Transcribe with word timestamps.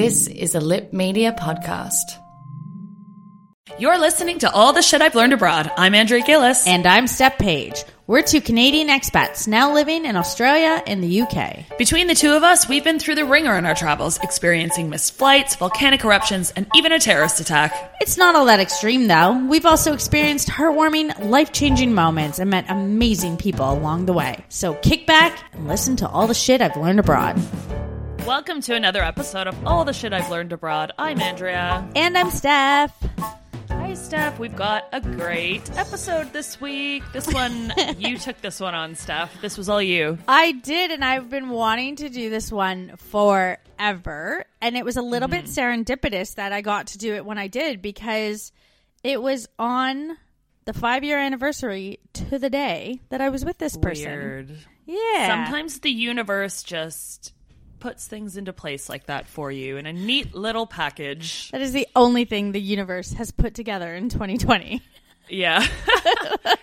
This 0.00 0.28
is 0.28 0.54
a 0.54 0.60
Lip 0.60 0.92
Media 0.92 1.32
podcast. 1.36 2.04
You're 3.80 3.98
listening 3.98 4.38
to 4.38 4.50
All 4.52 4.72
the 4.72 4.80
Shit 4.80 5.02
I've 5.02 5.16
Learned 5.16 5.32
Abroad. 5.32 5.72
I'm 5.76 5.92
Andrea 5.92 6.22
Gillis. 6.24 6.68
And 6.68 6.86
I'm 6.86 7.08
Steph 7.08 7.36
Page. 7.36 7.82
We're 8.06 8.22
two 8.22 8.40
Canadian 8.40 8.90
expats 8.90 9.48
now 9.48 9.74
living 9.74 10.04
in 10.04 10.14
Australia 10.14 10.80
and 10.86 11.02
the 11.02 11.22
UK. 11.22 11.76
Between 11.78 12.06
the 12.06 12.14
two 12.14 12.32
of 12.34 12.44
us, 12.44 12.68
we've 12.68 12.84
been 12.84 13.00
through 13.00 13.16
the 13.16 13.24
ringer 13.24 13.56
in 13.56 13.66
our 13.66 13.74
travels, 13.74 14.18
experiencing 14.18 14.88
missed 14.88 15.14
flights, 15.14 15.56
volcanic 15.56 16.04
eruptions, 16.04 16.52
and 16.52 16.68
even 16.76 16.92
a 16.92 17.00
terrorist 17.00 17.40
attack. 17.40 17.96
It's 18.00 18.16
not 18.16 18.36
all 18.36 18.44
that 18.44 18.60
extreme, 18.60 19.08
though. 19.08 19.46
We've 19.48 19.66
also 19.66 19.94
experienced 19.94 20.46
heartwarming, 20.46 21.28
life 21.28 21.50
changing 21.50 21.92
moments 21.92 22.38
and 22.38 22.50
met 22.50 22.66
amazing 22.68 23.36
people 23.36 23.68
along 23.68 24.06
the 24.06 24.12
way. 24.12 24.44
So 24.48 24.74
kick 24.74 25.08
back 25.08 25.36
and 25.54 25.66
listen 25.66 25.96
to 25.96 26.08
all 26.08 26.28
the 26.28 26.34
shit 26.34 26.62
I've 26.62 26.76
learned 26.76 27.00
abroad. 27.00 27.36
Welcome 28.28 28.60
to 28.60 28.74
another 28.74 29.02
episode 29.02 29.46
of 29.46 29.66
All 29.66 29.86
the 29.86 29.94
Shit 29.94 30.12
I've 30.12 30.30
Learned 30.30 30.52
Abroad. 30.52 30.92
I'm 30.98 31.18
Andrea. 31.18 31.88
And 31.96 32.16
I'm 32.18 32.30
Steph. 32.30 32.94
Hi, 33.70 33.94
Steph. 33.94 34.38
We've 34.38 34.54
got 34.54 34.86
a 34.92 35.00
great 35.00 35.74
episode 35.78 36.34
this 36.34 36.60
week. 36.60 37.02
This 37.14 37.26
one, 37.32 37.72
you 37.96 38.18
took 38.18 38.38
this 38.42 38.60
one 38.60 38.74
on, 38.74 38.96
Steph. 38.96 39.40
This 39.40 39.56
was 39.56 39.70
all 39.70 39.80
you. 39.80 40.18
I 40.28 40.52
did, 40.52 40.90
and 40.90 41.02
I've 41.02 41.30
been 41.30 41.48
wanting 41.48 41.96
to 41.96 42.10
do 42.10 42.28
this 42.28 42.52
one 42.52 42.96
forever. 42.98 44.44
And 44.60 44.76
it 44.76 44.84
was 44.84 44.98
a 44.98 45.02
little 45.02 45.28
bit 45.28 45.46
mm-hmm. 45.46 45.82
serendipitous 45.82 46.34
that 46.34 46.52
I 46.52 46.60
got 46.60 46.88
to 46.88 46.98
do 46.98 47.14
it 47.14 47.24
when 47.24 47.38
I 47.38 47.48
did 47.48 47.80
because 47.80 48.52
it 49.02 49.22
was 49.22 49.48
on 49.58 50.18
the 50.66 50.74
five 50.74 51.02
year 51.02 51.18
anniversary 51.18 51.98
to 52.12 52.38
the 52.38 52.50
day 52.50 53.00
that 53.08 53.22
I 53.22 53.30
was 53.30 53.42
with 53.46 53.56
this 53.56 53.78
person. 53.78 54.12
Weird. 54.12 54.58
Yeah. 54.84 55.46
Sometimes 55.46 55.80
the 55.80 55.90
universe 55.90 56.62
just 56.62 57.32
puts 57.80 58.06
things 58.06 58.36
into 58.36 58.52
place 58.52 58.88
like 58.88 59.06
that 59.06 59.26
for 59.26 59.50
you 59.50 59.76
in 59.76 59.86
a 59.86 59.92
neat 59.92 60.34
little 60.34 60.66
package. 60.66 61.50
That 61.50 61.60
is 61.60 61.72
the 61.72 61.86
only 61.94 62.24
thing 62.24 62.52
the 62.52 62.60
universe 62.60 63.12
has 63.14 63.30
put 63.30 63.54
together 63.54 63.94
in 63.94 64.08
2020. 64.08 64.82
Yeah, 65.28 65.66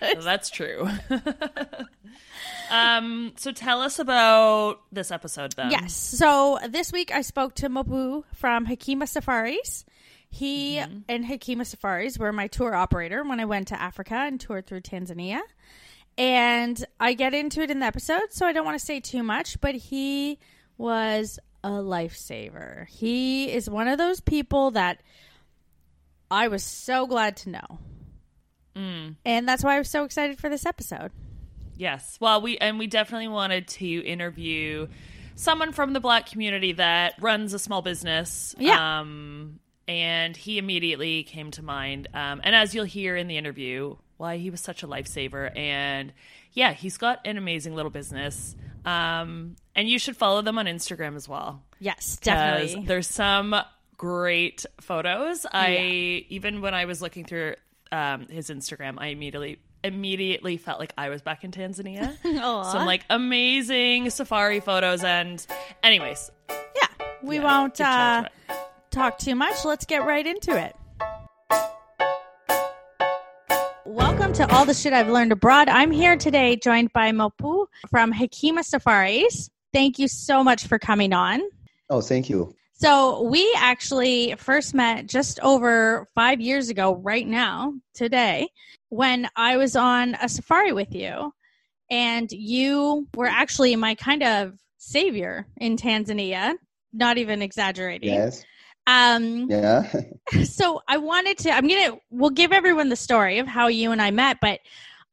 that's 0.00 0.50
true. 0.50 0.88
um, 2.70 3.32
so 3.36 3.52
tell 3.52 3.80
us 3.80 3.98
about 3.98 4.80
this 4.92 5.10
episode 5.10 5.52
then. 5.52 5.70
Yes. 5.70 5.94
So 5.94 6.58
this 6.68 6.92
week 6.92 7.12
I 7.12 7.22
spoke 7.22 7.54
to 7.56 7.68
Mopu 7.68 8.24
from 8.34 8.66
Hekima 8.66 9.08
Safaris. 9.08 9.84
He 10.28 10.78
and 10.78 11.24
Hekima 11.24 11.64
Safaris 11.64 12.18
were 12.18 12.32
my 12.32 12.48
tour 12.48 12.74
operator 12.74 13.22
when 13.24 13.40
I 13.40 13.44
went 13.44 13.68
to 13.68 13.80
Africa 13.80 14.16
and 14.16 14.40
toured 14.40 14.66
through 14.66 14.82
Tanzania. 14.82 15.40
And 16.18 16.84
I 16.98 17.12
get 17.12 17.34
into 17.34 17.60
it 17.60 17.70
in 17.70 17.80
the 17.80 17.86
episode, 17.86 18.32
so 18.32 18.46
I 18.46 18.52
don't 18.52 18.64
want 18.64 18.78
to 18.78 18.84
say 18.84 19.00
too 19.00 19.22
much, 19.22 19.60
but 19.60 19.74
he 19.74 20.38
was 20.78 21.38
a 21.64 21.70
lifesaver. 21.70 22.86
He 22.88 23.52
is 23.52 23.68
one 23.68 23.88
of 23.88 23.98
those 23.98 24.20
people 24.20 24.72
that 24.72 25.02
I 26.30 26.48
was 26.48 26.62
so 26.62 27.06
glad 27.06 27.36
to 27.38 27.50
know. 27.50 27.78
And 29.24 29.48
that's 29.48 29.64
why 29.64 29.76
I 29.76 29.78
was 29.78 29.88
so 29.88 30.04
excited 30.04 30.38
for 30.38 30.48
this 30.48 30.66
episode. 30.66 31.10
Yes. 31.76 32.18
Well, 32.20 32.40
we 32.42 32.58
and 32.58 32.78
we 32.78 32.86
definitely 32.86 33.28
wanted 33.28 33.68
to 33.68 33.86
interview 33.86 34.88
someone 35.34 35.72
from 35.72 35.92
the 35.92 36.00
black 36.00 36.26
community 36.26 36.72
that 36.72 37.14
runs 37.20 37.54
a 37.54 37.58
small 37.58 37.82
business. 37.82 38.54
Yeah. 38.58 39.00
Um, 39.00 39.60
and 39.88 40.36
he 40.36 40.58
immediately 40.58 41.22
came 41.22 41.50
to 41.52 41.62
mind. 41.62 42.08
Um, 42.12 42.40
and 42.44 42.54
as 42.54 42.74
you'll 42.74 42.84
hear 42.84 43.16
in 43.16 43.28
the 43.28 43.36
interview, 43.36 43.96
why 44.16 44.38
he 44.38 44.50
was 44.50 44.60
such 44.60 44.82
a 44.82 44.88
lifesaver. 44.88 45.56
And 45.56 46.12
yeah, 46.52 46.72
he's 46.72 46.96
got 46.96 47.20
an 47.24 47.36
amazing 47.36 47.74
little 47.74 47.90
business. 47.90 48.56
Um, 48.86 49.56
and 49.74 49.88
you 49.88 49.98
should 49.98 50.16
follow 50.16 50.42
them 50.42 50.58
on 50.58 50.66
Instagram 50.66 51.16
as 51.16 51.28
well. 51.28 51.62
Yes, 51.80 52.18
definitely. 52.22 52.86
There's 52.86 53.08
some 53.08 53.54
great 53.96 54.64
photos. 54.80 55.44
I 55.52 56.24
even 56.28 56.60
when 56.60 56.72
I 56.72 56.84
was 56.84 57.02
looking 57.02 57.24
through 57.24 57.56
um, 57.92 58.28
his 58.28 58.48
Instagram, 58.48 58.94
I 58.98 59.08
immediately 59.08 59.58
immediately 59.84 60.56
felt 60.56 60.78
like 60.80 60.92
I 60.96 61.08
was 61.10 61.22
back 61.22 61.44
in 61.44 61.50
Tanzania. 61.50 62.16
Some 62.72 62.86
like 62.86 63.04
amazing 63.10 64.10
safari 64.10 64.60
photos 64.60 65.04
and 65.04 65.44
anyways, 65.82 66.30
Yeah, 66.48 67.06
we 67.22 67.36
Yeah, 67.36 67.44
won't 67.44 67.80
uh, 67.80 68.28
talk 68.90 69.18
too 69.18 69.34
much. 69.34 69.64
Let's 69.64 69.84
get 69.84 70.04
right 70.04 70.26
into 70.26 70.56
it. 70.56 70.74
Welcome 74.16 74.32
to 74.32 74.54
All 74.54 74.64
the 74.64 74.72
Shit 74.72 74.94
I've 74.94 75.10
Learned 75.10 75.30
Abroad. 75.30 75.68
I'm 75.68 75.90
here 75.90 76.16
today 76.16 76.56
joined 76.56 76.90
by 76.94 77.12
Mopu 77.12 77.66
from 77.90 78.14
Hekima 78.14 78.64
Safaris. 78.64 79.50
Thank 79.74 79.98
you 79.98 80.08
so 80.08 80.42
much 80.42 80.66
for 80.66 80.78
coming 80.78 81.12
on. 81.12 81.42
Oh, 81.90 82.00
thank 82.00 82.30
you. 82.30 82.54
So, 82.72 83.20
we 83.24 83.54
actually 83.58 84.34
first 84.38 84.72
met 84.72 85.06
just 85.06 85.38
over 85.40 86.06
five 86.14 86.40
years 86.40 86.70
ago, 86.70 86.96
right 86.96 87.28
now, 87.28 87.74
today, 87.92 88.48
when 88.88 89.28
I 89.36 89.58
was 89.58 89.76
on 89.76 90.14
a 90.14 90.30
safari 90.30 90.72
with 90.72 90.94
you. 90.94 91.34
And 91.90 92.32
you 92.32 93.06
were 93.14 93.26
actually 93.26 93.76
my 93.76 93.96
kind 93.96 94.22
of 94.22 94.54
savior 94.78 95.46
in 95.58 95.76
Tanzania, 95.76 96.54
not 96.90 97.18
even 97.18 97.42
exaggerating. 97.42 98.14
Yes. 98.14 98.46
Um, 98.86 99.50
Yeah. 99.50 99.90
so 100.44 100.80
I 100.88 100.98
wanted 100.98 101.38
to, 101.38 101.50
I'm 101.50 101.66
going 101.66 101.90
to, 101.90 101.98
we'll 102.10 102.30
give 102.30 102.52
everyone 102.52 102.88
the 102.88 102.96
story 102.96 103.38
of 103.38 103.46
how 103.46 103.68
you 103.68 103.92
and 103.92 104.00
I 104.00 104.10
met, 104.10 104.38
but 104.40 104.60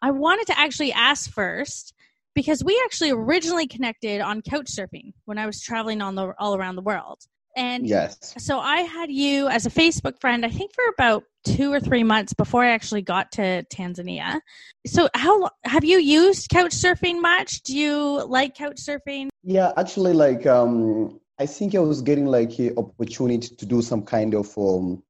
I 0.01 0.11
wanted 0.11 0.47
to 0.47 0.59
actually 0.59 0.91
ask 0.91 1.31
first 1.31 1.94
because 2.35 2.63
we 2.63 2.79
actually 2.85 3.12
originally 3.12 3.67
connected 3.67 4.22
on 4.22 4.41
couch 4.41 4.68
surfing 4.68 5.13
when 5.25 5.38
I 5.38 5.45
was 5.45 5.62
traveling 5.62 6.01
on 6.01 6.15
the, 6.15 6.33
all 6.39 6.56
around 6.56 6.75
the 6.75 6.81
world. 6.81 7.19
And 7.56 7.88
yes. 7.88 8.33
so 8.39 8.59
I 8.59 8.81
had 8.81 9.12
you 9.12 9.48
as 9.48 9.65
a 9.65 9.69
Facebook 9.69 10.19
friend, 10.19 10.44
I 10.44 10.50
think 10.50 10.74
for 10.74 10.83
about 10.88 11.24
two 11.45 11.71
or 11.71 11.80
three 11.80 12.03
months 12.03 12.33
before 12.33 12.63
I 12.63 12.71
actually 12.71 13.03
got 13.03 13.31
to 13.33 13.63
Tanzania. 13.71 14.39
So 14.88 15.07
how 15.13 15.50
have 15.63 15.83
you 15.83 16.00
used 16.00 16.50
couch 16.50 16.71
surfing 16.71 17.21
much? 17.21 17.62
Do 17.62 17.77
you 17.77 18.25
like 18.25 18.56
couch 18.56 18.77
surfing? 18.77 19.30
Yeah. 19.44 19.71
Actually, 19.77 20.13
like, 20.13 20.48
um, 20.48 21.19
I 21.39 21.45
think 21.45 21.74
I 21.75 21.80
was 21.80 22.01
getting 22.01 22.25
like 22.27 22.57
an 22.59 22.75
opportunity 22.77 23.56
to 23.56 23.65
do 23.65 23.81
some 23.81 24.03
kind 24.03 24.33
of 24.35 24.56
um, 24.57 25.01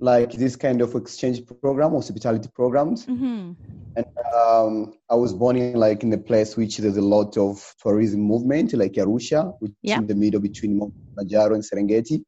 like 0.00 0.32
this 0.32 0.56
kind 0.56 0.80
of 0.82 0.94
exchange 0.94 1.42
program, 1.60 1.92
hospitality 1.92 2.48
programs. 2.54 3.06
Mm-hmm. 3.06 3.52
And 3.96 4.06
um, 4.34 4.94
I 5.10 5.14
was 5.14 5.32
born 5.32 5.56
in 5.56 5.74
like 5.74 6.02
in 6.02 6.12
a 6.12 6.18
place 6.18 6.56
which 6.56 6.78
there's 6.78 6.96
a 6.96 7.02
lot 7.02 7.36
of 7.36 7.74
tourism 7.82 8.20
movement, 8.20 8.72
like 8.74 8.92
Arusha, 8.92 9.54
which 9.60 9.72
Yeah. 9.82 9.96
is 9.96 10.00
in 10.02 10.06
the 10.06 10.14
middle 10.14 10.40
between 10.40 10.78
Kilimanjaro 11.16 11.54
and 11.54 11.64
Serengeti. 11.64 12.22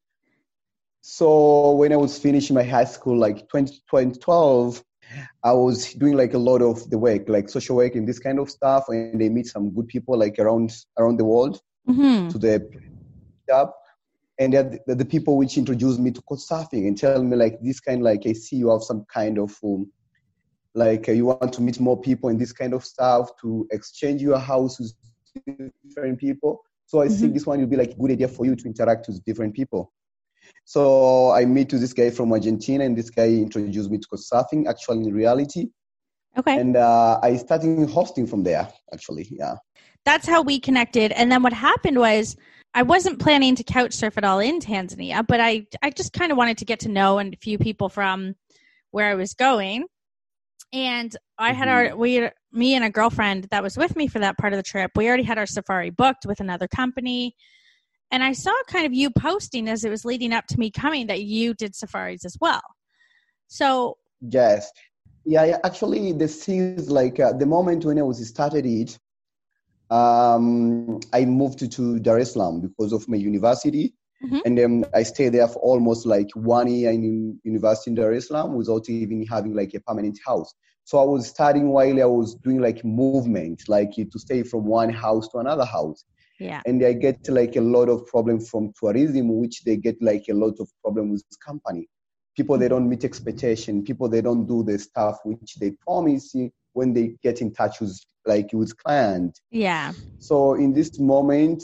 So 1.01 1.73
when 1.73 1.93
I 1.93 1.97
was 1.97 2.19
finishing 2.19 2.55
my 2.55 2.63
high 2.63 2.85
school, 2.85 3.17
like 3.19 3.49
20, 3.49 3.73
2012, 3.91 4.83
I 5.43 5.53
was 5.53 5.95
doing 5.95 6.17
like 6.17 6.35
a 6.35 6.39
lot 6.39 6.61
of 6.61 6.89
the 6.91 6.99
work, 6.99 7.29
like 7.29 7.49
social 7.49 7.77
work 7.77 7.95
and 7.95 8.07
this 8.07 8.19
kind 8.19 8.39
of 8.39 8.51
stuff, 8.51 8.85
and 8.89 9.19
they 9.21 9.29
meet 9.31 9.47
some 9.47 9.71
good 9.71 9.89
people 9.89 10.19
like 10.19 10.39
around 10.39 10.73
around 10.99 11.19
the 11.19 11.25
world 11.25 11.61
Mm-hmm. 11.89 12.29
to 12.29 12.39
the 12.39 12.69
job. 13.49 13.71
And 14.39 14.53
they're 14.53 14.81
the, 14.87 14.95
the 14.95 15.05
people 15.05 15.37
which 15.37 15.59
introduced 15.59 15.99
me 15.99 16.13
to 16.13 16.23
couch 16.29 16.41
surfing 16.49 16.87
and 16.87 16.97
tell 16.97 17.23
me 17.23 17.37
like 17.37 17.59
this 17.61 17.81
kind 17.81 18.03
like 18.03 18.23
I 18.25 18.35
see 18.35 18.57
you 18.57 18.71
have 18.71 18.83
some 18.83 19.05
kind 19.13 19.39
of 19.39 19.57
um, 19.65 19.91
like 20.75 21.09
uh, 21.09 21.13
you 21.13 21.27
want 21.27 21.53
to 21.55 21.63
meet 21.63 21.81
more 21.81 22.01
people 22.01 22.29
and 22.29 22.41
this 22.41 22.53
kind 22.53 22.73
of 22.73 22.85
stuff 22.85 23.31
to 23.41 23.67
exchange 23.73 24.23
your 24.23 24.39
house 24.39 24.79
with 24.79 24.93
different 25.85 26.19
people. 26.19 26.63
So 26.87 27.03
I 27.03 27.09
think 27.09 27.35
this 27.35 27.47
one 27.47 27.59
will 27.61 27.67
be 27.67 27.77
like 27.77 27.91
a 27.91 27.95
good 27.95 28.13
idea 28.13 28.29
for 28.29 28.47
you 28.47 28.57
to 28.57 28.65
interact 28.67 29.09
with 29.09 29.23
different 29.25 29.55
people. 29.55 29.93
So 30.65 31.31
I 31.33 31.45
meet 31.45 31.73
with 31.73 31.83
this 31.83 31.93
guy 31.93 32.11
from 32.11 32.33
Argentina, 32.33 32.85
and 32.85 32.97
this 32.97 33.11
guy 33.11 33.29
introduced 33.29 33.91
me 33.91 33.99
to 33.99 34.09
couch 34.09 34.21
surfing. 34.33 34.67
Actually, 34.67 35.07
in 35.07 35.13
reality, 35.13 35.67
Okay. 36.39 36.59
and 36.59 36.77
uh, 36.77 37.19
I 37.23 37.37
started 37.37 37.91
hosting 37.91 38.27
from 38.27 38.43
there. 38.43 38.69
Actually, 38.93 39.29
yeah. 39.31 39.57
That's 40.05 40.27
how 40.27 40.43
we 40.43 40.61
connected. 40.61 41.13
And 41.13 41.31
then 41.31 41.43
what 41.43 41.53
happened 41.53 41.99
was 41.99 42.37
I 42.79 42.83
wasn't 42.83 43.19
planning 43.19 43.57
to 43.57 43.65
couch 43.65 43.93
surf 43.93 44.17
at 44.19 44.23
all 44.23 44.39
in 44.39 44.61
Tanzania, 44.61 45.27
but 45.27 45.41
I 45.41 45.67
I 45.83 45.91
just 45.91 46.13
kind 46.13 46.31
of 46.31 46.39
wanted 46.39 46.59
to 46.59 46.65
get 46.65 46.79
to 46.81 46.89
know 46.89 47.19
and 47.19 47.35
a 47.35 47.37
few 47.37 47.59
people 47.59 47.89
from 47.89 48.37
where 48.93 49.11
I 49.11 49.17
was 49.17 49.35
going. 49.35 49.87
And 50.73 51.11
I 51.39 51.55
had 51.55 51.67
our 51.67 51.97
we 51.97 52.31
me 52.53 52.75
and 52.77 52.85
a 52.85 52.91
girlfriend 52.91 53.49
that 53.51 53.65
was 53.65 53.77
with 53.77 53.97
me 53.97 54.07
for 54.07 54.21
that 54.21 54.39
part 54.39 54.53
of 54.53 54.59
the 54.59 54.63
trip. 54.63 54.93
We 54.95 55.09
already 55.09 55.25
had 55.25 55.39
our 55.39 55.47
safari 55.47 55.91
booked 55.91 56.25
with 56.25 56.39
another 56.39 56.69
company. 56.69 57.35
And 58.13 58.23
I 58.23 58.33
saw 58.33 58.53
kind 58.69 58.87
of 58.87 58.95
you 58.95 59.11
posting 59.11 59.69
as 59.69 59.85
it 59.85 59.91
was 59.91 60.05
leading 60.05 60.33
up 60.33 60.47
to 60.47 60.57
me 60.57 60.71
coming 60.71 61.09
that 61.09 61.23
you 61.25 61.55
did 61.55 61.75
safaris 61.75 62.25
as 62.25 62.37
well. 62.41 62.63
So 63.49 63.99
Yes. 64.21 64.71
Yeah, 65.25 65.45
yeah. 65.47 65.59
Actually, 65.65 66.13
this 66.13 66.49
is 66.49 66.93
like 66.93 67.19
uh, 67.19 67.33
the 67.33 67.45
moment 67.45 67.85
when 67.85 67.99
I 67.99 68.03
was 68.03 68.25
started 68.29 68.65
it, 68.65 68.97
um, 69.91 71.01
I 71.13 71.25
moved 71.25 71.71
to, 71.71 71.99
Dar 71.99 72.19
es 72.19 72.33
Salaam 72.33 72.61
because 72.61 72.93
of 72.93 73.09
my 73.09 73.17
university. 73.17 73.95
Mhm. 74.23 74.41
And 74.45 74.59
then 74.59 74.85
I 74.95 75.05
stayed 75.05 75.35
there 75.35 75.47
for 75.47 75.61
almost 75.61 76.05
like 76.05 76.29
one 76.35 76.69
year 76.69 76.91
in 76.91 77.39
university 77.45 77.91
in 77.91 77.95
Dar 77.95 78.13
es 78.13 78.29
Salaam 78.29 78.55
without 78.57 78.89
even 78.89 79.25
having 79.27 79.55
like 79.55 79.75
a 79.75 79.81
permanent 79.81 80.19
house. 80.27 80.53
So 80.85 80.99
I 80.99 81.05
was 81.05 81.29
studying 81.29 81.69
while 81.69 82.01
I 82.03 82.07
was 82.07 82.35
doing 82.35 82.61
like 82.61 82.85
movement, 82.85 83.69
like 83.69 83.93
to 83.95 84.19
stay 84.19 84.43
from 84.43 84.65
one 84.65 84.91
house 84.91 85.29
to 85.29 85.39
another 85.39 85.65
house. 85.65 86.05
yeah. 86.41 86.63
And 86.67 86.83
I 86.85 86.93
get 86.95 87.29
like 87.29 87.57
a 87.57 87.61
lot 87.61 87.89
of 87.89 88.07
problems 88.07 88.49
from 88.49 88.73
tourism, 88.81 89.29
which 89.41 89.65
they 89.65 89.77
get 89.77 90.01
like 90.01 90.27
a 90.29 90.35
lot 90.35 90.55
of 90.61 90.69
problems 90.83 91.11
with 91.13 91.25
this 91.29 91.37
company. 91.37 91.89
People 92.37 92.57
they 92.59 92.69
don't 92.69 92.89
meet 92.89 93.05
expectation. 93.05 93.83
People 93.85 94.09
they 94.09 94.21
don't 94.23 94.47
do 94.47 94.63
the 94.63 94.79
stuff 94.79 95.19
which 95.25 95.57
they 95.57 95.73
promise 95.87 96.35
you 96.35 96.51
when 96.79 96.95
they 96.95 97.07
get 97.23 97.41
in 97.41 97.53
touch 97.53 97.81
with 97.81 97.95
like 98.27 98.49
with 98.53 98.73
client. 98.83 99.33
Yeah. 99.51 99.93
So 100.19 100.55
in 100.55 100.73
this 100.73 100.91
moment, 100.99 101.63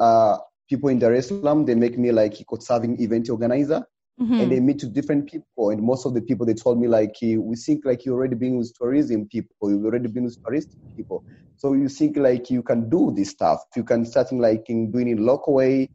uh, 0.00 0.38
people 0.68 0.88
in 0.90 0.98
Dar 0.98 1.14
es 1.14 1.28
Salaam 1.28 1.64
they 1.64 1.74
make 1.74 1.96
me 1.98 2.10
like 2.12 2.34
a 2.40 2.60
serving 2.60 3.00
event 3.00 3.28
organizer, 3.30 3.82
Mhm. 4.20 4.40
and 4.40 4.52
they 4.52 4.60
meet 4.60 4.78
to 4.80 4.86
different 4.86 5.24
people. 5.32 5.70
And 5.70 5.82
most 5.82 6.06
of 6.06 6.12
the 6.14 6.20
people 6.28 6.44
they 6.46 6.54
told 6.54 6.78
me 6.80 6.88
like 6.88 7.16
we 7.22 7.56
think 7.56 7.84
like 7.84 8.04
you 8.04 8.12
already 8.14 8.36
been 8.36 8.56
with 8.58 8.72
tourism 8.78 9.26
people, 9.26 9.70
you've 9.70 9.84
already 9.84 10.08
been 10.08 10.24
with 10.24 10.36
touristic 10.44 10.78
people. 10.96 11.22
So 11.56 11.74
you 11.74 11.88
think 11.88 12.16
like 12.16 12.50
you 12.50 12.62
can 12.62 12.88
do 12.88 13.12
this 13.16 13.30
stuff. 13.30 13.60
You 13.76 13.84
can 13.84 14.04
start 14.04 14.32
in, 14.32 14.38
like 14.38 14.64
in 14.68 14.90
doing 14.90 15.08
it 15.08 15.18
local 15.18 15.54
way, 15.54 15.88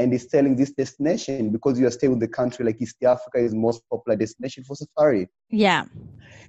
and 0.00 0.18
it's 0.18 0.34
telling 0.36 0.56
this 0.58 0.72
destination 0.82 1.50
because 1.52 1.80
you 1.80 1.86
are 1.86 1.92
staying 1.98 2.14
in 2.14 2.20
the 2.20 2.28
country 2.28 2.66
like 2.66 2.80
East 2.80 3.02
Africa 3.04 3.38
is 3.38 3.54
most 3.54 3.82
popular 3.90 4.16
destination 4.16 4.64
for 4.64 4.76
safari. 4.76 5.28
Yeah. 5.50 5.84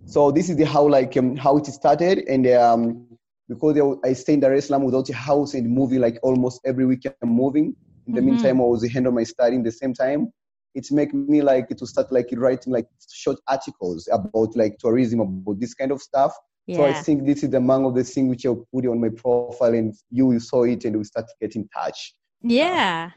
So 0.06 0.32
this 0.32 0.50
is 0.50 0.58
the 0.58 0.66
how 0.66 0.88
like 0.88 1.18
um, 1.18 1.36
how 1.38 1.58
it 1.58 1.68
started, 1.68 2.26
and 2.28 2.48
um, 2.48 3.18
because 3.50 3.78
I 4.06 4.14
stay 4.14 4.34
in 4.34 4.40
Dar 4.42 4.54
es 4.54 4.68
Salaam 4.68 4.84
without 4.84 5.10
a 5.10 5.16
house 5.16 5.54
and 5.56 5.70
moving 5.70 6.02
like 6.02 6.20
almost 6.24 6.62
every 6.66 6.86
week 6.86 7.14
I'm 7.22 7.30
moving. 7.30 7.76
In 8.08 8.14
the 8.16 8.22
Mhm. 8.22 8.26
meantime, 8.26 8.62
I 8.62 8.66
was 8.66 8.88
handling 8.90 9.16
my 9.16 9.24
study 9.24 9.56
in 9.56 9.64
the 9.64 9.72
same 9.72 9.94
time. 9.94 10.32
It 10.76 10.92
make 10.92 11.14
me 11.14 11.42
like 11.42 11.70
to 11.70 11.88
start 11.88 12.12
like 12.12 12.28
writing 12.34 12.74
like 12.74 12.88
short 13.12 13.40
articles 13.48 14.08
about 14.12 14.56
like 14.56 14.78
tourism 14.80 15.32
about 15.32 15.60
this 15.60 15.74
kind 15.76 15.92
of 15.92 16.02
stuff. 16.02 16.34
Yeah. 16.68 16.76
So 16.76 16.86
I 16.86 16.94
think 16.94 17.26
this 17.26 17.44
is 17.44 17.54
among 17.54 17.86
of 17.86 17.96
the 17.96 18.04
things 18.04 18.30
which 18.46 18.46
I 18.46 18.54
put 18.88 19.02
on 19.02 19.16
my 19.16 19.26
profile, 19.26 19.74
and 19.74 19.94
you 20.10 20.40
saw 20.40 20.64
it, 20.64 20.86
and 20.86 20.98
we 20.98 21.04
start 21.06 21.28
to 21.28 21.36
get 21.48 21.56
in 21.56 21.68
touch. 21.70 22.16
Yeah. 22.42 23.12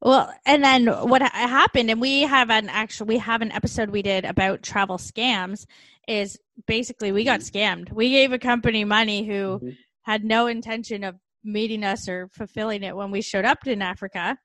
Well, 0.00 0.32
and 0.46 0.62
then 0.62 0.86
what 0.86 1.22
happened, 1.22 1.90
and 1.90 2.00
we 2.00 2.22
have 2.22 2.50
an 2.50 2.68
actual, 2.68 3.06
we 3.06 3.18
have 3.18 3.42
an 3.42 3.50
episode 3.52 3.90
we 3.90 4.02
did 4.02 4.24
about 4.24 4.62
travel 4.62 4.96
scams. 4.96 5.66
Is 6.06 6.38
basically 6.66 7.12
we 7.12 7.24
got 7.24 7.40
scammed. 7.40 7.92
We 7.92 8.08
gave 8.10 8.32
a 8.32 8.38
company 8.38 8.84
money 8.84 9.26
who 9.26 9.60
Mhm. 9.60 9.76
had 10.02 10.24
no 10.24 10.46
intention 10.46 11.04
of 11.04 11.16
meeting 11.44 11.84
us 11.84 12.08
or 12.08 12.28
fulfilling 12.32 12.82
it 12.82 12.96
when 12.96 13.10
we 13.10 13.20
showed 13.20 13.44
up 13.44 13.66
in 13.66 13.82
Africa. 13.82 14.38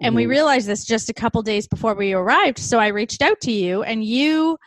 And 0.00 0.14
we 0.14 0.24
Mhm. 0.24 0.28
realized 0.30 0.66
this 0.66 0.84
just 0.84 1.10
a 1.10 1.14
couple 1.14 1.42
days 1.42 1.68
before 1.68 1.94
we 1.94 2.12
arrived. 2.14 2.58
So 2.58 2.78
I 2.78 2.88
reached 2.88 3.20
out 3.22 3.40
to 3.42 3.52
you, 3.52 3.82
and 3.82 4.02
you 4.04 4.58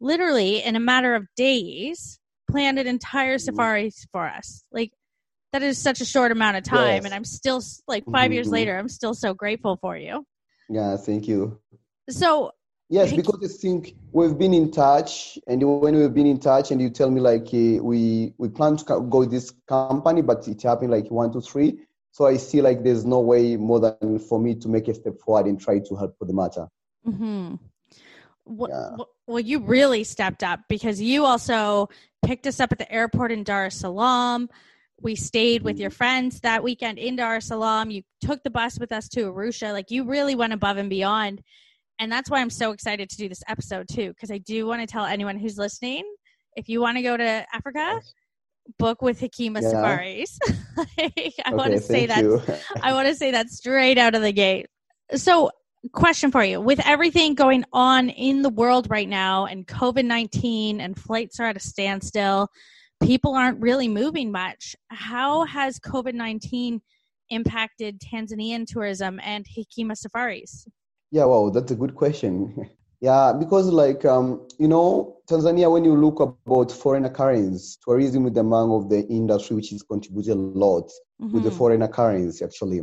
literally, 0.00 0.62
in 0.62 0.76
a 0.76 0.80
matter 0.80 1.14
of 1.14 1.26
days, 1.36 2.18
planned 2.50 2.78
an 2.78 2.86
entire 2.86 3.36
Mm-hmm. 3.36 3.44
safari 3.44 3.90
for 4.12 4.26
us. 4.28 4.64
Like, 4.70 4.92
that 5.52 5.62
is 5.62 5.78
such 5.78 6.00
a 6.00 6.04
short 6.04 6.32
amount 6.32 6.56
of 6.56 6.64
time. 6.64 6.96
Yes. 6.96 7.04
And 7.04 7.14
I'm 7.14 7.24
still, 7.24 7.62
like, 7.88 8.04
5 8.10 8.32
years 8.32 8.48
Mhm. 8.48 8.52
later, 8.52 8.78
I'm 8.78 8.88
still 8.88 9.14
so 9.14 9.34
grateful 9.34 9.76
for 9.76 9.96
you. 9.96 10.24
Yeah, 10.68 10.96
thank 10.96 11.26
you. 11.28 11.58
So, 12.08 12.52
Yes, 12.92 13.12
because 13.12 13.38
I 13.44 13.46
think 13.60 13.94
we've 14.10 14.36
been 14.36 14.52
in 14.52 14.72
touch, 14.72 15.38
and 15.46 15.62
when 15.80 15.94
we've 15.94 16.12
been 16.12 16.26
in 16.26 16.40
touch, 16.40 16.72
and 16.72 16.80
you 16.82 16.90
tell 16.90 17.08
me 17.08 17.20
like 17.20 17.54
eh, 17.54 17.78
we 17.78 18.34
we 18.36 18.48
plan 18.48 18.76
to 18.78 18.84
go 19.08 19.24
this 19.24 19.52
company, 19.68 20.22
but 20.22 20.48
it 20.48 20.60
happened 20.62 20.90
like 20.90 21.08
one, 21.08 21.32
two, 21.32 21.40
three. 21.40 21.78
So 22.10 22.26
I 22.26 22.36
see 22.36 22.60
like 22.60 22.82
there's 22.82 23.04
no 23.04 23.20
way 23.20 23.56
more 23.56 23.78
than 23.78 24.18
for 24.18 24.40
me 24.40 24.56
to 24.56 24.68
make 24.68 24.88
a 24.88 24.94
step 24.94 25.20
forward 25.20 25.46
and 25.46 25.60
try 25.60 25.78
to 25.78 25.94
help 25.94 26.18
for 26.18 26.24
the 26.24 26.32
matter. 26.32 26.66
mm-hmm. 27.06 27.54
well, 28.44 28.68
Yeah. 28.68 29.04
well, 29.28 29.38
you 29.38 29.60
really 29.60 30.02
stepped 30.02 30.42
up 30.42 30.58
because 30.68 31.00
you 31.00 31.24
also 31.24 31.88
picked 32.24 32.48
us 32.48 32.58
up 32.58 32.72
at 32.72 32.78
the 32.78 32.90
airport 32.92 33.30
in 33.30 33.44
Dar 33.44 33.66
es 33.66 33.76
Salaam. 33.76 34.48
We 35.00 35.16
stayed 35.16 35.62
with 35.62 35.76
Mm-hmm. 35.76 35.80
your 35.82 35.90
friends 35.90 36.40
that 36.40 36.62
weekend 36.62 36.98
in 36.98 37.16
Dar 37.16 37.36
es 37.36 37.46
Salaam. 37.46 37.90
You 37.90 38.02
took 38.22 38.42
the 38.42 38.50
bus 38.50 38.78
with 38.78 38.92
us 38.92 39.08
to 39.10 39.30
Arusha. 39.32 39.72
Like, 39.72 39.90
you 39.90 40.04
really 40.04 40.34
went 40.34 40.52
above 40.52 40.76
and 40.76 40.90
beyond. 40.90 41.42
And 41.98 42.10
that's 42.10 42.30
why 42.30 42.40
I'm 42.40 42.50
so 42.50 42.72
excited 42.72 43.10
to 43.10 43.16
do 43.16 43.28
this 43.28 43.42
episode, 43.48 43.86
too, 43.88 44.08
because 44.08 44.30
I 44.30 44.38
do 44.38 44.66
want 44.66 44.80
to 44.80 44.86
tell 44.86 45.04
anyone 45.04 45.38
who's 45.38 45.58
listening 45.58 46.04
if 46.56 46.68
you 46.68 46.80
want 46.80 46.96
to 46.96 47.02
go 47.02 47.16
to 47.16 47.46
Africa, 47.52 48.00
book 48.78 49.02
with 49.02 49.20
Hekima 49.20 49.60
Yeah. 49.62 49.70
Safaris. 49.70 50.38
Like, 50.98 51.34
I 51.44 51.54
want 51.54 51.72
to 51.72 51.80
say 51.80 52.06
that. 52.06 52.60
I 52.82 52.92
want 52.94 53.08
to 53.08 53.14
say 53.14 53.32
that 53.32 53.50
straight 53.50 53.98
out 53.98 54.14
of 54.14 54.22
the 54.22 54.32
gate. 54.32 54.66
So, 55.14 55.50
question 55.92 56.30
for 56.30 56.44
you 56.44 56.60
with 56.60 56.80
everything 56.86 57.34
going 57.34 57.64
on 57.72 58.08
in 58.10 58.42
the 58.42 58.48
world 58.50 58.88
right 58.90 59.08
now, 59.08 59.46
and 59.46 59.66
COVID 59.66 60.04
19 60.04 60.80
and 60.80 60.98
flights 60.98 61.38
are 61.40 61.46
at 61.46 61.56
a 61.56 61.60
standstill, 61.60 62.48
people 63.02 63.34
aren't 63.34 63.60
really 63.60 63.88
moving 63.88 64.30
much. 64.30 64.76
How 64.88 65.44
has 65.44 65.78
COVID 65.78 66.14
19 66.14 66.80
impacted 67.30 68.00
Tanzanian 68.00 68.66
tourism 68.66 69.20
and 69.22 69.46
Hekima 69.46 69.96
safaris? 69.96 70.66
Yeah, 71.10 71.24
wow, 71.24 71.50
that's 71.50 71.72
a 71.72 71.76
good 71.76 71.94
question. 71.94 72.70
yeah, 73.00 73.32
because 73.32 73.66
like 73.68 74.04
um, 74.04 74.46
you 74.58 74.68
know, 74.68 75.18
Tanzania, 75.28 75.70
when 75.70 75.84
you 75.84 75.96
look 75.96 76.20
about 76.20 76.70
foreign 76.70 77.08
currencies, 77.08 77.78
tourism 77.84 78.26
is 78.26 78.36
among 78.36 78.72
of 78.72 78.88
the 78.88 79.06
industry 79.08 79.56
which 79.56 79.72
is 79.72 79.82
contributed 79.82 80.32
a 80.32 80.34
lot 80.34 80.90
with 81.20 81.44
the 81.44 81.50
Mhm. 81.50 81.56
foreign 81.58 81.86
currency 81.88 82.44
actually. 82.44 82.82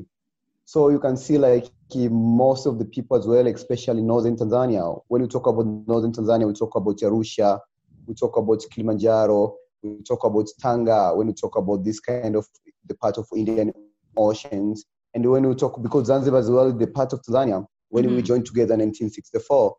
So 0.66 0.90
you 0.90 1.00
can 1.00 1.16
see 1.16 1.38
like 1.38 1.72
most 2.10 2.66
of 2.66 2.78
the 2.78 2.86
people 2.86 3.16
as 3.18 3.26
well, 3.26 3.48
especially 3.48 4.02
northern 4.02 4.36
Tanzania. 4.36 5.02
When 5.08 5.22
we 5.22 5.28
talk 5.30 5.48
about 5.48 5.66
northern 5.88 6.12
Tanzania, 6.12 6.46
we 6.46 6.54
talk 6.54 6.76
about 6.76 6.98
Arusha, 6.98 7.60
we 8.06 8.14
talk 8.14 8.36
about 8.36 8.62
Kilimanjaro, 8.72 9.56
we 9.84 10.02
talk 10.04 10.24
about 10.24 10.48
Tanga. 10.60 11.14
When 11.16 11.28
we 11.28 11.34
talk 11.34 11.56
about 11.56 11.84
this 11.84 12.00
kind 12.00 12.36
of 12.36 12.46
the 12.86 12.96
part 12.96 13.18
of 13.18 13.28
Indian 13.36 13.74
Oceans, 14.18 14.86
and 15.14 15.30
when 15.30 15.48
we 15.48 15.56
talk 15.56 15.82
because 15.82 16.08
Zanzibar 16.08 16.40
as 16.40 16.50
well 16.50 16.68
is 16.68 16.78
the 16.78 16.88
part 16.88 17.14
of 17.14 17.22
Tanzania 17.22 17.66
when 17.90 18.14
we 18.14 18.22
Mhm. 18.22 18.26
joined 18.26 18.46
together 18.46 18.74
in 18.74 18.80
1964. 18.80 19.76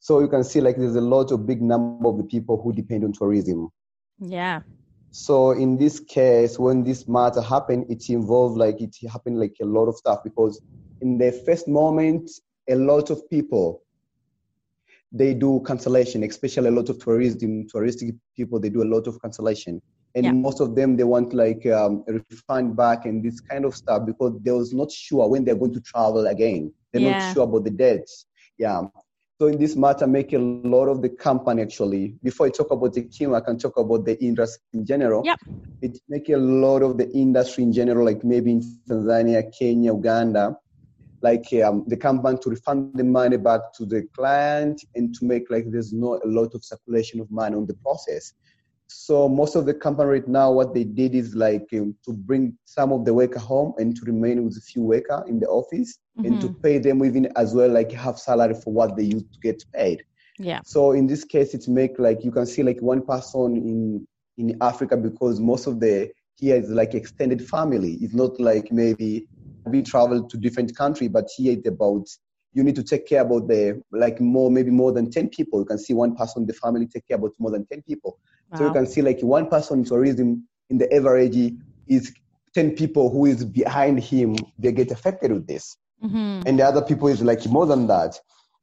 So 0.00 0.20
you 0.20 0.28
can 0.28 0.44
see 0.44 0.60
like 0.60 0.76
there's 0.76 0.96
a 0.96 1.00
lot 1.00 1.32
of 1.32 1.46
big 1.46 1.60
number 1.60 2.08
of 2.08 2.16
the 2.18 2.24
people 2.24 2.60
who 2.62 2.72
depend 2.72 3.04
on 3.04 3.12
tourism. 3.12 3.70
Yeah. 4.18 4.62
So 5.10 5.52
in 5.52 5.76
this 5.76 5.98
case, 6.00 6.58
when 6.58 6.84
this 6.84 7.08
matter 7.08 7.40
happened, 7.40 7.86
it 7.88 8.08
involved 8.08 8.56
like 8.58 8.80
it 8.80 8.94
happened 9.10 9.40
like 9.40 9.56
a 9.60 9.64
lot 9.64 9.86
of 9.88 9.96
stuff 9.96 10.22
because 10.22 10.60
in 11.00 11.18
the 11.18 11.32
first 11.32 11.66
moment, 11.68 12.30
a 12.68 12.74
lot 12.76 13.10
of 13.10 13.28
people 13.30 13.82
they 15.12 15.34
do 15.34 15.60
cancellation, 15.66 16.22
especially 16.22 16.68
a 16.68 16.72
lot 16.72 16.88
of 16.88 16.98
tourism 16.98 17.66
touristic 17.74 18.16
people 18.36 18.60
they 18.60 18.68
do 18.70 18.82
a 18.82 18.90
lot 18.94 19.06
of 19.06 19.20
cancellation, 19.22 19.80
and 20.14 20.24
Yeah. 20.24 20.32
most 20.32 20.60
of 20.60 20.74
them 20.74 20.96
they 20.96 21.04
want 21.04 21.32
like 21.34 21.64
um, 21.66 22.04
a 22.08 22.12
refund 22.30 22.76
back 22.76 23.06
and 23.06 23.22
this 23.22 23.40
kind 23.40 23.64
of 23.64 23.74
stuff 23.74 24.04
because 24.06 24.38
they 24.42 24.50
was 24.52 24.72
not 24.72 24.90
sure 24.90 25.28
when 25.28 25.44
they're 25.44 25.56
going 25.62 25.72
to 25.74 25.80
travel 25.80 26.26
again. 26.26 26.72
They're 26.92 27.02
Yeah. 27.02 27.12
not 27.12 27.22
sure 27.34 27.44
about 27.44 27.64
the 27.64 27.70
dates. 27.70 28.26
Yeah. 28.58 28.82
So 29.40 29.46
in 29.46 29.58
this 29.58 29.76
matter, 29.76 30.06
make 30.06 30.32
a 30.32 30.38
lot 30.38 30.88
of 30.88 31.00
the 31.00 31.10
company 31.10 31.62
actually. 31.62 32.16
Before 32.22 32.46
I 32.46 32.50
talk 32.50 32.70
about 32.72 32.92
the 32.92 33.02
team, 33.02 33.34
I 33.34 33.40
can 33.40 33.56
talk 33.56 33.76
about 33.78 34.04
the 34.04 34.22
industry 34.22 34.62
in 34.74 34.84
general. 34.84 35.22
Yep. 35.24 35.38
It 35.80 35.98
make 36.08 36.28
a 36.30 36.36
lot 36.36 36.82
of 36.82 36.98
the 36.98 37.08
industry 37.12 37.62
in 37.62 37.72
general, 37.72 38.04
like 38.04 38.24
maybe 38.24 38.50
in 38.50 38.60
Tanzania, 38.90 39.42
Kenya, 39.56 39.94
Uganda, 39.94 40.58
like 41.22 41.52
um, 41.64 41.84
the 41.86 41.96
company 41.96 42.38
to 42.42 42.50
refund 42.50 42.92
the 42.94 43.04
money 43.04 43.36
back 43.36 43.60
to 43.74 43.84
the 43.84 44.06
client 44.14 44.82
and 44.94 45.14
to 45.16 45.24
make 45.24 45.50
like 45.50 45.64
there's 45.68 45.92
not 45.92 46.24
a 46.24 46.28
lot 46.28 46.54
of 46.54 46.64
circulation 46.64 47.20
of 47.20 47.30
money 47.30 47.56
on 47.56 47.66
the 47.66 47.74
process. 47.74 48.32
So 48.86 49.28
most 49.28 49.54
of 49.54 49.66
the 49.66 49.74
company 49.74 50.08
right 50.08 50.28
now, 50.28 50.50
what 50.50 50.72
they 50.72 50.84
did 50.84 51.14
is 51.14 51.34
like 51.34 51.68
um, 51.74 51.94
to 52.06 52.12
bring 52.12 52.56
some 52.64 52.90
of 52.92 53.04
the 53.04 53.12
worker 53.12 53.38
home 53.38 53.74
and 53.76 53.94
to 53.96 54.02
remain 54.06 54.42
with 54.44 54.56
a 54.56 54.62
few 54.62 54.82
worker 54.82 55.24
in 55.28 55.40
the 55.40 55.46
office 55.46 55.98
mm-hmm. 56.18 56.26
and 56.26 56.40
to 56.40 56.54
pay 56.62 56.78
them 56.78 57.04
even 57.04 57.30
as 57.36 57.54
well 57.54 57.68
like 57.68 57.92
half 57.92 58.18
salary 58.18 58.54
for 58.54 58.72
what 58.72 58.96
they 58.96 59.04
used 59.04 59.30
to 59.32 59.40
get 59.40 59.62
paid. 59.74 60.02
Yeah. 60.38 60.60
So 60.64 60.92
in 60.92 61.06
this 61.06 61.24
case, 61.24 61.52
it's 61.52 61.68
make 61.68 61.98
like 61.98 62.24
you 62.24 62.30
can 62.30 62.46
see 62.46 62.62
like 62.62 62.80
one 62.80 63.04
person 63.04 63.56
in 63.56 64.06
in 64.38 64.56
Africa 64.60 64.96
because 64.96 65.40
most 65.40 65.66
of 65.66 65.80
the 65.80 66.10
here 66.36 66.56
is 66.56 66.70
like 66.70 66.94
extended 66.94 67.46
family. 67.46 67.98
It's 68.00 68.14
not 68.14 68.38
like 68.40 68.70
maybe 68.70 69.26
we 69.70 69.82
travel 69.82 70.26
to 70.28 70.36
different 70.36 70.76
country, 70.76 71.08
but 71.08 71.28
here 71.36 71.52
it's 71.52 71.68
about 71.68 72.08
you 72.52 72.64
need 72.64 72.74
to 72.76 72.82
take 72.82 73.06
care 73.06 73.22
about 73.22 73.46
the 73.48 73.80
like 73.92 74.20
more 74.20 74.50
maybe 74.50 74.70
more 74.70 74.92
than 74.92 75.10
10 75.10 75.28
people 75.28 75.60
you 75.60 75.66
can 75.66 75.78
see 75.78 75.94
one 75.94 76.16
person 76.16 76.42
in 76.42 76.46
the 76.46 76.52
family 76.52 76.86
take 76.86 77.06
care 77.06 77.16
about 77.16 77.32
more 77.38 77.50
than 77.50 77.66
10 77.66 77.82
people 77.82 78.18
wow. 78.50 78.58
so 78.58 78.66
you 78.66 78.72
can 78.72 78.86
see 78.86 79.02
like 79.02 79.20
one 79.20 79.48
person 79.48 79.80
in 79.80 79.84
tourism 79.84 80.46
in 80.70 80.78
the 80.78 80.92
average 80.92 81.52
is 81.86 82.12
10 82.54 82.72
people 82.72 83.10
who 83.10 83.26
is 83.26 83.44
behind 83.44 84.00
him 84.00 84.36
they 84.58 84.72
get 84.72 84.90
affected 84.90 85.32
with 85.32 85.46
this 85.46 85.76
mm-hmm. 86.02 86.42
and 86.46 86.58
the 86.58 86.64
other 86.64 86.82
people 86.82 87.08
is 87.08 87.22
like 87.22 87.44
more 87.46 87.66
than 87.66 87.86
that 87.86 88.18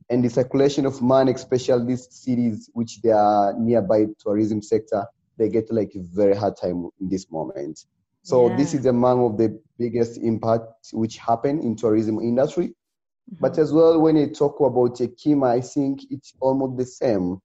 and 0.09 0.23
the 0.23 0.29
circulation 0.29 0.85
of 0.85 1.01
money 1.01 1.31
especially 1.31 1.85
these 1.85 2.07
cities 2.11 2.69
which 2.73 3.01
they 3.01 3.11
are 3.11 3.53
nearby 3.57 4.05
tourism 4.19 4.61
sector 4.61 5.05
they 5.37 5.49
get 5.49 5.71
like 5.71 5.91
very 5.95 6.35
hard 6.35 6.55
time 6.57 6.89
in 6.99 7.09
this 7.09 7.31
moment 7.31 7.85
so 8.23 8.49
yeah. 8.49 8.57
this 8.57 8.73
is 8.73 8.85
among 8.85 9.23
of 9.23 9.37
the 9.37 9.59
biggest 9.77 10.17
impact 10.17 10.71
which 10.93 11.17
happened 11.17 11.63
in 11.63 11.75
tourism 11.75 12.19
industry 12.19 12.73
Mm-hmm. 13.31 13.41
But 13.41 13.57
as 13.57 13.73
well, 13.73 13.99
when 13.99 14.17
you 14.17 14.27
talk 14.27 14.59
about 14.59 14.97
Hekima, 14.97 15.49
I 15.49 15.61
think 15.61 16.01
it's 16.11 16.33
almost 16.39 16.77
the 16.77 16.85
same. 16.85 17.39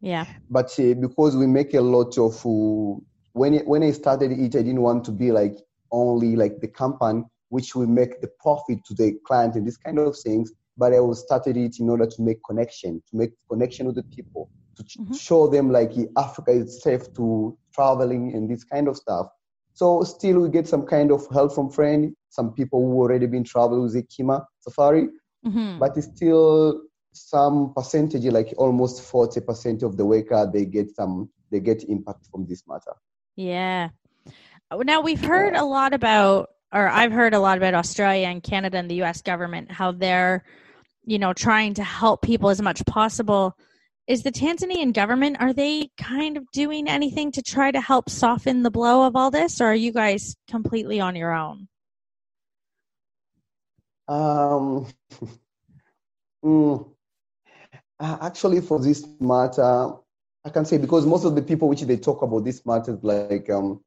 Yeah. 0.00 0.26
But 0.50 0.78
uh, 0.78 0.94
because 0.94 1.36
we 1.36 1.46
make 1.46 1.74
a 1.74 1.80
lot 1.80 2.16
of 2.16 2.34
uh, 2.46 3.00
when 3.32 3.54
it, 3.54 3.66
when 3.66 3.82
I 3.82 3.90
started 3.90 4.30
it, 4.30 4.54
I 4.54 4.62
didn't 4.62 4.82
want 4.82 5.04
to 5.06 5.12
be 5.12 5.32
like 5.32 5.56
only 5.90 6.36
like 6.36 6.60
the 6.60 6.68
company 6.68 7.24
which 7.48 7.74
will 7.74 7.86
make 7.86 8.20
the 8.20 8.28
profit 8.40 8.84
to 8.84 8.94
the 8.94 9.18
client 9.24 9.54
and 9.56 9.66
this 9.66 9.76
kind 9.76 9.98
of 9.98 10.16
things. 10.16 10.52
But 10.76 10.92
I 10.92 11.00
was 11.00 11.22
started 11.22 11.56
it 11.56 11.80
in 11.80 11.88
order 11.88 12.06
to 12.06 12.22
make 12.22 12.38
connection, 12.44 13.02
to 13.10 13.16
make 13.16 13.30
connection 13.50 13.86
with 13.86 13.96
the 13.96 14.02
people, 14.04 14.50
to 14.76 14.84
mm-hmm. 14.84 15.14
show 15.14 15.48
them 15.48 15.72
like 15.72 15.92
Africa 16.16 16.52
is 16.52 16.82
safe 16.82 17.12
to 17.14 17.56
traveling 17.74 18.34
and 18.34 18.48
this 18.48 18.62
kind 18.62 18.86
of 18.86 18.96
stuff. 18.96 19.28
So 19.76 20.02
still 20.04 20.40
we 20.40 20.48
get 20.48 20.66
some 20.66 20.86
kind 20.86 21.12
of 21.12 21.26
help 21.30 21.54
from 21.54 21.68
friends, 21.68 22.14
some 22.30 22.54
people 22.54 22.80
who 22.80 22.94
already 22.94 23.26
been 23.26 23.44
traveling 23.44 23.82
with 23.82 23.94
Hekima 23.94 24.42
Safari, 24.60 25.08
mm-hmm. 25.46 25.78
but 25.78 25.94
it's 25.98 26.06
still 26.06 26.80
some 27.12 27.74
percentage, 27.74 28.24
like 28.24 28.54
almost 28.56 29.02
40% 29.02 29.82
of 29.82 29.98
the 29.98 30.06
worker, 30.06 30.50
they 30.50 30.64
get 30.64 30.96
some, 30.96 31.28
they 31.50 31.60
get 31.60 31.84
impact 31.90 32.26
from 32.30 32.46
this 32.46 32.62
matter. 32.66 32.94
Yeah. 33.36 33.90
Now 34.72 35.02
we've 35.02 35.22
heard 35.22 35.54
a 35.54 35.64
lot 35.64 35.92
about, 35.92 36.52
or 36.72 36.88
I've 36.88 37.12
heard 37.12 37.34
a 37.34 37.38
lot 37.38 37.58
about 37.58 37.74
Australia 37.74 38.28
and 38.28 38.42
Canada 38.42 38.78
and 38.78 38.90
the 38.90 38.96
U.S. 38.96 39.20
government, 39.20 39.70
how 39.70 39.92
they're, 39.92 40.42
you 41.04 41.18
know, 41.18 41.34
trying 41.34 41.74
to 41.74 41.84
help 41.84 42.22
people 42.22 42.48
as 42.48 42.62
much 42.62 42.82
possible 42.86 43.58
is 44.06 44.22
the 44.22 44.30
Tanzanian 44.30 44.92
government 44.92 45.38
are 45.40 45.52
they 45.52 45.90
kind 45.98 46.36
of 46.36 46.50
doing 46.52 46.88
anything 46.88 47.32
to 47.32 47.42
try 47.42 47.70
to 47.70 47.80
help 47.80 48.08
soften 48.08 48.62
the 48.62 48.70
blow 48.70 49.06
of 49.06 49.16
all 49.16 49.30
this, 49.30 49.60
or 49.60 49.66
are 49.66 49.74
you 49.74 49.92
guys 49.92 50.36
completely 50.48 51.00
on 51.00 51.16
your 51.16 51.32
own? 51.32 51.68
Um, 54.08 54.86
mm, 56.44 56.88
actually, 58.00 58.60
for 58.60 58.78
this 58.78 59.04
matter, 59.20 59.90
I 60.44 60.50
can 60.50 60.64
say 60.64 60.78
because 60.78 61.04
most 61.04 61.24
of 61.24 61.34
the 61.34 61.42
people 61.42 61.68
which 61.68 61.82
they 61.82 61.96
talk 61.96 62.22
about 62.22 62.44
this 62.44 62.64
matter, 62.64 62.98
like 63.02 63.50
um, 63.50 63.80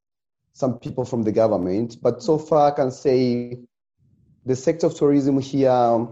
some 0.51 0.79
people 0.79 1.05
from 1.05 1.23
the 1.23 1.31
government, 1.31 1.97
but 2.01 2.21
so 2.21 2.37
far 2.37 2.71
I 2.71 2.75
can 2.75 2.91
say 2.91 3.59
the 4.45 4.55
sector 4.55 4.87
of 4.87 4.95
tourism 4.95 5.39
here 5.39 6.07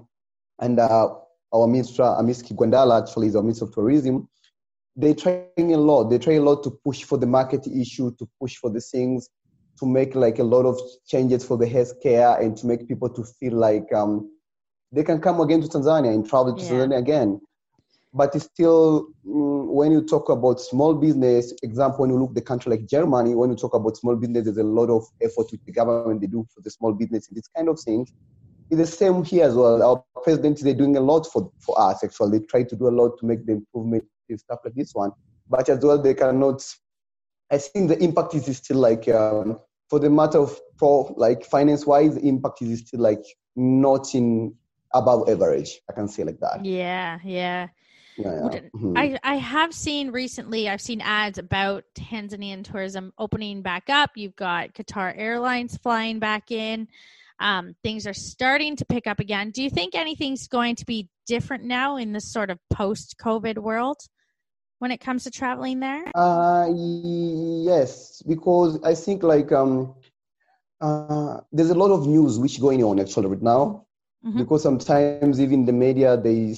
and 0.60 0.80
uh, 0.80 1.16
our 1.54 1.68
minister, 1.68 2.04
Hamisi 2.04 2.44
Kigwangalla, 2.44 3.02
actually 3.02 3.28
is 3.28 3.36
our 3.36 3.44
minister 3.44 3.66
of 3.66 3.74
tourism, 3.74 4.28
they're 4.96 5.14
trying 5.14 5.74
a 5.74 5.78
lot. 5.78 6.10
They 6.10 6.18
try 6.18 6.34
a 6.34 6.42
lot 6.42 6.64
to 6.64 6.72
push 6.72 7.04
for 7.04 7.18
the 7.18 7.28
market 7.28 7.68
issue, 7.68 8.16
to 8.18 8.28
push 8.40 8.58
for 8.58 8.70
the 8.70 8.82
things, 8.82 9.30
to 9.80 9.86
make 9.86 10.16
like 10.16 10.40
a 10.40 10.44
lot 10.44 10.66
of 10.66 10.80
changes 11.08 11.46
for 11.46 11.56
the 11.58 11.66
healthcare 11.66 12.42
and 12.42 12.58
to 12.58 12.66
make 12.66 12.88
people 12.88 13.10
to 13.10 13.24
feel 13.24 13.54
like 13.54 13.94
um, 13.94 14.32
they 14.92 15.04
can 15.04 15.20
come 15.22 15.40
again 15.40 15.62
to 15.62 15.68
Tanzania 15.68 16.14
and 16.14 16.28
travel 16.28 16.56
to 16.56 16.64
yeah. 16.64 16.72
Tanzania 16.72 16.98
again. 16.98 17.40
But 18.14 18.34
it's 18.36 18.46
still, 18.46 19.10
mm, 19.28 19.68
when 19.68 19.92
you 19.92 20.02
talk 20.02 20.30
about 20.30 20.60
small 20.60 20.96
business, 20.96 21.54
example, 21.62 22.00
when 22.00 22.10
you 22.10 22.18
look 22.18 22.34
the 22.34 22.42
country 22.42 22.72
like 22.72 22.88
Germany, 22.88 23.36
when 23.36 23.52
you 23.52 23.56
talk 23.56 23.76
about 23.76 23.98
small 23.98 24.16
business, 24.16 24.46
there's 24.46 24.58
a 24.58 24.64
lot 24.64 24.90
of 24.90 25.06
effort 25.22 25.52
with 25.52 25.64
the 25.66 25.72
government 25.72 26.22
they 26.22 26.28
do 26.28 26.48
for 26.54 26.62
the 26.62 26.72
small 26.72 26.94
business 26.94 27.28
and 27.28 27.38
this 27.38 27.48
kind 27.56 27.70
of 27.70 27.80
things. 27.80 28.12
It's 28.72 28.80
the 28.80 28.88
same 28.88 29.24
here 29.24 29.46
as 29.46 29.54
well. 29.54 29.84
Our 29.84 30.17
president, 30.28 30.60
they're 30.60 30.74
doing 30.74 30.98
a 30.98 31.00
lot 31.00 31.26
for, 31.26 31.50
for 31.60 31.80
us, 31.80 32.04
actually. 32.04 32.40
They 32.40 32.46
try 32.46 32.64
to 32.64 32.76
do 32.76 32.90
a 32.90 32.96
lot 33.00 33.18
to 33.20 33.26
make 33.26 33.46
the 33.46 33.54
improvement 33.54 34.04
and 34.28 34.38
stuff 34.38 34.60
like 34.66 34.76
this 34.76 34.94
one. 34.94 35.12
But 35.50 35.70
as 35.70 35.80
well, 35.80 36.02
they 36.02 36.14
cannot, 36.14 36.62
I 37.50 37.58
think 37.60 37.88
the 37.88 37.98
impact 38.04 38.36
is 38.36 38.58
still 38.58 38.78
like, 38.78 39.08
um, 39.08 39.58
for 39.90 40.00
the 40.00 40.10
matter 40.10 40.40
of 40.40 40.60
pro, 40.78 41.14
like 41.16 41.46
finance 41.46 41.86
wise, 41.86 42.16
the 42.16 42.28
impact 42.28 42.62
is 42.62 42.80
still 42.80 43.00
like 43.00 43.24
not 43.56 44.14
in 44.14 44.54
above 44.94 45.30
average. 45.30 45.80
I 45.90 45.94
can 45.94 46.10
say 46.10 46.26
like 46.26 46.42
that. 46.42 46.66
Yeah, 46.66 47.20
yeah. 47.24 47.70
Yeah, 48.18 48.50
yeah. 48.52 48.60
Mm-hmm. 48.76 48.98
I, 48.98 49.20
I 49.24 49.36
have 49.36 49.76
seen 49.76 50.10
recently 50.10 50.68
i've 50.68 50.82
seen 50.82 51.02
ads 51.02 51.38
about 51.38 51.84
tanzanian 51.94 52.64
tourism 52.64 53.14
opening 53.20 53.62
back 53.62 53.92
up 53.92 54.10
you've 54.16 54.36
got 54.36 54.74
qatar 54.74 55.14
airlines 55.16 55.78
flying 55.78 56.18
back 56.18 56.50
in 56.50 56.88
um, 57.40 57.76
things 57.84 58.08
are 58.08 58.14
starting 58.14 58.76
to 58.78 58.86
pick 58.86 59.08
up 59.08 59.20
again. 59.20 59.52
Do 59.52 59.62
you 59.64 59.70
think 59.70 59.96
anything's 59.96 60.48
going 60.48 60.76
to 60.78 60.86
be 60.86 61.10
different 61.28 61.64
now 61.64 61.98
in 61.98 62.14
this 62.14 62.32
sort 62.32 62.50
of 62.50 62.60
post 62.74 63.16
COVID 63.22 63.58
world 63.58 63.98
when 64.80 64.92
it 64.92 65.00
comes 65.00 65.24
to 65.24 65.32
traveling 65.32 65.80
there? 65.80 66.06
Uh, 66.16 66.68
yes, 66.74 68.22
because 68.28 68.80
I 68.84 68.96
think 68.96 69.24
like 69.24 69.52
um, 69.52 69.96
uh, 70.82 71.40
there's 71.52 71.70
a 71.70 71.76
lot 71.76 71.92
of 71.92 72.08
news 72.08 72.40
which 72.40 72.60
going 72.60 72.84
on 72.84 73.00
actually 73.00 73.28
right 73.28 73.42
now. 73.42 73.86
Mm-hmm. 74.26 74.40
Because 74.40 74.64
sometimes 74.64 75.40
even 75.40 75.66
the 75.66 75.74
media 75.74 76.18
they 76.18 76.56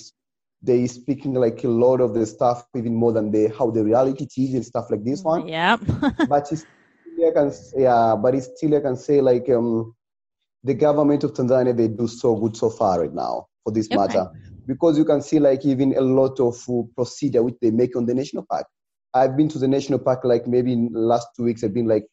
they 0.62 0.88
speaking 0.88 1.34
like 1.34 1.64
a 1.64 1.68
lot 1.68 2.02
of 2.02 2.14
the 2.14 2.26
stuff 2.26 2.66
even 2.76 2.96
more 2.96 3.12
than 3.12 3.32
the 3.32 3.48
how 3.58 3.70
the 3.70 3.84
reality 3.84 4.28
is 4.38 4.54
and 4.54 4.66
stuff 4.66 4.90
like 4.90 5.04
this 5.04 5.24
one. 5.24 5.48
Yeah. 5.48 5.78
but 6.30 6.52
it's 6.52 6.66
I 7.20 7.32
can 7.32 7.52
yeah, 7.76 8.16
but 8.16 8.34
it's 8.34 8.50
still 8.56 8.76
I 8.76 8.80
can 8.80 8.96
say 8.96 9.20
like 9.20 9.50
um 9.50 9.94
the 10.64 10.74
government 10.74 11.24
of 11.24 11.34
Tanzania 11.34 11.76
they 11.76 11.88
do 11.88 12.08
so 12.08 12.36
good 12.36 12.56
so 12.56 12.70
far 12.70 13.02
right 13.02 13.14
now 13.14 13.48
for 13.64 13.72
this 13.72 13.88
okay. 13.88 13.96
matter 13.96 14.30
because 14.68 14.98
you 14.98 15.06
can 15.06 15.22
see 15.22 15.40
like 15.40 15.66
even 15.66 15.96
a 15.96 16.02
lot 16.02 16.40
of 16.40 16.56
uh, 16.70 16.84
procedure 16.96 17.42
which 17.42 17.56
they 17.62 17.72
make 17.72 17.96
on 17.96 18.06
the 18.06 18.14
national 18.14 18.46
park. 18.50 18.68
I've 19.14 19.36
been 19.36 19.50
to 19.50 19.60
the 19.60 19.68
national 19.68 20.00
park 20.00 20.22
like 20.24 20.48
maybe 20.48 20.74
in 20.74 20.90
last 20.94 21.28
two 21.36 21.44
weeks 21.44 21.64
I've 21.64 21.74
been 21.74 21.88
like 21.88 22.06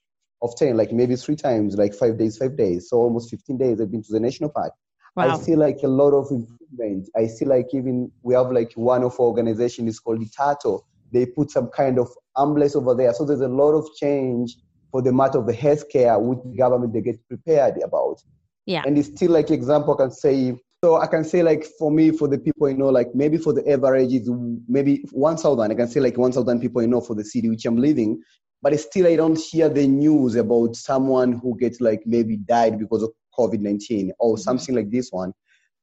of 0.42 0.56
ten 0.56 0.76
like 0.76 0.92
maybe 0.92 1.16
three 1.16 1.36
times 1.36 1.76
like 1.76 1.94
five 1.94 2.18
days 2.18 2.38
five 2.38 2.56
days 2.56 2.88
so 2.88 2.98
almost 2.98 3.30
15 3.30 3.58
days 3.58 3.80
I've 3.80 3.90
been 3.90 4.02
to 4.02 4.12
the 4.12 4.20
national 4.20 4.50
park. 4.50 4.72
Wow. 5.16 5.34
I 5.34 5.38
see 5.38 5.56
like 5.56 5.78
a 5.82 5.88
lot 5.88 6.12
of 6.12 6.30
improvement. 6.30 7.08
I 7.16 7.26
see 7.26 7.46
like 7.46 7.68
even 7.72 8.12
we 8.22 8.34
have 8.34 8.50
like 8.52 8.72
one 8.74 9.02
of 9.02 9.12
our 9.18 9.26
organization 9.26 9.88
is 9.88 9.98
called 9.98 10.20
Itato. 10.20 10.82
They 11.12 11.26
put 11.26 11.50
some 11.50 11.68
kind 11.68 11.98
of 11.98 12.08
ambulance 12.38 12.76
over 12.76 12.94
there. 12.94 13.12
So 13.14 13.24
there's 13.24 13.40
a 13.40 13.48
lot 13.48 13.72
of 13.72 13.86
change 13.96 14.56
for 14.90 15.02
the 15.02 15.12
matter 15.12 15.38
of 15.38 15.46
the 15.46 15.52
healthcare 15.52 16.20
which 16.20 16.38
the 16.44 16.56
government 16.56 16.92
they 16.92 17.00
get 17.00 17.26
prepared 17.28 17.82
about. 17.82 18.22
Yeah. 18.66 18.82
And 18.84 18.98
it's 18.98 19.08
still 19.08 19.30
like 19.30 19.50
example 19.50 19.94
I 19.94 20.02
can 20.02 20.10
say 20.10 20.56
so 20.84 20.96
I 20.96 21.06
can 21.06 21.24
say 21.24 21.42
like 21.42 21.64
for 21.78 21.90
me, 21.90 22.10
for 22.10 22.28
the 22.28 22.38
people 22.38 22.68
you 22.68 22.76
know, 22.76 22.90
like 22.90 23.14
maybe 23.14 23.38
for 23.38 23.52
the 23.52 23.68
average 23.70 24.12
is 24.12 24.30
maybe 24.68 25.04
one 25.10 25.36
thousand. 25.36 25.70
I 25.70 25.74
can 25.74 25.88
say 25.88 26.00
like 26.00 26.18
one 26.18 26.32
thousand 26.32 26.60
people 26.60 26.82
you 26.82 26.88
know 26.88 27.00
for 27.00 27.14
the 27.14 27.24
city 27.24 27.48
which 27.48 27.64
I'm 27.64 27.76
living, 27.76 28.22
but 28.62 28.78
still 28.78 29.06
I 29.06 29.16
don't 29.16 29.38
hear 29.38 29.68
the 29.68 29.86
news 29.86 30.34
about 30.34 30.76
someone 30.76 31.32
who 31.32 31.56
gets 31.58 31.80
like 31.80 32.02
maybe 32.04 32.36
died 32.36 32.78
because 32.78 33.02
of 33.02 33.10
COVID 33.38 33.60
nineteen 33.60 34.12
or 34.18 34.34
mm-hmm. 34.34 34.42
something 34.42 34.74
like 34.74 34.90
this 34.90 35.10
one. 35.10 35.32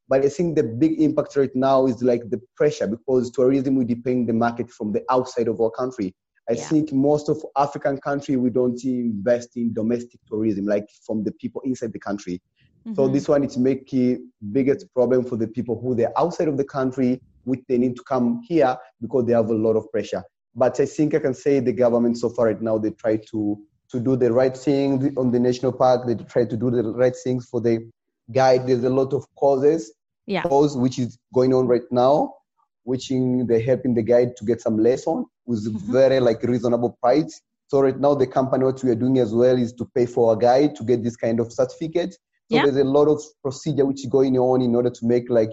But 0.08 0.24
I 0.26 0.30
think 0.30 0.56
the 0.56 0.64
big 0.64 1.02
impact 1.02 1.36
right 1.36 1.56
now 1.56 1.88
is 1.88 2.04
like 2.04 2.30
the 2.30 2.42
pressure 2.56 2.88
because 2.88 3.32
tourism 3.32 3.76
will 3.76 3.86
depend 3.86 4.30
the 4.30 4.34
market 4.34 4.70
from 4.70 4.92
the 4.92 5.04
outside 5.10 5.48
of 5.48 5.60
our 5.60 5.72
country. 5.72 6.14
I 6.50 6.54
yeah. 6.54 6.64
think 6.66 6.92
most 6.92 7.30
of 7.30 7.44
African 7.58 7.98
country 7.98 8.36
we 8.36 8.50
don't 8.50 8.84
invest 8.84 9.56
in 9.56 9.74
domestic 9.74 10.20
tourism, 10.30 10.66
like 10.66 10.88
from 11.06 11.24
the 11.24 11.32
people 11.32 11.62
inside 11.66 11.94
the 11.94 12.00
country. 12.00 12.42
Mm-hmm. 12.86 12.96
So 12.96 13.08
this 13.08 13.28
one 13.28 13.44
is 13.44 13.58
making 13.58 14.30
biggest 14.52 14.94
problem 14.94 15.24
for 15.24 15.38
the 15.38 15.48
people 15.48 15.80
who 15.80 15.96
they're 15.96 16.18
outside 16.18 16.48
of 16.50 16.58
the 16.58 16.66
country 16.66 17.22
which 17.46 17.62
they 17.68 17.78
need 17.78 17.96
to 17.96 18.04
come 18.04 18.42
here 18.48 18.76
because 19.02 19.26
they 19.26 19.34
have 19.34 19.50
a 19.50 19.54
lot 19.54 19.76
of 19.76 19.90
pressure. 19.92 20.24
But 20.56 20.80
I 20.80 20.86
think 20.86 21.14
I 21.14 21.20
can 21.20 21.34
say 21.34 21.60
the 21.60 21.74
government 21.74 22.18
so 22.18 22.30
far 22.30 22.46
right 22.48 22.62
now 22.62 22.78
they 22.78 22.92
try 22.92 23.18
to 23.32 23.58
to 23.92 24.00
do 24.00 24.16
the 24.16 24.32
right 24.32 24.56
thing 24.58 25.14
on 25.18 25.32
the 25.32 25.40
national 25.40 25.72
park. 25.74 26.08
They 26.08 26.16
try 26.16 26.46
to 26.46 26.58
do 26.58 26.72
the 26.72 26.84
right 26.84 27.16
things 27.24 27.46
for 27.46 27.62
the 27.62 27.90
guide. 28.32 28.66
There's 28.66 28.84
a 28.84 28.90
lot 28.90 29.14
of 29.14 29.26
causes, 29.36 29.94
Yeah. 30.26 30.42
cause 30.44 30.76
which 30.78 30.98
is 31.00 31.18
going 31.34 31.54
on 31.54 31.68
right 31.68 31.90
now, 31.92 32.34
which 32.84 33.12
in 33.12 33.46
they're 33.46 33.62
helping 33.62 33.94
the 33.94 34.02
guide 34.02 34.36
to 34.38 34.46
get 34.46 34.62
some 34.62 34.78
lesson 34.78 35.26
with 35.46 35.66
Mm-hmm. 35.66 35.92
very 35.92 36.20
like 36.20 36.42
reasonable 36.44 36.98
price. 37.02 37.42
So 37.68 37.82
right 37.82 38.00
now 38.00 38.14
the 38.16 38.28
company 38.28 38.64
what 38.66 38.84
we 38.84 38.90
are 38.92 38.96
doing 38.96 39.20
as 39.20 39.34
well 39.34 39.58
is 39.58 39.74
to 39.74 39.86
pay 39.96 40.06
for 40.06 40.34
a 40.34 40.38
guide 40.38 40.76
to 40.78 40.84
get 40.84 41.04
this 41.04 41.16
kind 41.18 41.40
of 41.40 41.52
certificate. 41.52 42.16
So 42.54 42.58
Yeah. 42.58 42.66
there's 42.66 42.78
a 42.78 42.84
lot 42.84 43.08
of 43.08 43.20
procedure 43.42 43.84
which 43.84 44.02
is 44.02 44.12
going 44.12 44.38
on 44.38 44.62
in 44.62 44.76
order 44.76 44.92
to 44.92 45.06
make 45.08 45.28
like 45.28 45.50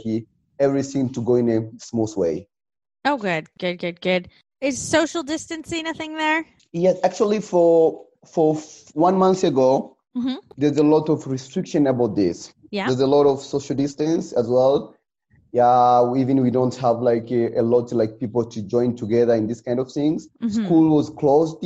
everything 0.58 1.08
to 1.14 1.22
go 1.22 1.36
in 1.36 1.48
a 1.48 1.70
smooth 1.78 2.14
way. 2.14 2.46
Oh, 3.06 3.16
good, 3.16 3.46
good, 3.58 3.78
good, 3.78 4.02
good. 4.02 4.28
Is 4.60 4.78
social 4.78 5.22
distancing 5.22 5.86
a 5.86 5.94
thing 5.94 6.14
there? 6.16 6.44
Yes, 6.72 6.98
actually, 7.02 7.40
for 7.40 8.04
for 8.26 8.54
one 8.92 9.16
month 9.16 9.44
ago, 9.44 9.96
Mhm. 10.14 10.36
there's 10.58 10.76
a 10.76 10.82
lot 10.82 11.08
of 11.08 11.26
restriction 11.26 11.86
about 11.86 12.16
this. 12.16 12.52
Yeah. 12.70 12.86
There's 12.88 13.00
a 13.00 13.06
lot 13.06 13.24
of 13.26 13.40
social 13.40 13.74
distance 13.74 14.32
as 14.34 14.46
well. 14.46 14.94
Yeah, 15.52 16.02
we- 16.02 16.20
even 16.20 16.42
we 16.42 16.50
don't 16.50 16.74
have 16.76 17.00
like 17.00 17.30
a, 17.30 17.56
a 17.58 17.62
lot 17.62 17.90
like 17.92 18.18
people 18.20 18.44
to 18.44 18.60
join 18.60 18.94
together 18.94 19.32
in 19.34 19.46
this 19.46 19.62
kind 19.62 19.80
of 19.80 19.90
things. 19.90 20.28
Mhm. 20.42 20.66
School 20.66 20.94
was 20.94 21.08
closed. 21.08 21.64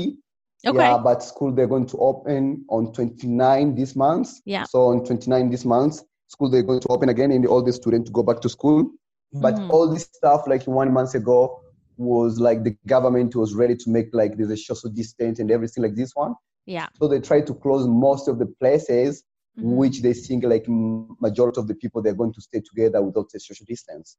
Okay. 0.66 0.76
Yeah, 0.78 0.98
but 0.98 1.22
school 1.22 1.52
they're 1.52 1.66
going 1.66 1.86
to 1.86 1.96
open 1.98 2.64
on 2.70 2.92
29 2.92 3.74
this 3.74 3.94
month. 3.96 4.30
Yeah. 4.44 4.64
So 4.64 4.86
on 4.86 5.04
29 5.04 5.50
this 5.50 5.64
month, 5.64 6.00
school 6.28 6.50
they're 6.50 6.62
going 6.62 6.80
to 6.80 6.88
open 6.88 7.08
again 7.10 7.30
and 7.32 7.46
all 7.46 7.62
the 7.62 7.72
students 7.72 8.10
go 8.10 8.22
back 8.22 8.40
to 8.40 8.48
school. 8.48 8.90
But 9.32 9.54
Mhm. 9.56 9.70
all 9.70 9.92
this 9.92 10.08
stuff 10.12 10.46
like 10.46 10.64
one 10.66 10.92
month 10.92 11.14
ago 11.14 11.60
was 11.96 12.38
like 12.40 12.64
the 12.64 12.76
government 12.86 13.34
was 13.36 13.54
ready 13.54 13.76
to 13.76 13.90
make 13.90 14.08
like 14.12 14.36
there's 14.36 14.50
a 14.50 14.56
social 14.56 14.90
distance 14.90 15.38
and 15.38 15.50
everything 15.50 15.82
like 15.82 15.94
this 15.96 16.12
one. 16.14 16.34
Yeah. 16.66 16.86
So 16.98 17.08
they 17.08 17.20
try 17.20 17.40
to 17.42 17.54
close 17.54 17.86
most 17.86 18.28
of 18.28 18.38
the 18.38 18.46
places 18.46 19.22
Mhm. 19.58 19.76
which 19.76 20.02
they 20.02 20.14
think 20.14 20.44
like 20.44 20.64
majority 21.20 21.60
of 21.60 21.68
the 21.68 21.74
people 21.76 22.00
they're 22.02 22.14
going 22.22 22.32
to 22.32 22.40
stay 22.40 22.60
together 22.60 23.00
without 23.02 23.26
a 23.34 23.38
social 23.40 23.66
distance. 23.66 24.16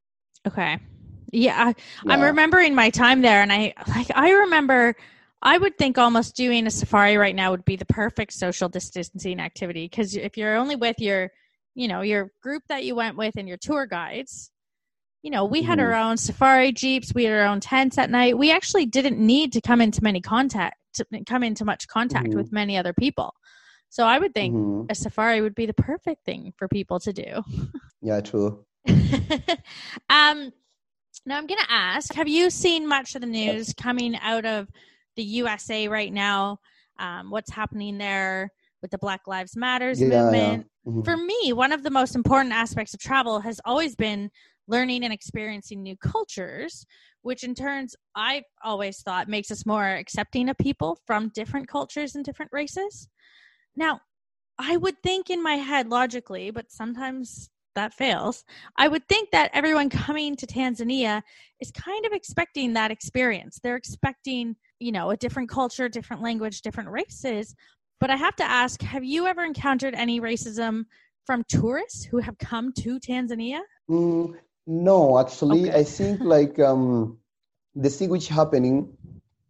Okay. 0.48 0.78
Yeah, 1.32 1.56
I, 1.68 1.76
I'm 2.08 2.22
Yeah. 2.22 2.28
remembering 2.28 2.76
my 2.76 2.90
time 2.90 3.22
there, 3.22 3.42
and 3.42 3.52
I 3.52 3.74
like 3.96 4.10
I 4.16 4.30
remember. 4.32 4.96
I 5.46 5.60
would 5.60 5.78
think 5.78 6.00
almost 6.00 6.36
doing 6.36 6.66
a 6.66 6.72
safari 6.72 7.18
right 7.18 7.36
now 7.36 7.52
would 7.52 7.66
be 7.66 7.76
the 7.76 7.86
perfect 7.86 8.34
social 8.34 8.68
distancing 8.68 9.40
activity 9.40 9.88
because 9.88 10.16
if 10.16 10.38
you're 10.38 10.56
only 10.56 10.76
with 10.76 11.00
your, 11.00 11.32
you 11.76 11.88
know, 11.88 12.02
your 12.02 12.32
group 12.42 12.64
that 12.68 12.84
you 12.84 12.96
went 12.96 13.16
with 13.16 13.36
and 13.38 13.48
your 13.48 13.58
tour 13.58 13.86
guides, 13.86 14.50
you 15.22 15.30
know, 15.30 15.46
we 15.46 15.62
had 15.62 15.78
Mhm. 15.78 15.84
our 15.84 15.94
own 15.94 16.18
safari 16.18 16.72
jeeps, 16.72 17.14
we 17.14 17.26
had 17.26 17.34
our 17.34 17.46
own 17.46 17.60
tents 17.60 18.00
at 18.00 18.10
night. 18.10 18.40
We 18.40 18.52
actually 18.52 18.88
didn't 18.88 19.20
need 19.20 19.54
to 19.54 19.62
come 19.62 19.82
into 19.82 20.04
many 20.04 20.20
contact, 20.20 20.78
to 20.96 21.06
come 21.28 21.44
into 21.44 21.64
much 21.64 21.88
contact 21.88 22.30
Mhm. 22.30 22.36
with 22.36 22.52
many 22.52 22.76
other 22.76 22.94
people. 22.94 23.32
So 23.90 24.04
I 24.04 24.18
would 24.18 24.34
think 24.34 24.56
Mhm. 24.56 24.90
a 24.90 24.96
safari 24.96 25.42
would 25.42 25.54
be 25.54 25.68
the 25.68 25.76
perfect 25.76 26.26
thing 26.26 26.54
for 26.58 26.68
people 26.68 27.00
to 27.02 27.14
do. 27.14 27.44
Yeah, 28.02 28.20
true. 28.20 28.66
um, 30.10 30.52
now 31.26 31.38
I'm 31.38 31.48
going 31.48 31.62
to 31.62 31.72
ask: 31.72 32.14
Have 32.16 32.28
you 32.28 32.50
seen 32.50 32.88
much 32.88 33.14
of 33.16 33.22
the 33.22 33.28
news 33.28 33.74
coming 33.74 34.16
out 34.18 34.46
of 34.46 34.68
the 35.16 35.24
USA 35.24 35.88
right 35.88 36.12
now? 36.14 36.60
Um, 37.00 37.30
what's 37.30 37.52
happening 37.52 37.98
there 37.98 38.52
with 38.82 38.92
the 38.92 38.98
Black 38.98 39.28
Lives 39.28 39.56
Matters 39.56 40.00
Yeah, 40.00 40.08
yeah. 40.08 40.24
movement? 40.24 40.72
Mhm. 40.88 41.06
For 41.06 41.18
me, 41.18 41.54
one 41.54 41.72
of 41.72 41.84
the 41.84 41.90
most 41.92 42.16
important 42.16 42.54
aspects 42.54 42.94
of 42.94 43.00
travel 43.00 43.40
has 43.42 43.60
always 43.66 43.96
been 43.96 44.30
learning 44.68 45.04
and 45.04 45.14
experiencing 45.14 45.84
new 45.84 45.96
cultures, 45.98 46.86
which 47.22 47.44
in 47.44 47.54
turns 47.54 47.96
I've 48.16 48.44
always 48.64 49.02
thought 49.02 49.28
makes 49.28 49.52
us 49.52 49.66
more 49.66 49.88
accepting 49.88 50.50
of 50.50 50.58
people 50.58 51.00
from 51.06 51.30
different 51.30 51.68
cultures 51.68 52.16
and 52.16 52.24
different 52.24 52.52
races. 52.52 53.08
Now, 53.76 54.02
I 54.58 54.78
would 54.78 55.02
think 55.04 55.30
in 55.30 55.44
my 55.44 55.56
head 55.56 55.90
logically, 55.90 56.50
but 56.50 56.72
sometimes 56.72 57.50
that 57.76 57.94
fails. 57.94 58.46
I 58.78 58.88
would 58.88 59.08
think 59.10 59.32
that 59.32 59.52
everyone 59.54 59.90
coming 59.90 60.36
to 60.38 60.48
Tanzania 60.48 61.22
is 61.60 61.72
kind 61.72 62.06
of 62.06 62.14
expecting 62.14 62.74
that 62.74 62.90
experience. 62.90 63.60
They're 63.62 63.76
expecting, 63.76 64.56
you 64.80 64.92
know, 64.92 65.10
a 65.12 65.18
different 65.18 65.50
culture, 65.50 65.90
different 65.90 66.22
language, 66.22 66.62
different 66.62 66.90
races. 66.90 67.56
But 68.00 68.10
I 68.10 68.18
have 68.18 68.36
to 68.38 68.44
ask 68.44 68.82
have 68.82 69.04
you 69.04 69.26
ever 69.28 69.44
encountered 69.44 69.96
any 69.96 70.20
racism 70.20 70.86
from 71.26 71.44
tourists 71.48 72.04
who 72.06 72.20
have 72.20 72.38
come 72.38 72.74
to 72.74 73.00
Tanzania? 73.00 73.62
Mm, 73.90 74.36
no, 74.68 75.20
actually, 75.20 75.70
Okay. 75.70 75.80
I 75.80 75.84
think 75.84 76.22
like 76.22 76.60
um, 76.60 77.18
the 77.76 77.90
thing 77.90 78.10
which 78.10 78.28
happening, 78.28 78.96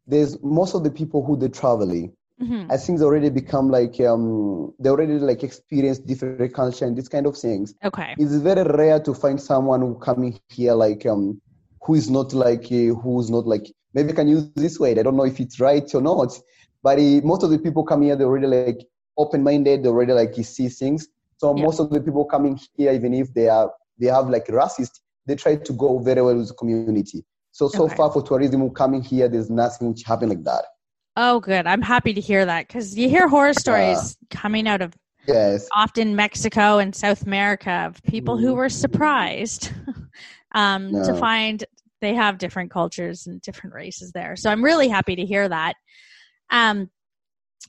there's 0.08 0.42
most 0.44 0.76
of 0.76 0.84
the 0.84 0.92
people 0.92 1.24
who 1.26 1.36
they're 1.38 1.50
traveling. 1.50 2.14
Mhm. 2.42 2.70
I 2.70 2.78
think 2.78 3.00
they 3.00 3.06
already 3.06 3.30
become 3.30 3.70
like 3.72 4.00
um, 4.02 4.74
they 4.80 4.90
already 4.90 5.20
like 5.20 5.44
experience 5.44 6.00
different 6.00 6.54
culture 6.54 6.86
and 6.86 6.96
this 6.96 7.08
kind 7.08 7.26
of 7.26 7.38
things. 7.38 7.74
Okay. 7.84 8.14
It's 8.18 8.36
very 8.36 8.64
rare 8.64 9.00
to 9.00 9.14
find 9.14 9.40
someone 9.42 9.82
who 9.82 9.96
coming 9.96 10.38
here 10.50 10.74
like 10.74 11.06
um, 11.06 11.42
who 11.82 11.96
is 11.96 12.10
not 12.10 12.34
like 12.34 12.66
uh, 12.66 12.94
who's 13.02 13.30
not 13.30 13.48
like 13.48 13.72
maybe 13.96 14.12
I 14.12 14.16
can 14.16 14.28
use 14.28 14.52
this 14.56 14.80
way. 14.80 14.92
I 14.92 15.04
don't 15.04 15.18
know 15.18 15.26
if 15.26 15.40
it's 15.40 15.60
right 15.60 15.96
or 15.96 16.02
not, 16.02 16.38
but 16.84 17.00
most 17.24 17.44
of 17.44 17.50
the 17.50 17.60
people 17.60 17.84
come 17.84 18.04
here 18.04 18.16
they're 18.16 18.28
already 18.28 18.48
like 18.48 18.88
open 19.18 19.44
minded. 19.44 19.84
They 19.84 19.90
already 19.90 20.14
like 20.14 20.38
you 20.38 20.44
see 20.44 20.70
things. 20.70 21.08
So 21.38 21.54
Yeah. 21.56 21.66
most 21.66 21.80
of 21.80 21.90
the 21.90 22.02
people 22.02 22.26
coming 22.26 22.60
here, 22.78 22.92
even 22.94 23.14
if 23.14 23.34
they 23.34 23.50
are 23.50 23.72
they 24.00 24.08
have 24.08 24.30
like 24.30 24.48
racist, 24.48 25.00
they 25.26 25.36
try 25.36 25.56
to 25.56 25.74
go 25.74 26.00
very 26.00 26.22
well 26.22 26.36
with 26.38 26.50
the 26.50 26.54
community. 26.56 27.26
So 27.52 27.68
so 27.70 27.88
Okay. 27.88 27.90
far 27.90 28.12
for 28.12 28.22
tourism 28.22 28.70
coming 28.72 29.02
here, 29.02 29.28
there's 29.30 29.50
nothing 29.50 29.90
which 29.90 30.04
happen 30.04 30.30
like 30.30 30.44
that. 30.44 30.66
Oh, 31.16 31.40
good. 31.40 31.66
I'm 31.66 31.82
happy 31.82 32.14
to 32.14 32.22
hear 32.22 32.46
that 32.46 32.68
because 32.68 32.98
you 32.98 33.10
hear 33.10 33.28
horror 33.28 33.54
stories 33.54 34.18
coming 34.30 34.68
out 34.68 34.82
of 34.82 34.94
Yes. 35.28 35.72
often 35.76 36.16
Mexico 36.16 36.78
and 36.78 36.96
South 36.96 37.24
America 37.24 37.72
of 37.88 38.02
people 38.04 38.38
who 38.38 38.54
Mhm. 38.54 38.56
were 38.56 38.70
surprised 38.70 39.72
um, 40.54 41.00
to 41.02 41.14
find 41.14 41.64
they 42.06 42.14
have 42.14 42.38
different 42.38 42.72
cultures 42.72 43.28
and 43.28 43.42
different 43.42 43.74
races 43.74 44.12
there. 44.14 44.36
So 44.36 44.50
I'm 44.50 44.64
really 44.64 44.88
happy 44.88 45.16
to 45.16 45.26
hear 45.26 45.50
that. 45.50 45.74
Um, 46.52 46.90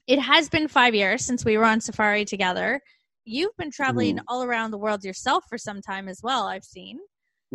it 0.06 0.20
has 0.20 0.48
been 0.48 0.68
five 0.68 0.94
years 0.94 1.24
since 1.24 1.44
we 1.44 1.56
were 1.56 1.64
on 1.64 1.80
safari 1.80 2.24
together. 2.24 2.80
You've 3.24 3.56
been 3.56 3.70
traveling 3.70 4.16
Mhm. 4.16 4.22
all 4.28 4.42
around 4.44 4.70
the 4.70 4.78
world 4.78 5.02
yourself 5.04 5.44
for 5.48 5.58
some 5.58 5.80
time 5.80 6.08
as 6.08 6.20
well. 6.22 6.46
I've 6.46 6.64
seen 6.64 7.00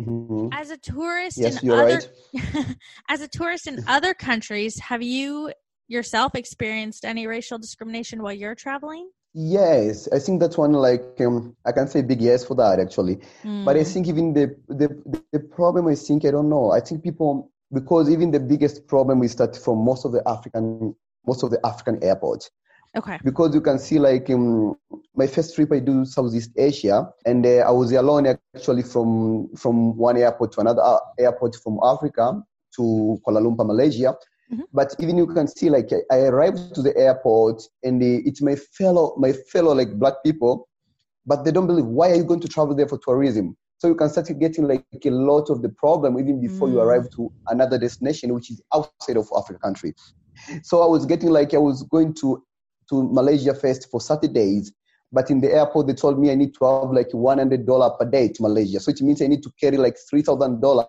Mhm. 0.00 0.48
as 0.52 0.70
a 0.70 0.76
tourist 0.76 1.38
Yes, 1.38 1.62
in 1.62 1.70
other 1.70 2.00
right. 2.00 2.08
as 3.08 3.20
a 3.20 3.28
tourist 3.28 3.66
in 3.66 3.84
other 3.86 4.14
countries. 4.14 4.78
Have 4.80 5.02
you 5.02 5.52
yourself 5.88 6.34
experienced 6.34 7.04
any 7.04 7.26
racial 7.26 7.58
discrimination 7.58 8.22
while 8.22 8.32
you're 8.32 8.54
traveling? 8.54 9.10
Yes, 9.34 10.08
I 10.12 10.18
think 10.18 10.40
that's 10.40 10.58
one 10.58 10.72
like 10.72 11.20
um, 11.20 11.54
I 11.64 11.72
can 11.72 11.88
say 11.88 12.02
big 12.02 12.20
yes 12.20 12.44
for 12.44 12.54
that 12.56 12.80
actually. 12.80 13.20
But 13.64 13.76
I 13.76 13.84
Mm. 13.84 13.84
think 13.84 14.08
even 14.08 14.34
the, 14.34 14.56
the 14.68 14.88
the 15.32 15.40
problem 15.40 15.86
I 15.88 15.94
think 15.94 16.24
I 16.24 16.30
don't 16.30 16.48
know. 16.50 16.70
I 16.72 16.80
think 16.80 17.02
people 17.02 17.50
because 17.72 18.10
even 18.10 18.30
the 18.30 18.40
biggest 18.40 18.86
problem 18.88 19.18
we 19.20 19.28
start 19.28 19.56
from 19.56 19.78
most 19.84 20.04
of 20.04 20.12
the 20.12 20.22
African 20.28 20.94
most 21.26 21.42
of 21.42 21.50
the 21.50 21.60
African 21.64 22.02
airports 22.02 22.50
okay. 22.96 23.20
because 23.22 23.54
you 23.54 23.60
can 23.60 23.78
see 23.78 23.98
like 23.98 24.28
um, 24.30 24.76
my 25.14 25.26
first 25.26 25.54
trip 25.54 25.72
I 25.72 25.78
do 25.80 26.04
Southeast 26.04 26.50
Asia 26.56 27.08
and 27.24 27.44
uh, 27.46 27.64
I 27.68 27.70
was 27.70 27.92
alone 27.92 28.26
actually 28.26 28.60
from 28.60 29.28
from 29.34 29.96
one 29.96 29.98
airport 29.98 30.34
to 30.34 30.40
another 30.60 30.64
uh, 30.66 30.80
airport 31.06 31.42
from 31.44 31.66
Africa 31.82 32.34
to 32.76 33.18
Kuala 33.24 33.40
Lumpur, 33.40 33.64
Malaysia. 33.66 34.14
Mhm. 34.52 34.64
But 34.72 34.94
even 35.00 35.16
you 35.18 35.26
can 35.26 35.46
see 35.48 35.70
like 35.70 35.90
I 36.10 36.18
arrived 36.20 36.74
to 36.74 36.82
the 36.82 36.96
airport 36.96 37.62
and 37.82 38.02
it's 38.02 38.42
my 38.42 38.54
fellow 38.56 39.14
my 39.18 39.32
fellow 39.32 39.74
like 39.74 39.98
black 39.98 40.14
people, 40.24 40.68
but 41.26 41.44
they 41.44 41.50
don't 41.52 41.66
believe 41.66 41.86
why 41.86 42.10
are 42.10 42.14
you 42.16 42.24
going 42.24 42.40
to 42.40 42.48
travel 42.48 42.74
there 42.74 42.88
for 42.88 42.98
tourism? 42.98 43.56
So 43.78 43.88
you 43.88 43.94
can 43.96 44.08
start 44.10 44.28
getting 44.38 44.68
like 44.68 44.86
a 45.04 45.10
lot 45.10 45.50
of 45.50 45.62
the 45.62 45.68
problem 45.70 46.18
even 46.18 46.40
before 46.40 46.68
you 46.70 46.78
Mm. 46.78 46.84
arrive 46.84 47.08
to 47.16 47.32
another 47.48 47.78
destination 47.78 48.32
which 48.34 48.50
is 48.50 48.62
outside 48.72 49.16
of 49.16 49.28
Africa 49.36 49.58
country. 49.58 49.94
So 50.62 50.82
I 50.82 50.86
was 50.86 51.04
getting 51.06 51.30
like 51.30 51.54
I 51.54 51.58
was 51.58 51.82
going 51.84 52.14
to 52.14 52.42
to 52.90 53.02
Malaysia 53.12 53.54
first 53.54 53.88
for 53.90 54.00
Saturdays, 54.00 54.72
but 55.12 55.30
in 55.30 55.40
the 55.40 55.52
airport 55.52 55.86
they 55.86 55.94
told 55.94 56.18
me 56.18 56.30
I 56.30 56.34
need 56.34 56.54
to 56.54 56.64
have 56.64 56.90
like 56.90 57.12
one 57.12 57.38
hundred 57.38 57.66
dollar 57.66 57.90
per 57.98 58.06
day 58.08 58.28
to 58.28 58.42
Malaysia. 58.42 58.80
So 58.80 58.90
it 58.90 59.00
means 59.02 59.20
I 59.22 59.26
need 59.28 59.42
to 59.42 59.50
carry 59.60 59.76
like 59.76 59.96
three 60.08 60.22
thousand 60.22 60.60
dollar 60.60 60.86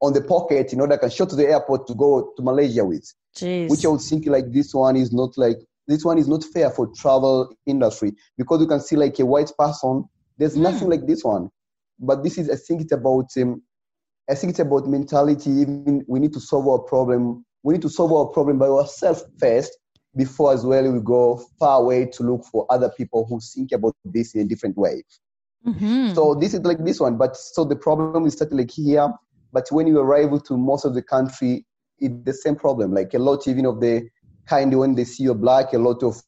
on 0.00 0.12
the 0.12 0.22
pocket 0.22 0.72
in 0.72 0.80
order 0.80 0.94
I 0.94 0.98
can 0.98 1.10
show 1.10 1.26
to 1.26 1.36
the 1.36 1.46
airport 1.48 1.86
to 1.88 1.94
go 1.94 2.32
to 2.36 2.42
Malaysia 2.42 2.84
with. 2.84 3.12
Jeez. 3.36 3.68
Which 3.70 3.84
I 3.84 3.88
would 3.88 4.00
think 4.00 4.26
like 4.26 4.52
this 4.52 4.74
one 4.74 4.96
is 4.96 5.12
not 5.12 5.36
like 5.36 5.58
this 5.86 6.04
one 6.04 6.18
is 6.18 6.28
not 6.28 6.44
fair 6.44 6.70
for 6.70 6.86
travel 6.96 7.54
industry 7.66 8.12
because 8.36 8.60
you 8.60 8.66
can 8.66 8.80
see 8.80 8.96
like 8.96 9.18
a 9.18 9.26
white 9.26 9.50
person. 9.58 10.04
There's 10.36 10.54
Hmm. 10.54 10.62
nothing 10.62 10.88
like 10.90 11.06
this 11.06 11.24
one, 11.24 11.50
but 11.98 12.22
this 12.22 12.38
is 12.38 12.50
I 12.50 12.56
think 12.56 12.82
it's 12.82 12.92
about 12.92 13.26
um, 13.36 13.62
I 14.30 14.34
think 14.34 14.50
it's 14.50 14.60
about 14.60 14.86
mentality. 14.88 15.50
Even 15.50 16.04
we 16.06 16.20
need 16.20 16.32
to 16.34 16.40
solve 16.40 16.68
our 16.68 16.78
problem. 16.80 17.44
We 17.62 17.72
need 17.74 17.82
to 17.82 17.88
solve 17.88 18.12
our 18.12 18.26
problem 18.26 18.58
by 18.58 18.66
ourselves 18.68 19.24
first 19.38 19.76
before 20.16 20.52
as 20.52 20.64
well 20.64 20.90
we 20.92 21.00
go 21.00 21.40
far 21.58 21.80
away 21.80 22.06
to 22.06 22.22
look 22.22 22.44
for 22.44 22.66
other 22.70 22.90
people 22.90 23.26
who 23.28 23.40
think 23.40 23.72
about 23.72 23.94
this 24.04 24.34
in 24.34 24.42
a 24.42 24.44
different 24.44 24.76
way. 24.76 25.02
Mhm. 25.66 26.14
So 26.14 26.34
this 26.34 26.54
is 26.54 26.60
like 26.60 26.84
this 26.84 27.00
one, 27.00 27.16
but 27.16 27.36
so 27.36 27.64
the 27.64 27.76
problem 27.76 28.26
is 28.26 28.34
started 28.34 28.56
like 28.56 28.70
here. 28.70 29.12
But 29.52 29.68
when 29.70 29.86
you 29.86 29.98
arrive 29.98 30.42
to 30.44 30.56
most 30.56 30.84
of 30.84 30.94
the 30.94 31.02
country, 31.02 31.64
it's 31.98 32.24
the 32.24 32.32
same 32.32 32.56
problem. 32.56 32.92
Like 32.92 33.14
a 33.14 33.18
lot 33.18 33.48
even 33.48 33.66
of 33.66 33.80
the 33.80 34.08
kind 34.46 34.76
when 34.78 34.94
they 34.94 35.04
see 35.04 35.24
you're 35.24 35.34
black, 35.34 35.72
a 35.72 35.78
lot 35.78 36.02
of 36.02 36.22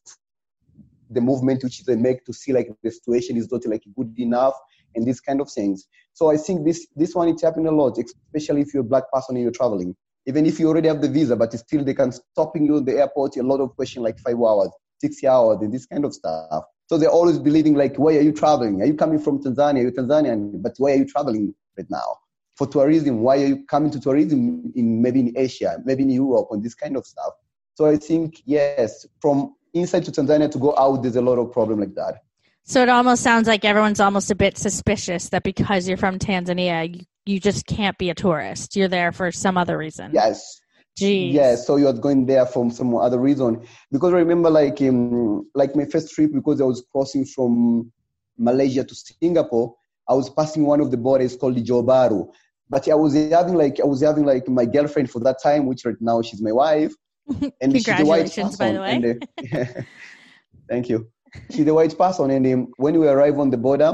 the 1.09 1.21
movement 1.21 1.63
which 1.63 1.83
they 1.85 1.95
make 1.95 2.25
to 2.25 2.33
see 2.33 2.53
like 2.53 2.69
the 2.83 2.91
situation 2.91 3.37
is 3.37 3.51
not 3.51 3.65
like 3.65 3.83
good 3.97 4.13
enough 4.17 4.53
and 4.95 5.05
these 5.05 5.19
kind 5.19 5.41
of 5.41 5.51
things. 5.51 5.87
So 6.13 6.31
I 6.31 6.37
think 6.37 6.65
this 6.65 6.87
this 6.95 7.15
one 7.15 7.29
is 7.29 7.41
happening 7.41 7.67
a 7.67 7.71
lot, 7.71 7.97
especially 7.97 8.61
if 8.61 8.73
you're 8.73 8.81
a 8.81 8.91
black 8.93 9.11
person 9.11 9.35
and 9.35 9.43
you're 9.43 9.51
traveling. 9.51 9.95
Even 10.27 10.45
if 10.45 10.59
you 10.59 10.67
already 10.69 10.87
have 10.87 11.01
the 11.01 11.09
visa, 11.09 11.35
but 11.35 11.51
still 11.53 11.83
they 11.83 11.93
can 11.93 12.11
stopping 12.11 12.65
you 12.65 12.77
at 12.77 12.85
the 12.85 12.93
airport. 12.99 13.37
A 13.37 13.43
lot 13.43 13.59
of 13.59 13.75
question 13.75 14.03
like 14.03 14.19
five 14.19 14.35
hours, 14.39 14.69
six 14.99 15.23
hours, 15.23 15.59
and 15.61 15.73
this 15.73 15.85
kind 15.85 16.05
of 16.05 16.13
stuff. 16.13 16.63
So 16.87 16.97
they're 16.97 17.09
always 17.09 17.39
believing 17.39 17.73
like, 17.73 17.95
why 17.95 18.17
are 18.17 18.21
you 18.21 18.31
traveling? 18.33 18.81
Are 18.81 18.85
you 18.85 18.93
coming 18.93 19.17
from 19.17 19.41
Tanzania? 19.41 19.81
You're 19.81 19.91
Tanzanian, 19.91 20.61
but 20.61 20.73
why 20.77 20.91
are 20.91 20.95
you 20.95 21.05
traveling 21.05 21.55
right 21.77 21.89
now? 21.89 22.17
For 22.61 22.67
tourism, 22.67 23.21
why 23.21 23.41
are 23.41 23.47
you 23.47 23.65
coming 23.65 23.89
to 23.89 23.99
tourism 23.99 24.71
in 24.75 25.01
maybe 25.01 25.21
in 25.21 25.33
Asia, 25.35 25.79
maybe 25.83 26.03
in 26.03 26.11
Europe, 26.11 26.49
and 26.51 26.63
this 26.63 26.75
kind 26.75 26.95
of 26.95 27.07
stuff? 27.07 27.33
So 27.73 27.87
I 27.87 27.97
think 27.97 28.43
yes, 28.45 29.03
from 29.19 29.55
inside 29.73 30.05
to 30.05 30.11
Tanzania 30.11 30.51
to 30.51 30.59
go 30.59 30.77
out, 30.77 31.01
there's 31.01 31.15
a 31.15 31.23
lot 31.23 31.39
of 31.39 31.51
problem 31.51 31.79
like 31.79 31.95
that. 31.95 32.21
So 32.61 32.83
it 32.83 32.89
almost 32.89 33.23
sounds 33.23 33.47
like 33.47 33.65
everyone's 33.65 33.99
almost 33.99 34.29
a 34.29 34.35
bit 34.35 34.59
suspicious 34.59 35.29
that 35.29 35.41
because 35.41 35.87
you're 35.87 35.97
from 35.97 36.19
Tanzania, 36.19 36.95
you, 36.95 37.03
you 37.25 37.39
just 37.39 37.65
can't 37.65 37.97
be 37.97 38.11
a 38.11 38.13
tourist. 38.13 38.75
You're 38.75 38.87
there 38.87 39.11
for 39.11 39.31
some 39.31 39.57
other 39.57 39.75
reason. 39.75 40.11
Yes. 40.13 40.61
Jeez. 40.99 41.33
Yes, 41.33 41.65
so 41.65 41.77
you're 41.77 41.93
going 41.93 42.27
there 42.27 42.45
for 42.45 42.69
some 42.69 42.93
other 42.95 43.17
reason. 43.17 43.65
Because 43.91 44.13
I 44.13 44.17
remember 44.17 44.51
like 44.51 44.79
um, 44.83 45.49
like 45.55 45.75
my 45.75 45.85
first 45.85 46.13
trip 46.13 46.31
because 46.31 46.61
I 46.61 46.65
was 46.65 46.85
crossing 46.91 47.25
from 47.25 47.91
Malaysia 48.37 48.83
to 48.83 48.93
Singapore, 48.93 49.73
I 50.07 50.13
was 50.13 50.29
passing 50.29 50.65
one 50.65 50.81
of 50.81 50.91
the 50.91 50.97
borders 50.97 51.35
called 51.37 51.55
the 51.55 51.63
Johor 51.63 51.85
Bahru. 51.85 52.29
But 52.71 52.87
I 52.87 52.95
was 52.95 53.13
having 53.13 53.55
like 53.55 53.81
I 53.81 53.85
was 53.85 54.01
having 54.01 54.25
like 54.25 54.47
my 54.47 54.63
girlfriend 54.63 55.11
for 55.11 55.19
that 55.19 55.43
time, 55.43 55.65
which 55.65 55.83
right 55.83 55.99
now 55.99 56.21
she's 56.21 56.41
my 56.41 56.53
wife. 56.53 56.93
And 57.61 57.73
Congratulations, 57.73 58.57
by 58.57 58.71
the 58.71 58.79
way. 58.79 58.93
And, 58.95 59.05
uh, 59.05 59.81
thank 60.69 60.87
you. 60.89 61.07
She's 61.51 61.67
a 61.67 61.73
white 61.73 61.97
person, 61.97 62.31
and 62.31 62.47
um, 62.47 62.67
when 62.77 62.97
we 62.99 63.07
arrive 63.07 63.39
on 63.39 63.49
the 63.49 63.57
border, 63.57 63.91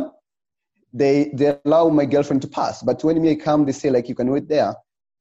they 0.94 1.32
they 1.34 1.58
allow 1.66 1.90
my 1.90 2.06
girlfriend 2.06 2.44
to 2.44 2.48
pass. 2.48 2.84
But 2.84 3.04
when 3.04 3.20
me 3.20 3.36
come, 3.36 3.66
they 3.66 3.72
say 3.72 3.90
like 3.90 4.08
you 4.08 4.16
can 4.16 4.30
wait 4.32 4.48
there. 4.48 4.76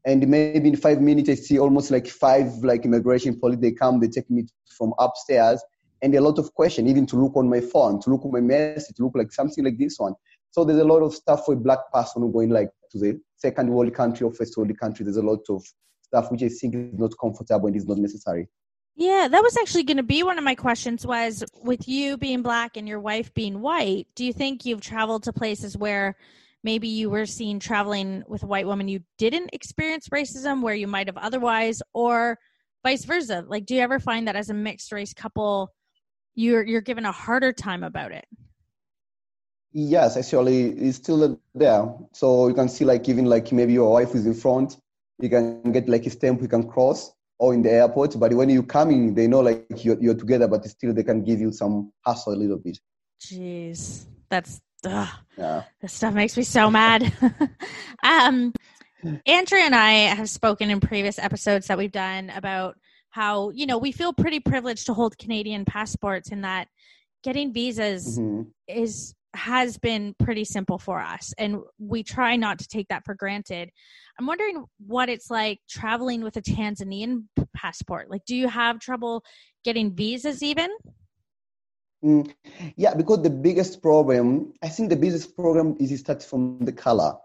And 0.04 0.28
maybe 0.28 0.68
in 0.68 0.76
five 0.76 1.00
minutes, 1.00 1.30
I 1.30 1.34
see 1.34 1.58
almost 1.58 1.90
like 1.90 2.06
five 2.06 2.48
like 2.70 2.84
immigration 2.84 3.40
police. 3.40 3.58
They 3.58 3.72
come, 3.72 4.00
they 4.00 4.08
take 4.08 4.30
me 4.30 4.46
from 4.76 4.92
upstairs, 4.98 5.64
and 6.02 6.14
a 6.14 6.20
lot 6.20 6.38
of 6.38 6.52
question, 6.52 6.86
even 6.86 7.06
to 7.06 7.16
look 7.16 7.36
on 7.36 7.48
my 7.48 7.60
phone, 7.60 8.00
to 8.02 8.10
look 8.10 8.24
on 8.26 8.32
my 8.32 8.40
message, 8.40 8.96
to 8.96 9.04
look 9.04 9.16
like 9.16 9.32
something 9.32 9.64
like 9.64 9.78
this 9.78 9.98
one. 9.98 10.14
So 10.50 10.64
there's 10.64 10.80
a 10.80 10.84
lot 10.84 11.02
of 11.02 11.14
stuff 11.14 11.46
for 11.46 11.54
a 11.54 11.56
black 11.56 11.80
person 11.92 12.30
going 12.32 12.50
like 12.50 12.70
to 12.92 12.98
the 12.98 13.20
second 13.36 13.70
world 13.70 13.92
country 13.94 14.24
or 14.24 14.32
first 14.32 14.56
world 14.56 14.76
country. 14.78 15.04
There's 15.04 15.16
a 15.16 15.22
lot 15.22 15.40
of 15.48 15.64
stuff 16.02 16.30
which 16.30 16.42
I 16.42 16.48
think 16.48 16.74
is 16.74 16.98
not 16.98 17.12
comfortable 17.20 17.66
and 17.66 17.76
is 17.76 17.86
not 17.86 17.98
necessary. 17.98 18.48
Yeah, 18.98 19.28
that 19.30 19.42
was 19.42 19.56
actually 19.58 19.82
going 19.82 19.98
to 19.98 20.02
be 20.02 20.22
one 20.22 20.38
of 20.38 20.44
my 20.44 20.54
questions 20.54 21.06
was 21.06 21.44
with 21.62 21.86
you 21.86 22.16
being 22.16 22.40
black 22.40 22.78
and 22.78 22.88
your 22.88 23.00
wife 23.00 23.32
being 23.34 23.60
white, 23.60 24.06
do 24.14 24.24
you 24.24 24.32
think 24.32 24.64
you've 24.64 24.80
traveled 24.80 25.24
to 25.24 25.34
places 25.34 25.76
where 25.76 26.16
maybe 26.64 26.88
you 26.88 27.10
were 27.10 27.26
seen 27.26 27.60
traveling 27.60 28.22
with 28.26 28.42
a 28.42 28.46
white 28.46 28.66
woman 28.66 28.88
you 28.88 29.00
didn't 29.18 29.50
experience 29.52 30.08
racism 30.08 30.62
where 30.62 30.74
you 30.74 30.86
might 30.86 31.08
have 31.08 31.18
otherwise 31.18 31.82
or 31.92 32.38
vice 32.82 33.04
versa? 33.04 33.44
Like 33.46 33.66
do 33.66 33.74
you 33.74 33.82
ever 33.82 34.00
find 34.00 34.28
that 34.28 34.36
as 34.36 34.48
a 34.48 34.54
mixed 34.54 34.90
race 34.92 35.12
couple 35.12 35.74
you're 36.34 36.64
you're 36.64 36.80
given 36.80 37.04
a 37.04 37.12
harder 37.12 37.52
time 37.52 37.82
about 37.82 38.12
it? 38.12 38.24
Yes, 39.78 40.16
actually 40.16 40.70
it's 40.70 40.96
still 40.96 41.38
there. 41.54 41.94
So 42.12 42.48
you 42.48 42.54
can 42.54 42.66
see 42.66 42.86
like 42.86 43.06
even 43.10 43.26
like 43.26 43.52
maybe 43.52 43.74
your 43.74 43.92
wife 43.92 44.14
is 44.14 44.24
in 44.24 44.32
front, 44.32 44.78
you 45.20 45.28
can 45.28 45.70
get 45.70 45.86
like 45.86 46.06
a 46.06 46.10
stamp 46.10 46.40
you 46.40 46.48
can 46.48 46.66
cross 46.66 47.12
or 47.38 47.52
in 47.52 47.60
the 47.60 47.70
airport. 47.70 48.18
But 48.18 48.32
when 48.32 48.48
you're 48.48 48.62
coming, 48.62 49.12
they 49.12 49.26
know 49.26 49.40
like 49.40 49.84
you're, 49.84 50.00
you're 50.00 50.14
together, 50.14 50.48
but 50.48 50.64
still 50.64 50.94
they 50.94 51.02
can 51.02 51.22
give 51.22 51.40
you 51.40 51.52
some 51.52 51.92
hassle 52.06 52.32
a 52.32 52.36
little 52.36 52.56
bit. 52.56 52.78
Jeez, 53.20 54.06
that's 54.30 54.62
ugh. 54.86 55.08
yeah. 55.36 55.64
This 55.82 55.92
stuff 55.92 56.14
makes 56.14 56.38
me 56.38 56.44
so 56.44 56.70
mad. 56.70 57.12
um, 58.02 58.54
Andrea 59.26 59.64
and 59.64 59.74
I 59.74 59.92
have 60.14 60.30
spoken 60.30 60.70
in 60.70 60.80
previous 60.80 61.18
episodes 61.18 61.66
that 61.66 61.76
we've 61.76 61.92
done 61.92 62.30
about 62.30 62.78
how 63.10 63.50
you 63.50 63.66
know 63.66 63.76
we 63.76 63.92
feel 63.92 64.14
pretty 64.14 64.40
privileged 64.40 64.86
to 64.86 64.94
hold 64.94 65.18
Canadian 65.18 65.66
passports, 65.66 66.30
in 66.30 66.40
that 66.40 66.68
getting 67.22 67.52
visas 67.52 68.18
mm-hmm. 68.18 68.48
is 68.68 69.15
has 69.36 69.78
been 69.78 70.14
pretty 70.18 70.44
simple 70.44 70.78
for 70.78 71.00
us, 71.00 71.32
and 71.38 71.58
we 71.78 72.02
try 72.02 72.36
not 72.36 72.58
to 72.58 72.68
take 72.68 72.88
that 72.88 73.04
for 73.04 73.14
granted. 73.14 73.70
I'm 74.18 74.26
wondering 74.26 74.64
what 74.86 75.08
it's 75.08 75.30
like 75.30 75.60
traveling 75.68 76.22
with 76.22 76.36
a 76.36 76.42
Tanzanian 76.42 77.24
passport. 77.54 78.10
Like, 78.10 78.24
do 78.26 78.34
you 78.34 78.48
have 78.48 78.78
trouble 78.80 79.22
getting 79.64 79.94
visas 79.94 80.42
even? 80.42 80.70
Mm, 82.04 82.32
yeah, 82.76 82.94
because 82.94 83.22
the 83.22 83.30
biggest 83.30 83.82
problem, 83.82 84.52
I 84.62 84.68
think 84.68 84.90
the 84.90 84.96
biggest 84.96 85.36
problem 85.36 85.76
is 85.80 85.92
it 85.92 85.98
starts 85.98 86.24
from 86.24 86.58
the 86.60 86.72
color. 86.72 87.16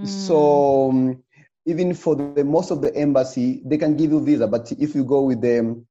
Mm. 0.00 0.06
So 0.06 0.90
um, 0.90 1.22
even 1.66 1.94
for 1.94 2.14
the 2.16 2.44
most 2.44 2.70
of 2.70 2.82
the 2.82 2.94
embassy, 2.94 3.62
they 3.64 3.78
can 3.78 3.96
give 3.96 4.10
you 4.10 4.24
visa, 4.24 4.46
but 4.46 4.72
if 4.72 4.94
you 4.94 5.04
go 5.04 5.22
with 5.22 5.40
them 5.40 5.86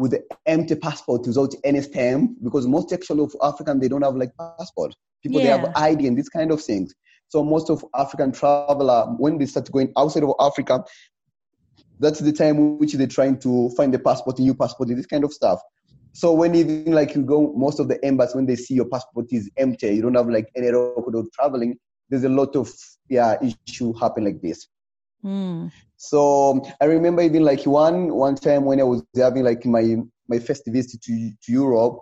with 0.00 0.12
the 0.12 0.22
empty 0.46 0.74
passport 0.74 1.26
without 1.26 1.54
any 1.62 1.82
stamp, 1.82 2.32
because 2.42 2.66
most 2.66 2.90
actually 2.92 3.22
of 3.22 3.36
African 3.42 3.78
they 3.78 3.88
don't 3.88 4.02
have 4.02 4.16
like 4.16 4.30
passport. 4.38 4.94
People 5.22 5.40
yeah. 5.40 5.58
they 5.58 5.62
have 5.62 5.72
ID 5.76 6.06
and 6.06 6.16
these 6.16 6.30
kind 6.30 6.50
of 6.50 6.62
things. 6.62 6.94
So 7.28 7.44
most 7.44 7.68
of 7.70 7.84
African 7.94 8.32
traveler, 8.32 9.04
when 9.18 9.38
they 9.38 9.46
start 9.46 9.70
going 9.70 9.92
outside 9.96 10.24
of 10.24 10.34
Africa, 10.40 10.82
that's 11.98 12.18
the 12.18 12.32
time 12.32 12.78
which 12.78 12.94
they're 12.94 13.06
trying 13.06 13.38
to 13.40 13.70
find 13.76 13.92
the 13.92 13.98
passport, 13.98 14.38
new 14.38 14.54
passport, 14.54 14.88
and 14.88 14.98
this 14.98 15.06
kind 15.06 15.22
of 15.22 15.32
stuff. 15.32 15.60
So 16.12 16.32
when 16.32 16.54
even 16.54 16.92
like 16.92 17.14
you 17.14 17.22
go, 17.22 17.52
most 17.54 17.78
of 17.78 17.88
the 17.88 18.02
embassies 18.04 18.34
when 18.34 18.46
they 18.46 18.56
see 18.56 18.74
your 18.74 18.88
passport 18.88 19.26
is 19.30 19.50
empty, 19.58 19.94
you 19.94 20.02
don't 20.02 20.14
have 20.14 20.28
like 20.28 20.48
any 20.56 20.68
record 20.68 21.14
of 21.14 21.30
traveling. 21.32 21.78
There's 22.08 22.24
a 22.24 22.28
lot 22.28 22.56
of 22.56 22.72
yeah 23.08 23.36
issue 23.68 23.92
happen 23.92 24.24
like 24.24 24.40
this. 24.40 24.66
Mm. 25.22 25.70
So 26.02 26.62
I 26.80 26.86
remember 26.86 27.20
even 27.20 27.44
like 27.44 27.66
one 27.66 28.14
one 28.14 28.34
time 28.34 28.64
when 28.64 28.80
I 28.80 28.84
was 28.84 29.02
having 29.14 29.44
like 29.44 29.66
my 29.66 29.96
my 30.28 30.38
first 30.38 30.62
visit 30.66 31.02
to 31.02 31.30
to 31.42 31.52
Europe, 31.52 31.98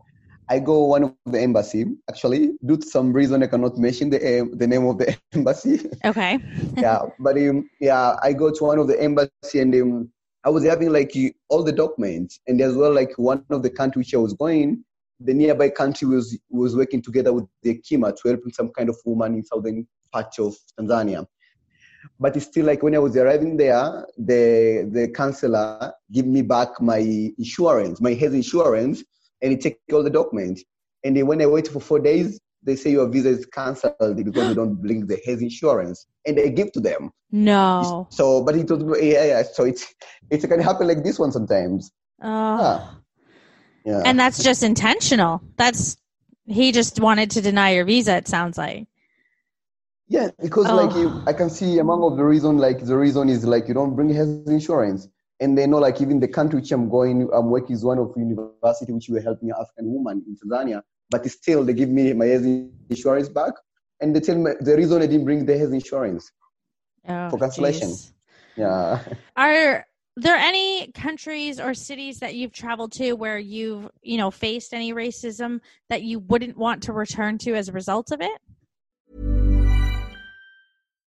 I 0.49 0.61
go 0.61 0.85
one 0.85 1.03
of 1.03 1.15
the 1.27 1.41
embassy 1.41 1.85
actually 2.09 2.53
due 2.65 2.77
to 2.77 2.87
some 2.87 3.13
reason 3.13 3.43
I 3.43 3.49
cannot 3.49 3.77
mention 3.77 4.09
the 4.11 4.19
uh, 4.19 4.45
the 4.53 4.69
name 4.69 4.87
of 4.87 4.99
the 4.99 5.19
embassy. 5.33 5.91
Okay. 6.05 6.39
yeah, 6.77 7.01
but 7.19 7.37
um, 7.39 7.69
yeah, 7.81 8.15
I 8.23 8.35
go 8.35 8.53
to 8.53 8.65
one 8.65 8.79
of 8.79 8.87
the 8.87 9.03
embassy 9.03 9.59
and 9.59 9.75
um, 9.75 10.13
I 10.45 10.51
was 10.51 10.65
having 10.65 10.93
like 10.93 11.13
all 11.49 11.65
the 11.65 11.73
documents 11.73 12.39
and 12.47 12.61
as 12.61 12.77
well 12.77 12.95
like 12.95 13.19
one 13.19 13.45
of 13.51 13.65
the 13.65 13.71
country 13.71 13.99
which 13.99 14.15
I 14.15 14.19
was 14.19 14.33
going, 14.33 14.85
the 15.19 15.35
nearby 15.35 15.71
country 15.71 16.07
was 16.07 16.39
was 16.51 16.77
working 16.77 17.03
together 17.03 17.33
with 17.33 17.47
the 17.65 17.83
Kima 17.83 18.15
to 18.15 18.29
help 18.29 18.43
some 18.53 18.69
kind 18.69 18.91
of 18.91 18.97
woman 19.05 19.35
in 19.35 19.45
southern 19.45 19.89
part 20.13 20.39
of 20.39 20.55
Tanzania. 20.79 21.27
But 22.21 22.37
it's 22.37 22.47
still 22.47 22.67
like 22.67 22.83
when 22.83 22.95
I 22.95 22.99
was 22.99 23.17
arriving 23.17 23.57
there, 23.57 24.07
the 24.17 24.89
the 24.93 25.09
counselor 25.09 25.93
give 26.13 26.27
me 26.27 26.43
back 26.43 26.81
my 26.81 26.99
insurance, 27.39 28.01
my 28.01 28.15
health 28.15 28.35
insurance 28.35 29.03
and 29.43 29.53
he 29.53 29.57
take 29.57 29.79
all 29.93 30.03
the 30.03 30.11
documents. 30.11 30.65
And 31.05 31.17
then 31.17 31.27
when 31.27 31.41
I 31.41 31.47
wait 31.47 31.69
for 31.69 31.81
four 31.81 32.01
days, 32.01 32.41
they 32.63 32.77
say 32.77 32.91
your 32.91 33.09
visa 33.09 33.31
is 33.31 33.47
cancelled 33.47 34.17
because 34.17 34.49
you 34.49 34.55
don't 34.55 34.75
bring 34.75 35.07
the 35.07 35.21
health 35.25 35.41
insurance, 35.41 36.07
and 36.27 36.37
they 36.37 36.51
give 36.51 36.73
to 36.73 36.81
them. 36.81 37.13
No. 37.31 38.09
So, 38.11 38.43
but 38.43 38.53
told 38.67 38.87
me, 38.87 39.13
yeah, 39.13 39.25
yeah. 39.25 39.43
So 39.43 39.65
it's 39.65 39.95
it 40.31 40.41
can 40.41 40.61
happen 40.61 40.89
like 40.89 41.05
this 41.05 41.19
one 41.19 41.31
sometimes. 41.31 41.93
Oh. 42.21 42.99
Yeah. 43.85 43.93
yeah. 43.93 44.03
And 44.05 44.19
that's 44.19 44.43
just 44.43 44.63
intentional. 44.63 45.41
That's 45.57 45.97
he 46.47 46.73
just 46.73 46.99
wanted 46.99 47.31
to 47.33 47.41
deny 47.41 47.75
your 47.75 47.85
visa. 47.85 48.17
It 48.17 48.29
sounds 48.29 48.59
like. 48.59 48.89
Yeah, 50.09 50.31
because 50.41 50.67
oh. 50.67 50.75
like 50.75 50.95
you, 50.97 51.11
oh. 51.11 51.25
I 51.27 51.33
can 51.33 51.51
see 51.51 51.79
among 51.79 52.03
of 52.03 52.17
the 52.17 52.25
reason, 52.25 52.59
like 52.59 52.85
the 52.85 52.97
reason 52.97 53.29
is 53.29 53.45
like 53.45 53.69
you 53.69 53.75
don't 53.75 53.95
bring 53.95 54.09
health 54.09 54.47
insurance 54.47 55.09
and 55.41 55.57
they 55.57 55.67
know 55.67 55.79
like 55.79 56.01
even 56.01 56.21
the 56.21 56.29
country 56.29 56.61
which 56.61 56.73
I'm 56.73 56.89
going, 56.89 57.29
I'm 57.33 57.51
working 57.51 57.77
is 57.77 57.85
one 57.85 57.99
of 57.99 58.13
university 58.17 58.93
which 58.93 59.09
were 59.09 59.21
helping 59.21 59.51
African 59.51 59.93
woman 59.93 60.25
in 60.27 60.37
Tanzania, 60.37 60.83
but 61.11 61.29
still 61.31 61.65
they 61.65 61.75
give 61.75 61.89
me 61.89 62.13
my 62.13 62.27
health 62.27 62.45
insurance 62.91 63.29
back, 63.29 63.53
and 64.01 64.15
they 64.15 64.21
tell 64.21 64.37
me 64.37 64.53
the 64.61 64.77
reason 64.77 65.03
I 65.03 65.07
didn't 65.07 65.25
bring 65.25 65.47
the 65.47 65.57
health 65.57 65.73
insurance 65.73 66.33
oh, 67.07 67.31
for 67.31 67.39
cancellation. 67.39 67.89
Geez. 67.89 68.13
Yeah. 68.57 69.01
Are 69.37 69.87
there 70.17 70.37
any 70.37 70.91
countries 70.93 71.61
or 71.61 71.75
cities 71.75 72.19
that 72.19 72.35
you've 72.35 72.53
traveled 72.53 72.91
to 72.93 73.13
where 73.13 73.39
you've 73.39 73.89
you 74.03 74.17
know 74.17 74.31
faced 74.31 74.75
any 74.75 74.93
racism 74.93 75.61
that 75.91 76.03
you 76.03 76.19
wouldn't 76.19 76.57
want 76.57 76.83
to 76.85 76.93
return 76.93 77.39
to 77.39 77.55
as 77.55 77.69
a 77.69 77.73
result 77.73 78.11
of 78.11 78.21
it? 78.21 78.41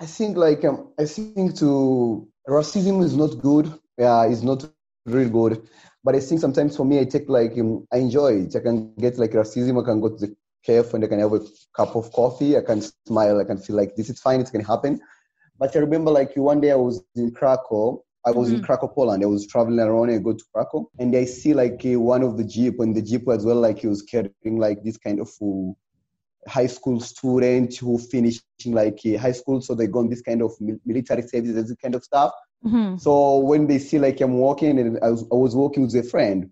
I 0.00 0.06
think 0.06 0.36
like 0.36 0.64
um, 0.64 0.92
I 0.98 1.06
think 1.06 1.56
to 1.58 2.28
racism 2.48 3.02
is 3.02 3.16
not 3.16 3.38
good. 3.40 3.72
Yeah, 3.96 4.26
it's 4.26 4.42
not 4.42 4.64
really 5.06 5.30
good. 5.30 5.68
But 6.04 6.14
I 6.14 6.20
think 6.20 6.40
sometimes 6.40 6.76
for 6.76 6.84
me, 6.84 7.00
I 7.00 7.04
take 7.04 7.28
like 7.28 7.58
um, 7.58 7.86
I 7.92 7.98
enjoy 7.98 8.42
it. 8.42 8.56
I 8.56 8.60
can 8.60 8.94
get 8.94 9.18
like 9.18 9.32
racism. 9.32 9.80
I 9.82 9.84
can 9.84 10.00
go 10.00 10.10
to 10.10 10.26
the 10.26 10.36
cafe 10.64 10.90
and 10.94 11.04
I 11.04 11.08
can 11.08 11.18
have 11.18 11.32
a 11.32 11.40
cup 11.76 11.96
of 11.96 12.12
coffee. 12.12 12.56
I 12.56 12.60
can 12.60 12.80
smile. 13.06 13.40
I 13.40 13.44
can 13.44 13.58
feel 13.58 13.76
like 13.76 13.96
this 13.96 14.08
is 14.08 14.20
fine. 14.20 14.40
It's 14.40 14.50
gonna 14.50 14.66
happen. 14.66 15.00
But 15.58 15.74
I 15.74 15.80
remember 15.80 16.12
like 16.12 16.36
one 16.36 16.60
day 16.60 16.70
I 16.70 16.76
was 16.76 17.02
in 17.16 17.32
Krakow. 17.32 18.00
I 18.24 18.30
was 18.30 18.52
in 18.52 18.62
Krakow, 18.62 18.88
Poland. 18.88 19.22
I 19.22 19.26
was 19.26 19.46
traveling 19.46 19.78
around. 19.80 20.10
and 20.10 20.20
I 20.20 20.22
go 20.22 20.34
to 20.34 20.44
Krakow, 20.54 20.86
and 20.98 21.14
I 21.16 21.24
see 21.24 21.54
like 21.54 21.80
uh, 21.86 21.98
one 21.98 22.22
of 22.22 22.36
the 22.36 22.44
jeep, 22.44 22.78
and 22.78 22.94
the 22.94 23.00
jeep 23.02 23.26
as 23.28 23.44
well, 23.44 23.56
like 23.56 23.78
he 23.78 23.86
was 23.86 24.02
carrying 24.02 24.58
like 24.58 24.82
this 24.84 24.98
kind 24.98 25.18
of 25.20 25.30
uh, 25.42 25.72
high 26.48 26.66
school 26.66 27.00
student 27.00 27.76
who 27.76 27.98
finished 27.98 28.42
like 28.66 28.98
uh, 29.06 29.18
high 29.18 29.32
school, 29.32 29.60
so 29.60 29.74
they 29.74 29.86
go 29.86 30.00
on 30.00 30.08
this 30.08 30.22
kind 30.22 30.42
of 30.42 30.52
military 30.84 31.22
service, 31.22 31.54
this 31.54 31.76
kind 31.82 31.94
of 31.94 32.02
stuff. 32.02 32.32
So 32.98 33.38
when 33.38 33.66
they 33.66 33.78
see 33.78 33.98
like 33.98 34.20
I'm 34.20 34.34
walking, 34.34 34.78
and 34.78 34.98
I 35.02 35.10
was, 35.10 35.22
I 35.30 35.34
was 35.34 35.54
walking 35.54 35.84
with 35.84 35.94
a 35.94 36.02
friend, 36.02 36.50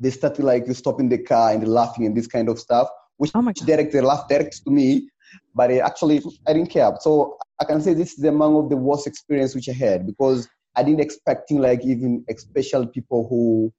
they 0.00 0.10
started 0.10 0.44
like 0.44 0.66
stopping 0.72 1.08
the 1.08 1.18
car 1.18 1.52
and 1.52 1.66
laughing 1.68 2.06
and 2.06 2.16
this 2.16 2.26
kind 2.26 2.48
of 2.48 2.58
stuff, 2.58 2.88
which 3.18 3.30
Oh 3.34 3.42
my 3.42 3.52
God. 3.52 3.66
direct 3.66 3.92
they 3.92 4.00
laughed 4.00 4.28
direct 4.28 4.64
to 4.64 4.70
me, 4.70 5.08
but 5.54 5.70
uh, 5.70 5.74
actually 5.84 6.22
I 6.46 6.52
didn't 6.52 6.70
care. 6.70 6.92
So 7.00 7.36
I 7.60 7.64
can 7.64 7.80
say 7.80 7.94
this 7.94 8.18
is 8.18 8.24
among 8.24 8.56
of 8.56 8.70
the 8.70 8.76
worst 8.76 9.06
experience 9.06 9.54
which 9.54 9.68
I 9.68 9.72
had 9.72 10.06
because 10.06 10.48
I 10.74 10.82
didn't 10.82 11.00
expecting 11.00 11.60
like 11.60 11.84
even 11.84 12.24
special 12.36 12.86
people 12.86 13.28
who 13.28 13.72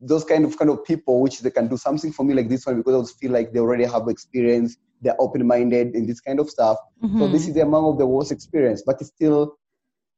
those 0.00 0.24
kind 0.24 0.44
of 0.44 0.58
kind 0.58 0.70
of 0.70 0.84
people 0.84 1.20
which 1.20 1.40
they 1.40 1.50
can 1.50 1.68
do 1.68 1.76
something 1.76 2.12
for 2.12 2.24
me 2.24 2.34
like 2.34 2.48
this 2.48 2.66
one 2.66 2.78
because 2.78 3.12
I 3.12 3.20
feel 3.20 3.32
like 3.32 3.52
they 3.52 3.60
already 3.60 3.84
have 3.84 4.08
experience, 4.08 4.76
they're 5.02 5.20
open 5.20 5.46
minded 5.46 5.94
and 5.94 6.08
this 6.08 6.20
kind 6.20 6.40
of 6.40 6.48
stuff. 6.48 6.78
So 7.02 7.08
mm-hmm. 7.08 7.32
this 7.32 7.48
is 7.48 7.56
among 7.56 7.84
of 7.84 7.98
the 7.98 8.06
worst 8.06 8.32
experience, 8.32 8.82
but 8.84 8.96
it's 9.00 9.08
still 9.08 9.56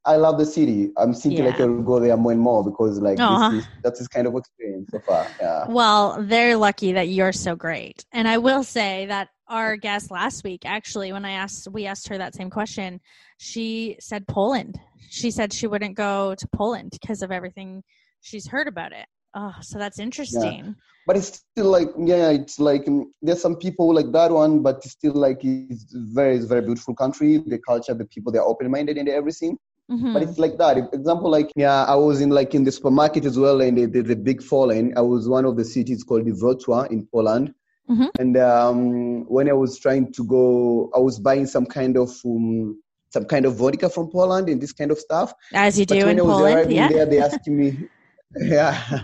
I 0.05 0.17
love 0.17 0.37
the 0.37 0.47
city. 0.47 0.91
I'm 0.97 1.15
thinking 1.15 1.45
like 1.45 1.61
I'll 1.61 1.81
go 1.83 2.01
there 2.01 2.17
more 2.17 2.33
and 2.33 2.41
more 2.41 2.65
because 2.65 3.01
like 3.01 3.21
Aw. 3.21 3.51
this 3.51 3.63
is 3.63 3.69
that's 3.83 3.99
this 4.01 4.09
kind 4.09 4.27
of 4.27 4.35
experience 4.35 4.91
so 4.91 4.99
far. 4.99 5.27
Yeah. 5.41 5.67
Well, 5.69 6.19
they're 6.21 6.57
lucky 6.57 6.93
that 6.93 7.09
you're 7.09 7.33
so 7.33 7.55
great. 7.55 8.05
And 8.13 8.27
I 8.27 8.39
will 8.39 8.65
say 8.65 9.07
that 9.07 9.29
our 9.49 9.77
guest 9.77 10.11
last 10.11 10.43
week, 10.43 10.63
actually, 10.65 11.13
when 11.13 11.25
I 11.25 11.33
asked, 11.33 11.69
we 11.71 11.87
asked 11.87 12.09
her 12.09 12.19
that 12.19 12.35
same 12.35 12.51
question, 12.51 13.01
she 13.39 13.97
said 14.01 14.27
Poland. 14.27 14.81
She 15.11 15.31
said 15.31 15.53
she 15.53 15.67
wouldn't 15.67 15.95
go 15.95 16.35
to 16.35 16.49
Poland 16.49 16.91
because 16.93 17.23
of 17.23 17.31
everything 17.31 17.85
she's 18.23 18.49
heard 18.49 18.67
about 18.67 18.93
it. 18.93 19.07
Oh, 19.35 19.55
so 19.61 19.79
that's 19.79 19.99
interesting. 19.99 20.77
But 21.07 21.17
it's 21.17 21.43
still 21.53 21.67
like 21.71 21.89
yeah, 21.99 22.31
it's 22.31 22.61
like 22.61 22.87
um, 22.87 23.13
there's 23.23 23.41
some 23.43 23.57
people 23.57 23.93
like 23.95 24.13
that 24.13 24.31
one, 24.31 24.63
but 24.63 24.77
it's 24.85 24.93
still 24.93 25.15
like 25.15 25.41
it's 25.43 25.87
very 25.93 26.37
it's 26.37 26.45
very 26.45 26.61
beautiful 26.63 26.95
country. 26.95 27.39
The 27.39 27.59
culture, 27.59 27.95
the 27.95 28.05
people, 28.05 28.31
they're 28.31 28.43
open 28.43 28.71
minded 28.71 28.99
and 28.99 29.09
everything. 29.09 29.59
Mhm. 29.91 30.13
But 30.13 30.23
it's 30.23 30.39
like 30.39 30.59
that. 30.59 30.77
Example, 30.93 31.29
like 31.31 31.51
yeah, 31.57 31.85
I 31.85 31.97
was 31.97 32.21
in 32.21 32.31
like 32.31 32.55
in 32.55 32.63
the 32.65 32.71
supermarket 32.71 33.25
as 33.25 33.37
well, 33.39 33.61
and 33.63 33.77
there's 33.93 34.11
a 34.11 34.17
big 34.17 34.43
fallen. 34.43 34.93
I 34.97 35.01
was 35.01 35.29
one 35.29 35.45
of 35.45 35.57
the 35.57 35.65
cities 35.65 36.05
called 36.05 36.25
Wrocław 36.27 36.91
in 36.93 37.07
Poland, 37.13 37.53
Mhm. 37.91 38.11
and 38.21 38.37
um, 38.37 39.25
when 39.29 39.49
I 39.49 39.55
was 39.55 39.79
trying 39.81 40.13
to 40.13 40.25
go, 40.25 40.89
I 40.95 41.01
was 41.01 41.19
buying 41.19 41.47
some 41.47 41.67
kind 41.67 41.97
of 41.97 42.11
um, 42.25 42.81
some 43.11 43.25
kind 43.25 43.45
of 43.45 43.57
vodka 43.57 43.89
from 43.91 44.09
Poland 44.09 44.49
and 44.49 44.61
this 44.63 44.73
kind 44.73 44.91
of 44.93 44.99
stuff. 44.99 45.35
As 45.53 45.79
you 45.79 45.85
do 45.85 45.97
when 46.07 46.11
in 46.11 46.21
I 46.21 46.23
was 46.23 46.37
Poland. 46.39 46.73
Yeah. 46.73 46.89
there, 46.89 47.07
they 47.07 47.19
asked 47.27 47.47
me, 47.49 47.89
yeah. 48.41 49.01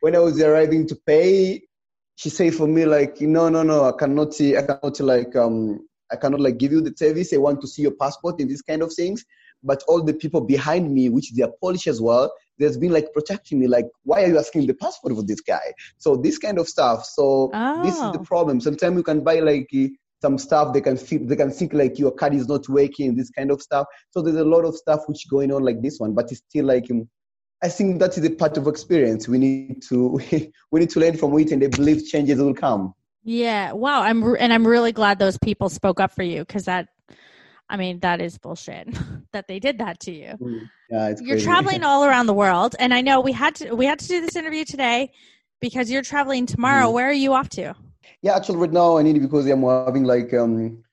when 0.00 0.16
I 0.16 0.18
was 0.18 0.40
arriving 0.40 0.86
to 0.88 0.96
pay, 1.06 1.62
she 2.16 2.30
said 2.30 2.54
for 2.54 2.66
me 2.66 2.84
like, 2.86 3.20
no, 3.20 3.48
no, 3.48 3.62
no, 3.62 3.84
I 3.84 3.92
cannot 3.92 4.34
see, 4.34 4.56
I 4.56 4.62
cannot 4.62 4.98
like, 5.00 5.36
um, 5.36 5.86
I 6.10 6.16
cannot 6.16 6.40
like 6.40 6.58
give 6.58 6.72
you 6.72 6.80
the 6.80 6.94
service. 6.96 7.32
I 7.32 7.36
want 7.38 7.60
to 7.60 7.68
see 7.68 7.82
your 7.82 7.92
passport 7.92 8.40
and 8.40 8.48
these 8.48 8.62
kind 8.62 8.82
of 8.82 8.92
things. 8.92 9.24
But 9.62 9.82
all 9.88 10.02
the 10.02 10.14
people 10.14 10.40
behind 10.40 10.92
me, 10.92 11.08
which 11.08 11.32
they 11.34 11.42
are 11.42 11.52
Polish 11.60 11.86
as 11.86 12.00
well, 12.00 12.32
there's 12.58 12.76
been 12.78 12.92
like 12.92 13.12
protecting 13.12 13.58
me. 13.58 13.66
Like, 13.66 13.86
why 14.04 14.22
are 14.24 14.28
you 14.28 14.38
asking 14.38 14.66
the 14.66 14.74
passport 14.74 15.14
for 15.14 15.22
this 15.22 15.40
guy? 15.40 15.72
So 15.98 16.16
this 16.16 16.38
kind 16.38 16.58
of 16.58 16.68
stuff. 16.68 17.04
So 17.04 17.50
this 17.82 17.96
is 17.96 18.12
the 18.12 18.18
Oh. 18.20 18.24
problem. 18.24 18.60
Sometimes 18.60 18.96
you 18.96 19.02
can 19.02 19.22
buy 19.24 19.40
like 19.40 19.68
some 20.22 20.38
stuff 20.38 20.72
they 20.72 20.80
can 20.80 20.96
feel, 20.96 21.20
they 21.26 21.36
can 21.36 21.50
think 21.50 21.72
like 21.72 21.98
your 21.98 22.12
card 22.12 22.34
is 22.34 22.48
not 22.48 22.68
working, 22.68 23.14
this 23.16 23.30
kind 23.30 23.50
of 23.50 23.60
stuff. 23.60 23.86
So 24.10 24.22
there's 24.22 24.36
a 24.36 24.44
lot 24.44 24.64
of 24.64 24.76
stuff 24.76 25.00
which 25.06 25.28
going 25.28 25.52
on 25.52 25.62
like 25.64 25.82
this 25.82 25.98
one, 25.98 26.14
but 26.14 26.30
it's 26.30 26.42
still 26.48 26.66
like 26.66 26.90
um, 26.90 27.08
I 27.62 27.68
think 27.68 28.00
that 28.00 28.16
is 28.18 28.24
a 28.24 28.30
part 28.30 28.56
of 28.58 28.66
experience. 28.66 29.28
We 29.28 29.38
need 29.38 29.82
to 29.88 30.20
we 30.70 30.80
need 30.80 30.90
to 30.90 31.00
learn 31.00 31.16
from 31.16 31.38
it, 31.38 31.52
and 31.52 31.62
I 31.64 31.68
believe 31.68 32.06
changes 32.06 32.38
will 32.38 32.54
come. 32.54 32.94
Yeah. 33.24 33.72
Wow. 33.72 34.02
I'm 34.02 34.22
re- 34.22 34.38
and 34.38 34.52
I'm 34.52 34.66
really 34.66 34.92
glad 34.92 35.18
those 35.18 35.38
people 35.38 35.68
spoke 35.68 35.98
up 36.00 36.12
for 36.12 36.22
you 36.22 36.40
because 36.40 36.64
that, 36.66 36.88
I 37.68 37.76
mean, 37.76 37.98
that 38.00 38.20
is 38.20 38.38
bullshit 38.38 38.88
that 39.32 39.48
they 39.48 39.58
did 39.58 39.78
that 39.78 39.98
to 40.00 40.12
you. 40.12 40.34
Yeah, 40.90 41.08
it's 41.08 41.20
You're 41.20 41.36
crazy. 41.36 41.44
traveling 41.44 41.82
all 41.82 42.04
around 42.04 42.26
the 42.26 42.34
world, 42.34 42.76
and 42.78 42.94
I 42.94 43.00
know 43.00 43.20
we 43.20 43.32
had 43.32 43.54
to 43.56 43.74
we 43.74 43.86
had 43.86 43.98
to 43.98 44.08
do 44.08 44.20
this 44.20 44.36
interview 44.36 44.64
today 44.64 45.10
because 45.60 45.90
you're 45.90 46.02
traveling 46.02 46.46
tomorrow. 46.46 46.88
Mhm. 46.88 46.92
Where 46.92 47.08
are 47.08 47.12
you 47.12 47.32
off 47.32 47.48
to? 47.50 47.74
Yeah, 48.22 48.36
actually, 48.36 48.58
right 48.58 48.72
now 48.72 48.98
I 48.98 49.02
need 49.02 49.20
because 49.20 49.46
I'm 49.48 49.62
having 49.62 50.04
like 50.04 50.32
um, 50.34 50.84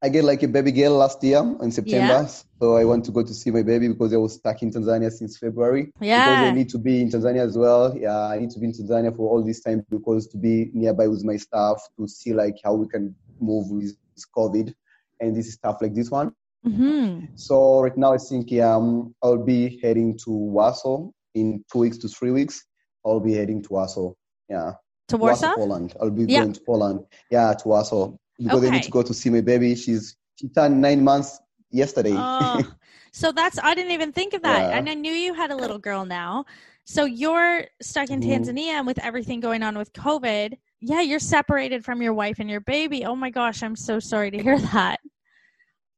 I 0.00 0.08
get 0.10 0.22
like 0.24 0.42
a 0.44 0.48
baby 0.48 0.70
girl 0.70 0.92
last 0.92 1.22
year 1.24 1.38
in 1.60 1.72
September, 1.72 2.22
Yeah. 2.22 2.26
so 2.60 2.76
I 2.76 2.84
want 2.84 3.04
to 3.06 3.10
go 3.10 3.24
to 3.24 3.34
see 3.34 3.50
my 3.50 3.62
baby 3.62 3.88
because 3.88 4.12
I 4.14 4.16
was 4.16 4.34
stuck 4.34 4.62
in 4.62 4.70
Tanzania 4.70 5.10
since 5.10 5.36
February. 5.38 5.90
Yeah. 6.00 6.24
Because 6.24 6.42
I 6.48 6.50
need 6.52 6.68
to 6.68 6.78
be 6.78 7.02
in 7.02 7.08
Tanzania 7.10 7.44
as 7.44 7.58
well. 7.58 7.96
Yeah, 7.98 8.16
I 8.28 8.38
need 8.38 8.50
to 8.50 8.60
be 8.60 8.66
in 8.66 8.72
Tanzania 8.72 9.14
for 9.16 9.28
all 9.28 9.42
this 9.44 9.60
time 9.60 9.84
because 9.90 10.28
to 10.28 10.38
be 10.38 10.70
nearby 10.72 11.08
with 11.08 11.24
my 11.24 11.36
staff 11.36 11.82
to 11.98 12.06
see 12.06 12.32
like 12.32 12.54
how 12.64 12.74
we 12.74 12.86
can 12.86 13.14
move 13.40 13.70
with 13.72 13.96
COVID 14.36 14.72
and 15.20 15.34
this 15.36 15.52
stuff 15.52 15.78
like 15.82 15.94
this 15.94 16.10
one. 16.12 16.32
hmm 16.64 17.24
So 17.34 17.80
right 17.82 17.96
now 17.96 18.12
I 18.14 18.18
think 18.18 18.52
um, 18.60 19.14
I'll 19.20 19.44
be 19.44 19.80
heading 19.82 20.16
to 20.24 20.30
Warsaw 20.30 21.10
in 21.34 21.64
two 21.72 21.78
weeks 21.80 21.98
to 21.98 22.08
three 22.08 22.30
weeks. 22.30 22.64
I'll 23.04 23.18
be 23.20 23.34
heading 23.34 23.62
to 23.64 23.68
Warsaw. 23.72 24.12
Yeah. 24.48 24.74
To 25.08 25.16
Warsaw? 25.16 25.54
Poland. 25.56 25.96
I'll 26.00 26.10
be 26.10 26.24
Yeah. 26.24 26.40
going 26.42 26.52
to 26.52 26.60
Poland. 26.60 27.00
Yeah, 27.32 27.52
to 27.54 27.68
Warsaw 27.68 28.12
because 28.42 28.62
I 28.62 28.66
Okay. 28.66 28.76
need 28.76 28.82
to 28.84 28.90
go 28.90 29.02
to 29.02 29.14
see 29.14 29.30
my 29.30 29.40
baby. 29.40 29.74
She's 29.74 30.16
she 30.36 30.48
turned 30.48 30.80
nine 30.80 31.02
months 31.02 31.40
yesterday. 31.70 32.12
Oh, 32.16 32.62
so 33.12 33.32
that's 33.32 33.58
I 33.58 33.74
didn't 33.74 33.92
even 33.92 34.12
think 34.12 34.34
of 34.34 34.42
that, 34.42 34.68
Yeah. 34.68 34.78
and 34.78 34.88
I 34.88 34.94
knew 34.94 35.12
you 35.12 35.34
had 35.34 35.50
a 35.50 35.56
little 35.56 35.78
girl 35.78 36.04
now. 36.04 36.44
So 36.84 37.04
you're 37.04 37.64
stuck 37.82 38.10
in 38.10 38.20
Mhm. 38.20 38.28
Tanzania, 38.28 38.78
and 38.78 38.86
with 38.86 38.98
everything 39.00 39.40
going 39.40 39.62
on 39.62 39.76
with 39.76 39.92
COVID, 39.92 40.54
yeah, 40.80 41.00
you're 41.00 41.18
separated 41.18 41.84
from 41.84 42.00
your 42.00 42.14
wife 42.14 42.38
and 42.38 42.48
your 42.48 42.60
baby. 42.60 43.04
Oh 43.04 43.16
my 43.16 43.30
gosh, 43.30 43.62
I'm 43.62 43.76
so 43.76 43.98
sorry 44.00 44.30
to 44.30 44.38
hear 44.38 44.58
that. 44.58 45.00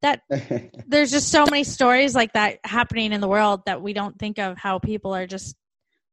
That 0.03 0.23
there's 0.87 1.11
just 1.11 1.29
so 1.31 1.45
many 1.45 1.63
stories 1.65 2.15
like 2.15 2.33
that 2.33 2.59
happening 2.65 3.13
in 3.13 3.21
the 3.21 3.29
world 3.29 3.61
that 3.67 3.83
we 3.83 3.93
don't 3.93 4.19
think 4.19 4.39
of 4.39 4.57
how 4.57 4.79
people 4.79 5.15
are 5.15 5.27
just 5.27 5.55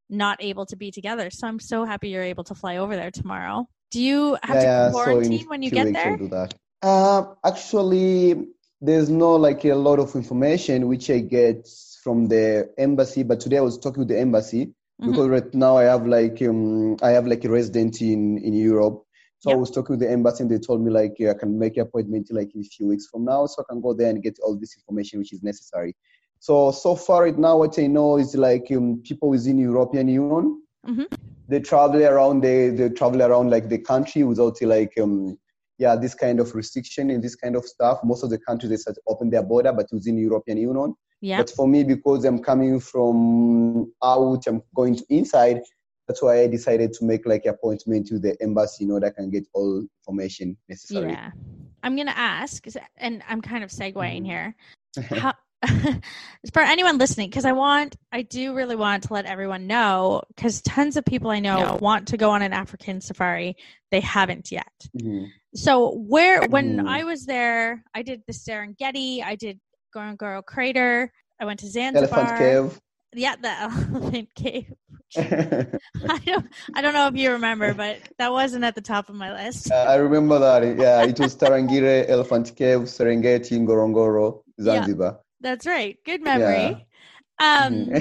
not 0.09 0.37
able 0.41 0.65
to 0.67 0.75
be 0.75 0.91
together. 0.91 1.29
So 1.29 1.47
I'm 1.47 1.59
so 1.59 1.85
happy 1.85 2.09
you're 2.09 2.23
able 2.23 2.43
to 2.45 2.55
fly 2.55 2.77
over 2.77 2.95
there 2.95 3.11
tomorrow. 3.11 3.67
Do 3.91 4.01
you 4.01 4.37
have 4.43 4.57
yeah, 4.57 4.61
to 4.61 4.67
yeah, 4.67 4.91
so 4.91 4.93
quarantine 4.93 5.45
when 5.47 5.63
you 5.63 5.71
get 5.71 5.93
there? 5.93 6.17
Do 6.17 6.27
that. 6.29 6.53
Uh, 6.81 7.33
actually, 7.45 8.47
there's 8.81 9.09
no 9.09 9.35
like 9.35 9.65
a 9.65 9.73
lot 9.73 9.99
of 9.99 10.15
information 10.15 10.87
which 10.87 11.09
I 11.09 11.19
get 11.19 11.67
from 12.03 12.27
the 12.27 12.69
embassy. 12.77 13.23
But 13.23 13.39
today 13.39 13.57
I 13.57 13.61
was 13.61 13.77
talking 13.77 13.99
with 13.99 14.09
the 14.09 14.19
embassy 14.19 14.73
Mm-hmm. 15.01 15.11
because 15.11 15.27
right 15.29 15.53
now 15.53 15.77
I 15.77 15.83
have 15.83 16.07
like 16.07 16.41
um, 16.41 16.97
I 17.03 17.09
have 17.11 17.27
like 17.27 17.45
a 17.45 17.49
resident 17.49 18.01
in 18.01 18.39
in 18.39 18.53
Europe. 18.53 19.03
So 19.39 19.51
I 19.51 19.55
was 19.55 19.69
talking 19.69 19.93
with 19.93 19.99
the 19.99 20.09
embassy 20.09 20.41
and 20.41 20.51
they 20.51 20.57
told 20.57 20.81
me 20.81 20.89
like 20.89 21.13
yeah, 21.19 21.31
I 21.31 21.33
can 21.35 21.59
make 21.59 21.77
an 21.77 21.83
appointment 21.83 22.27
like 22.31 22.55
in 22.55 22.61
a 22.61 22.63
few 22.63 22.87
weeks 22.87 23.05
from 23.05 23.23
now, 23.25 23.45
so 23.45 23.61
I 23.61 23.71
can 23.71 23.81
go 23.81 23.93
there 23.93 24.09
and 24.09 24.23
get 24.23 24.39
all 24.43 24.57
this 24.57 24.75
information 24.75 25.19
which 25.19 25.33
is 25.33 25.43
necessary. 25.43 25.95
So 26.39 26.71
so 26.71 26.95
far 26.95 27.23
right 27.23 27.37
now, 27.37 27.57
what 27.59 27.77
I 27.77 27.85
know 27.85 28.17
is 28.17 28.35
like 28.35 28.71
um, 28.71 29.01
people 29.03 29.29
within 29.29 29.59
European 29.59 30.07
Union, 30.07 30.63
Mhm. 30.85 31.07
they 31.49 31.59
travel 31.59 32.03
around 32.03 32.41
they 32.41 32.69
they 32.69 32.89
travel 32.89 33.21
around 33.21 33.49
like 33.49 33.69
the 33.69 33.77
country 33.77 34.23
without 34.23 34.61
like 34.61 34.93
um 35.01 35.37
yeah 35.77 35.95
this 35.95 36.13
kind 36.13 36.39
of 36.39 36.55
restriction 36.55 37.09
and 37.09 37.23
this 37.23 37.35
kind 37.35 37.55
of 37.55 37.65
stuff. 37.65 37.99
Most 38.03 38.23
of 38.23 38.29
the 38.29 38.39
countries 38.39 38.69
they 38.69 38.77
start 38.77 38.97
open 39.07 39.29
their 39.29 39.43
border, 39.43 39.73
but 39.73 39.87
within 39.91 40.15
the 40.15 40.21
European 40.23 40.57
Union. 40.57 40.95
Yeah. 41.21 41.37
But 41.37 41.49
for 41.49 41.67
me, 41.67 41.83
because 41.83 42.25
I'm 42.25 42.43
coming 42.43 42.79
from 42.79 43.91
out, 44.03 44.45
I'm 44.47 44.61
going 44.75 44.95
to 44.97 45.05
inside. 45.09 45.61
That's 46.07 46.21
why 46.21 46.41
I 46.41 46.47
decided 46.47 46.93
to 46.93 47.05
make 47.05 47.25
like 47.25 47.45
appointment 47.45 48.07
to 48.07 48.19
the 48.19 48.37
embassy 48.41 48.85
in 48.85 48.91
order 48.91 49.07
I 49.07 49.09
can 49.09 49.29
get 49.29 49.45
all 49.53 49.85
information 50.01 50.57
necessary. 50.69 51.11
Yeah. 51.11 51.31
I'm 51.83 51.95
going 51.95 52.07
to 52.07 52.17
ask, 52.17 52.65
and 52.97 53.23
I'm 53.27 53.41
kind 53.41 53.63
of 53.63 53.71
segueing 53.71 54.25
here. 54.25 54.55
How, 55.09 55.33
for 56.53 56.61
anyone 56.61 56.97
listening, 56.97 57.29
because 57.29 57.45
I 57.45 57.51
want, 57.51 57.95
I 58.11 58.21
do 58.21 58.53
really 58.53 58.75
want 58.75 59.03
to 59.03 59.13
let 59.13 59.25
everyone 59.25 59.67
know, 59.67 60.21
because 60.35 60.61
tons 60.61 60.97
of 60.97 61.05
people 61.05 61.29
I 61.29 61.39
know 61.39 61.77
want 61.81 62.07
to 62.09 62.17
go 62.17 62.29
on 62.31 62.41
an 62.41 62.53
African 62.53 63.01
safari. 63.01 63.55
They 63.91 64.01
haven't 64.01 64.51
yet. 64.51 64.71
Mhm. 64.97 65.29
So, 65.55 65.91
where, 65.95 66.45
when 66.47 66.77
Mm. 66.77 66.87
I 66.87 67.03
was 67.03 67.25
there, 67.25 67.83
I 67.93 68.01
did 68.03 68.21
the 68.27 68.33
Serengeti, 68.33 69.23
I 69.23 69.35
did 69.35 69.59
Gorongoro 69.95 70.43
Crater, 70.45 71.11
I 71.39 71.45
went 71.45 71.59
to 71.61 71.67
Zanzibar. 71.67 72.19
Elephant 72.19 72.37
Cave. 72.37 72.79
Yeah, 73.13 73.35
the 73.41 73.49
elephant 73.61 74.29
cave. 74.35 74.73
I 75.17 76.19
don't, 76.25 76.45
I 76.75 76.81
don't 76.81 76.93
know 76.93 77.07
if 77.07 77.15
you 77.15 77.31
remember, 77.31 77.73
but 77.73 77.97
that 78.19 78.31
wasn't 78.31 78.65
at 78.65 78.75
the 78.75 78.81
top 78.81 79.07
of 79.09 79.15
my 79.15 79.31
list. 79.45 79.71
Uh, 79.71 79.75
I 79.75 79.95
remember 79.95 80.37
that. 80.39 80.77
Yeah, 80.77 81.03
it 81.03 81.17
was 81.17 81.35
Tarangire, 81.35 82.07
Elephant 82.09 82.53
Cave, 82.55 82.81
Serengeti, 82.81 83.57
Ngorongoro, 83.57 84.43
Zanzibar. 84.61 85.19
That's 85.41 85.65
right. 85.65 85.97
Good 86.05 86.21
memory. 86.21 86.85
Um, 87.39 87.85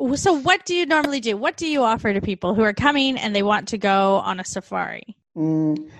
Mhm. 0.00 0.16
so 0.16 0.32
what 0.34 0.64
do 0.66 0.74
you 0.74 0.86
normally 0.86 1.20
do? 1.20 1.36
What 1.36 1.56
do 1.56 1.66
you 1.66 1.82
offer 1.82 2.12
to 2.12 2.20
people 2.20 2.54
who 2.54 2.62
are 2.62 2.72
coming 2.74 3.18
and 3.18 3.34
they 3.34 3.42
want 3.42 3.68
to 3.68 3.78
go 3.78 4.16
on 4.24 4.40
a 4.40 4.44
safari? 4.44 5.16
Mm, 5.36 5.90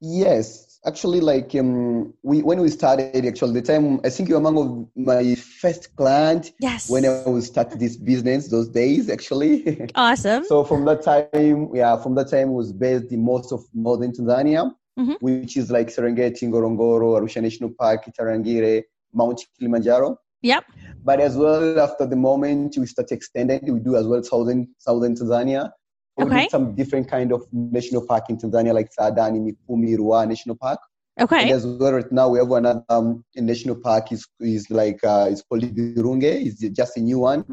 yes, 0.00 0.78
actually, 0.86 1.20
like 1.20 1.54
um, 1.54 2.12
we 2.22 2.42
when 2.42 2.60
we 2.60 2.68
started, 2.68 3.24
actually, 3.26 3.52
the 3.60 3.62
time 3.62 4.00
I 4.04 4.10
think 4.10 4.28
you're 4.28 4.38
among 4.38 4.58
of 4.58 4.88
my 4.96 5.34
first 5.34 5.94
client 5.96 6.52
Yes. 6.60 6.88
when 6.90 7.04
I 7.04 7.28
was 7.28 7.46
start 7.46 7.70
this 7.78 7.96
business. 7.96 8.48
Those 8.48 8.68
days, 8.68 9.08
actually. 9.10 9.88
Awesome. 9.94 10.44
So 10.44 10.64
from 10.64 10.84
that 10.86 11.02
time, 11.02 11.70
yeah, 11.74 11.96
from 11.96 12.14
that 12.16 12.28
time 12.28 12.52
was 12.52 12.72
based 12.72 13.10
in 13.12 13.24
most 13.24 13.52
of 13.52 13.64
northern 13.72 14.12
Tanzania, 14.12 14.72
Mhm. 14.98 15.16
which 15.20 15.56
is 15.56 15.70
like 15.70 15.88
Serengeti, 15.88 16.42
Ngorongoro, 16.48 17.08
Arusha 17.18 17.40
National 17.42 17.70
Park, 17.70 18.04
Tarangire, 18.16 18.82
Mount 19.14 19.40
Kilimanjaro. 19.58 20.18
Yep. 20.42 20.64
But 21.02 21.20
as 21.20 21.36
well, 21.36 21.80
after 21.80 22.06
the 22.06 22.16
moment 22.16 22.76
we 22.78 22.86
start 22.86 23.12
extending, 23.12 23.60
we 23.72 23.80
do 23.80 23.96
as 23.96 24.06
well 24.06 24.22
southern 24.22 24.68
southern 24.78 25.14
Tanzania. 25.14 25.70
We 26.16 26.24
Okay. 26.24 26.48
some 26.48 26.74
different 26.76 27.08
kind 27.08 27.32
of 27.32 27.42
national 27.52 28.06
park 28.06 28.24
in 28.28 28.36
Tanzania, 28.36 28.72
like 28.72 28.90
Saadani, 28.96 29.40
Mikumi, 29.40 29.96
Ruaha 29.96 30.28
National 30.28 30.56
Park. 30.56 30.78
Okay. 31.20 31.42
And 31.42 31.50
as 31.50 31.66
well, 31.66 31.92
right 31.92 32.12
now 32.12 32.28
we 32.28 32.38
have 32.38 32.50
another 32.50 32.84
um, 32.88 33.24
national 33.36 33.76
park 33.76 34.12
is 34.12 34.26
is 34.40 34.70
like 34.70 35.02
uh, 35.04 35.28
it's 35.30 35.42
called 35.42 35.62
Virunge. 35.62 36.32
It's 36.46 36.60
just 36.80 36.96
a 36.96 37.00
new 37.00 37.20
one 37.20 37.44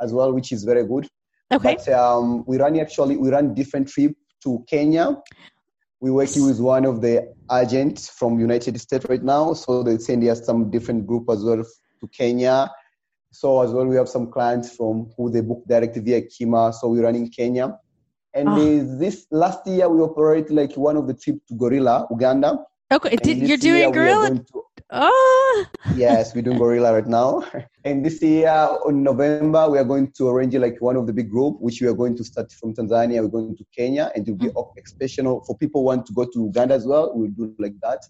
as 0.00 0.12
well, 0.12 0.32
which 0.32 0.52
is 0.52 0.64
very 0.64 0.84
good. 0.86 1.06
Okay. 1.52 1.76
But 1.76 1.88
um, 1.88 2.44
we 2.46 2.58
run 2.58 2.78
actually 2.78 3.16
we 3.16 3.30
run 3.30 3.54
different 3.54 3.88
trip 3.88 4.12
to 4.44 4.64
Kenya. 4.68 5.16
We're 6.06 6.12
working 6.12 6.46
with 6.46 6.60
one 6.60 6.84
of 6.84 7.00
the 7.00 7.34
agents 7.50 8.08
from 8.08 8.38
United 8.38 8.80
States 8.80 9.04
right 9.08 9.24
now, 9.24 9.54
so 9.54 9.82
they 9.82 9.98
send 9.98 10.22
us 10.22 10.46
some 10.46 10.70
different 10.70 11.04
group 11.04 11.28
as 11.28 11.42
well 11.42 11.64
to 12.00 12.08
Kenya. 12.16 12.70
So 13.32 13.60
as 13.62 13.72
well, 13.72 13.86
we 13.86 13.96
have 13.96 14.08
some 14.08 14.30
clients 14.30 14.76
from 14.76 15.10
who 15.16 15.32
they 15.32 15.40
book 15.40 15.64
directly 15.68 16.02
via 16.02 16.22
Kima. 16.22 16.72
So 16.72 16.86
we 16.86 17.00
run 17.00 17.16
in 17.16 17.28
Kenya. 17.28 17.76
And 18.34 18.48
ah. 18.48 18.56
there's 18.56 18.98
this 19.00 19.26
last 19.32 19.66
year 19.66 19.88
we 19.88 20.00
operate 20.00 20.48
like 20.48 20.76
one 20.76 20.96
of 20.96 21.08
the 21.08 21.14
trip 21.14 21.38
to 21.48 21.54
Gorilla, 21.54 22.06
Uganda. 22.08 22.64
Okay. 22.92 23.16
Did, 23.16 23.38
you're 23.38 23.58
doing 23.58 23.90
gorilla? 23.90 24.30
to- 24.30 24.65
Oh. 24.90 25.64
yes, 25.96 26.34
we're 26.34 26.42
doing 26.42 26.58
Gorilla 26.58 26.92
right 26.92 27.06
now. 27.06 27.42
And 27.84 28.04
this 28.04 28.20
year, 28.20 28.68
in 28.88 29.02
November, 29.04 29.68
we 29.70 29.78
are 29.78 29.84
going 29.84 30.10
to 30.16 30.28
arrange 30.28 30.54
like 30.56 30.76
one 30.80 30.96
of 30.96 31.06
the 31.06 31.12
big 31.12 31.30
group, 31.30 31.56
which 31.60 31.80
we 31.80 31.86
are 31.86 31.94
going 31.94 32.16
to 32.16 32.24
start 32.24 32.50
from 32.52 32.74
Tanzania. 32.74 33.22
We're 33.22 33.28
going 33.28 33.56
to 33.56 33.64
Kenya, 33.76 34.10
and 34.14 34.26
it 34.26 34.30
will 34.30 34.38
be 34.38 34.48
Mm. 34.48 34.66
exceptional 34.76 35.42
for 35.46 35.56
people 35.58 35.80
who 35.82 35.86
want 35.86 36.06
to 36.06 36.12
go 36.12 36.24
to 36.24 36.38
Uganda 36.50 36.74
as 36.74 36.84
well. 36.86 37.12
We'll 37.14 37.30
do 37.30 37.54
like 37.58 37.74
that. 37.82 38.00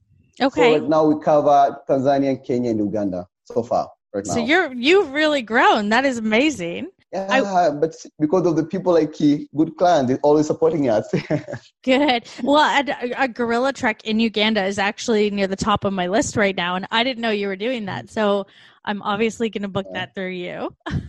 Okay. 0.41 0.61
So 0.63 0.81
right 0.81 0.89
now 0.89 1.05
we 1.07 1.23
cover 1.23 1.79
Tanzania, 1.89 2.43
Kenya, 2.45 2.71
and 2.71 2.81
Uganda 2.81 3.27
so 3.45 3.63
far. 3.63 3.91
Right 4.15 4.25
now. 4.27 4.35
So 4.35 4.41
you're 4.41 4.73
you've 4.73 5.11
really 5.13 5.43
grown. 5.43 5.91
That 5.91 6.05
is 6.07 6.17
amazing. 6.19 6.89
Yeah, 7.13 7.71
but 7.71 7.95
because 8.19 8.47
of 8.47 8.57
the 8.57 8.65
people 8.65 8.93
like 8.93 9.19
you, 9.21 9.47
good 9.57 9.77
clients, 9.77 10.09
they're 10.09 10.21
always 10.23 10.47
supporting 10.47 10.89
us. 10.89 11.09
Good. 11.85 12.29
Well, 12.43 12.59
a, 12.59 13.13
a 13.17 13.29
gorilla 13.29 13.73
trek 13.73 14.05
in 14.05 14.21
Uganda 14.21 14.65
is 14.65 14.79
actually 14.79 15.31
near 15.31 15.47
the 15.47 15.57
top 15.57 15.85
of 15.85 15.93
my 15.93 16.09
list 16.09 16.37
right 16.37 16.57
now, 16.57 16.75
and 16.75 16.87
I 16.91 17.05
didn't 17.05 17.23
know 17.23 17.31
you 17.31 17.47
were 17.47 17.57
doing 17.57 17.87
that. 17.87 18.11
So 18.11 18.47
I'm 18.85 19.03
obviously 19.03 19.51
going 19.51 19.63
to 19.63 19.69
book 19.69 19.87
that 19.93 20.15
through 20.15 20.31
you. 20.31 20.75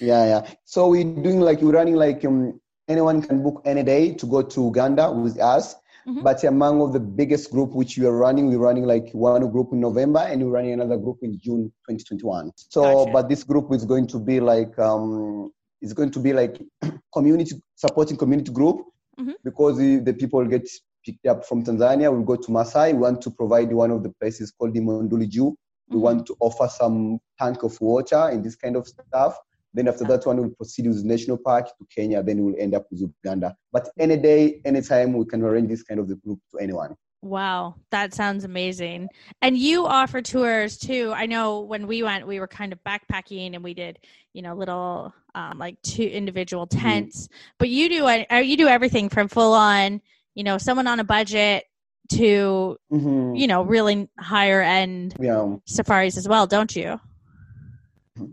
Yeah, 0.00 0.24
yeah. 0.24 0.50
So 0.64 0.88
we're 0.88 1.04
doing 1.04 1.40
like 1.40 1.60
we're 1.60 1.72
running 1.72 1.94
like 1.94 2.24
um, 2.24 2.58
anyone 2.88 3.20
can 3.20 3.42
book 3.42 3.60
any 3.66 3.82
day 3.82 4.14
to 4.14 4.26
go 4.26 4.42
to 4.42 4.64
Uganda 4.64 5.12
with 5.12 5.38
us. 5.38 5.74
Mhm. 6.10 6.24
But 6.24 6.42
among 6.44 6.80
of 6.82 6.92
the 6.92 6.98
biggest 7.00 7.50
group 7.52 7.70
which 7.72 7.96
we 7.96 8.04
are 8.06 8.16
running, 8.16 8.48
we're 8.48 8.58
running 8.58 8.84
like 8.84 9.10
one 9.12 9.48
group 9.50 9.72
in 9.72 9.80
November 9.80 10.20
and 10.20 10.42
we're 10.44 10.50
running 10.50 10.72
another 10.72 10.96
group 10.96 11.18
in 11.22 11.38
June 11.38 11.72
2021. 11.88 12.50
So, 12.56 12.82
Gotcha. 12.82 13.12
but 13.12 13.28
this 13.28 13.44
group 13.44 13.72
is 13.72 13.84
going 13.84 14.08
to 14.08 14.18
be 14.18 14.40
like 14.40 14.76
um, 14.78 15.52
it's 15.80 15.92
going 15.92 16.10
to 16.10 16.18
be 16.18 16.32
like 16.32 16.60
community 17.14 17.62
supporting 17.76 18.16
community 18.16 18.52
group 18.52 18.78
Mhm. 19.20 19.34
because 19.44 19.78
the, 19.78 19.98
the 20.00 20.12
people 20.14 20.44
get 20.46 20.68
picked 21.06 21.26
up 21.26 21.44
from 21.46 21.62
Tanzania. 21.64 22.10
We'll 22.12 22.22
go 22.24 22.36
to 22.36 22.50
Masai. 22.50 22.92
We 22.92 22.98
want 23.00 23.22
to 23.22 23.30
provide 23.30 23.72
one 23.72 23.90
of 23.92 24.02
the 24.02 24.10
places 24.20 24.50
called 24.50 24.74
the 24.74 24.80
Monduli 24.80 25.28
Juu. 25.30 25.54
We 25.90 25.96
Mhm. 25.96 26.00
want 26.00 26.26
to 26.26 26.36
offer 26.40 26.68
some 26.68 27.20
tank 27.38 27.62
of 27.62 27.80
water 27.80 28.22
and 28.32 28.42
this 28.44 28.56
kind 28.56 28.76
of 28.76 28.88
stuff. 28.88 29.38
Then 29.72 29.88
after 29.88 30.04
that 30.04 30.26
one, 30.26 30.38
we'll 30.38 30.50
proceed 30.50 30.86
with 30.88 31.04
national 31.04 31.38
park 31.38 31.66
to 31.78 31.86
Kenya. 31.94 32.22
Then 32.22 32.44
we'll 32.44 32.56
end 32.58 32.74
up 32.74 32.86
with 32.90 33.00
Uganda. 33.00 33.56
But 33.72 33.88
any 33.98 34.16
day, 34.16 34.60
anytime, 34.64 35.12
we 35.12 35.24
can 35.24 35.42
arrange 35.42 35.68
this 35.68 35.82
kind 35.82 36.00
of 36.00 36.08
the 36.08 36.16
group 36.16 36.40
to 36.52 36.58
anyone. 36.58 36.96
Wow, 37.22 37.74
that 37.90 38.14
sounds 38.14 38.44
amazing. 38.44 39.10
And 39.42 39.56
you 39.56 39.86
offer 39.86 40.22
tours 40.22 40.78
too. 40.78 41.12
I 41.14 41.26
know 41.26 41.60
when 41.60 41.86
we 41.86 42.02
went, 42.02 42.26
we 42.26 42.40
were 42.40 42.48
kind 42.48 42.72
of 42.72 42.82
backpacking 42.82 43.54
and 43.54 43.62
we 43.62 43.74
did, 43.74 43.98
you 44.32 44.40
know, 44.42 44.54
little 44.54 45.12
um, 45.34 45.58
like 45.58 45.80
two 45.82 46.02
individual 46.04 46.66
Mm-hmm. 46.66 46.80
tents. 46.80 47.28
But 47.58 47.68
you 47.68 47.88
do 47.90 48.06
uh, 48.06 48.36
you 48.36 48.56
do 48.56 48.68
everything 48.68 49.08
from 49.10 49.28
full 49.28 49.52
on, 49.52 50.00
you 50.34 50.44
know, 50.44 50.56
someone 50.58 50.86
on 50.86 50.98
a 50.98 51.04
budget 51.04 51.64
to 52.12 52.76
Mhm. 52.92 53.38
you 53.38 53.46
know 53.46 53.62
really 53.62 54.08
higher 54.18 54.60
end 54.60 55.14
Yeah, 55.20 55.56
safaris 55.66 56.16
as 56.16 56.26
well, 56.26 56.46
don't 56.48 56.74
you? 56.74 56.98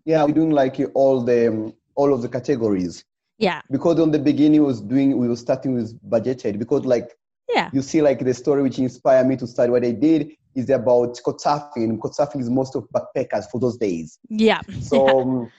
Yeah, 0.05 0.23
we're 0.23 0.33
doing 0.33 0.51
like 0.51 0.77
all 0.93 1.21
the 1.21 1.47
um, 1.47 1.73
all 1.95 2.13
of 2.13 2.21
the 2.21 2.29
categories 2.29 3.03
Yeah, 3.37 3.61
because 3.71 3.99
on 3.99 4.11
the 4.11 4.19
beginning 4.19 4.63
was 4.63 4.81
doing 4.81 5.17
we 5.17 5.27
were 5.27 5.35
starting 5.35 5.73
with 5.73 5.99
budgeted 6.09 6.59
because 6.59 6.85
like 6.85 7.15
yeah, 7.53 7.71
you 7.71 7.81
see 7.81 8.01
like 8.01 8.19
the 8.19 8.33
story 8.33 8.61
which 8.63 8.79
inspired 8.79 9.27
me 9.27 9.35
to 9.37 9.47
start 9.47 9.69
what 9.69 9.85
I 9.85 9.91
did 9.91 10.31
is 10.55 10.69
about 10.69 11.17
couchsurfing. 11.25 11.97
Couchsurfing 11.99 12.41
is 12.41 12.49
most 12.49 12.75
of 12.75 12.87
backpackers 12.89 13.45
for 13.51 13.59
those 13.59 13.77
days. 13.77 14.19
yeah. 14.29 14.61
So 14.79 15.07
um, 15.21 15.51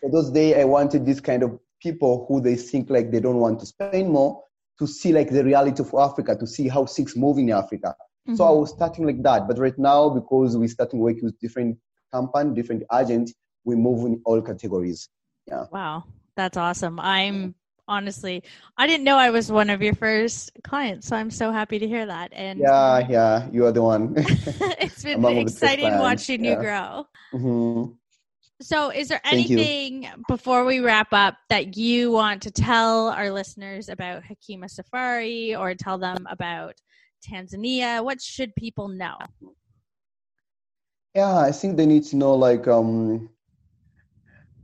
for 0.00 0.10
those 0.10 0.30
days, 0.30 0.56
I 0.56 0.64
wanted 0.64 1.04
this 1.06 1.20
kind 1.20 1.42
of 1.42 1.58
people 1.80 2.26
who 2.28 2.40
they 2.40 2.56
think 2.56 2.90
like 2.90 3.10
they 3.10 3.20
don't 3.20 3.38
want 3.38 3.60
to 3.60 3.66
spend 3.66 4.10
more 4.10 4.42
to 4.78 4.86
see 4.86 5.12
like 5.12 5.30
the 5.30 5.44
reality 5.44 5.82
of 5.82 5.94
Africa, 5.94 6.36
to 6.36 6.46
see 6.46 6.68
how 6.68 6.84
things 6.86 7.16
move 7.16 7.38
in 7.38 7.50
Africa. 7.50 7.94
So 8.32 8.44
I 8.44 8.50
Mhm. 8.50 8.60
was 8.60 8.70
starting 8.70 9.06
like 9.06 9.22
that. 9.22 9.46
But 9.48 9.58
right 9.58 9.76
now, 9.78 10.08
because 10.10 10.56
we're 10.56 10.68
starting 10.68 11.00
working 11.00 11.24
with 11.24 11.38
different 11.40 11.78
company, 12.12 12.54
different 12.54 12.82
agents, 12.92 13.32
we 13.66 13.74
move 13.76 14.06
in 14.06 14.22
all 14.24 14.40
categories. 14.40 15.10
Yeah. 15.46 15.66
Wow, 15.70 16.04
that's 16.36 16.56
awesome. 16.56 16.98
I'm 17.00 17.54
honestly, 17.88 18.42
I 18.78 18.86
didn't 18.86 19.04
know 19.04 19.16
I 19.16 19.30
was 19.30 19.52
one 19.52 19.68
of 19.68 19.82
your 19.82 19.94
first 19.94 20.50
clients, 20.64 21.08
so 21.08 21.16
I'm 21.16 21.30
so 21.30 21.50
happy 21.52 21.78
to 21.78 21.86
hear 21.86 22.06
that. 22.06 22.32
And 22.32 22.60
Yeah, 22.60 23.06
yeah, 23.08 23.48
you 23.52 23.66
are 23.66 23.72
the 23.72 23.82
one. 23.82 24.14
it's 24.16 25.04
been 25.04 25.18
Among 25.18 25.34
the 25.34 25.40
first 25.42 25.62
exciting 25.62 25.98
watching 25.98 26.44
you 26.44 26.52
yeah. 26.52 26.62
grow. 26.62 27.06
Mhm. 27.34 27.96
So, 28.62 28.90
is 28.90 29.08
there 29.08 29.20
anything 29.24 30.08
before 30.28 30.64
we 30.64 30.80
wrap 30.80 31.08
up 31.12 31.34
that 31.50 31.76
you 31.76 32.10
want 32.10 32.42
to 32.44 32.50
tell 32.50 33.08
our 33.10 33.30
listeners 33.30 33.90
about 33.90 34.22
Hekima 34.22 34.70
Safari 34.70 35.54
or 35.54 35.74
tell 35.74 35.98
them 35.98 36.26
about 36.30 36.74
Tanzania? 37.28 38.02
What 38.02 38.22
should 38.22 38.54
people 38.54 38.88
know? 38.88 39.18
Yeah, 41.14 41.36
I 41.36 41.52
think 41.52 41.76
they 41.76 41.86
need 41.86 42.04
to 42.04 42.16
know 42.16 42.34
like 42.34 42.66
um, 42.66 43.28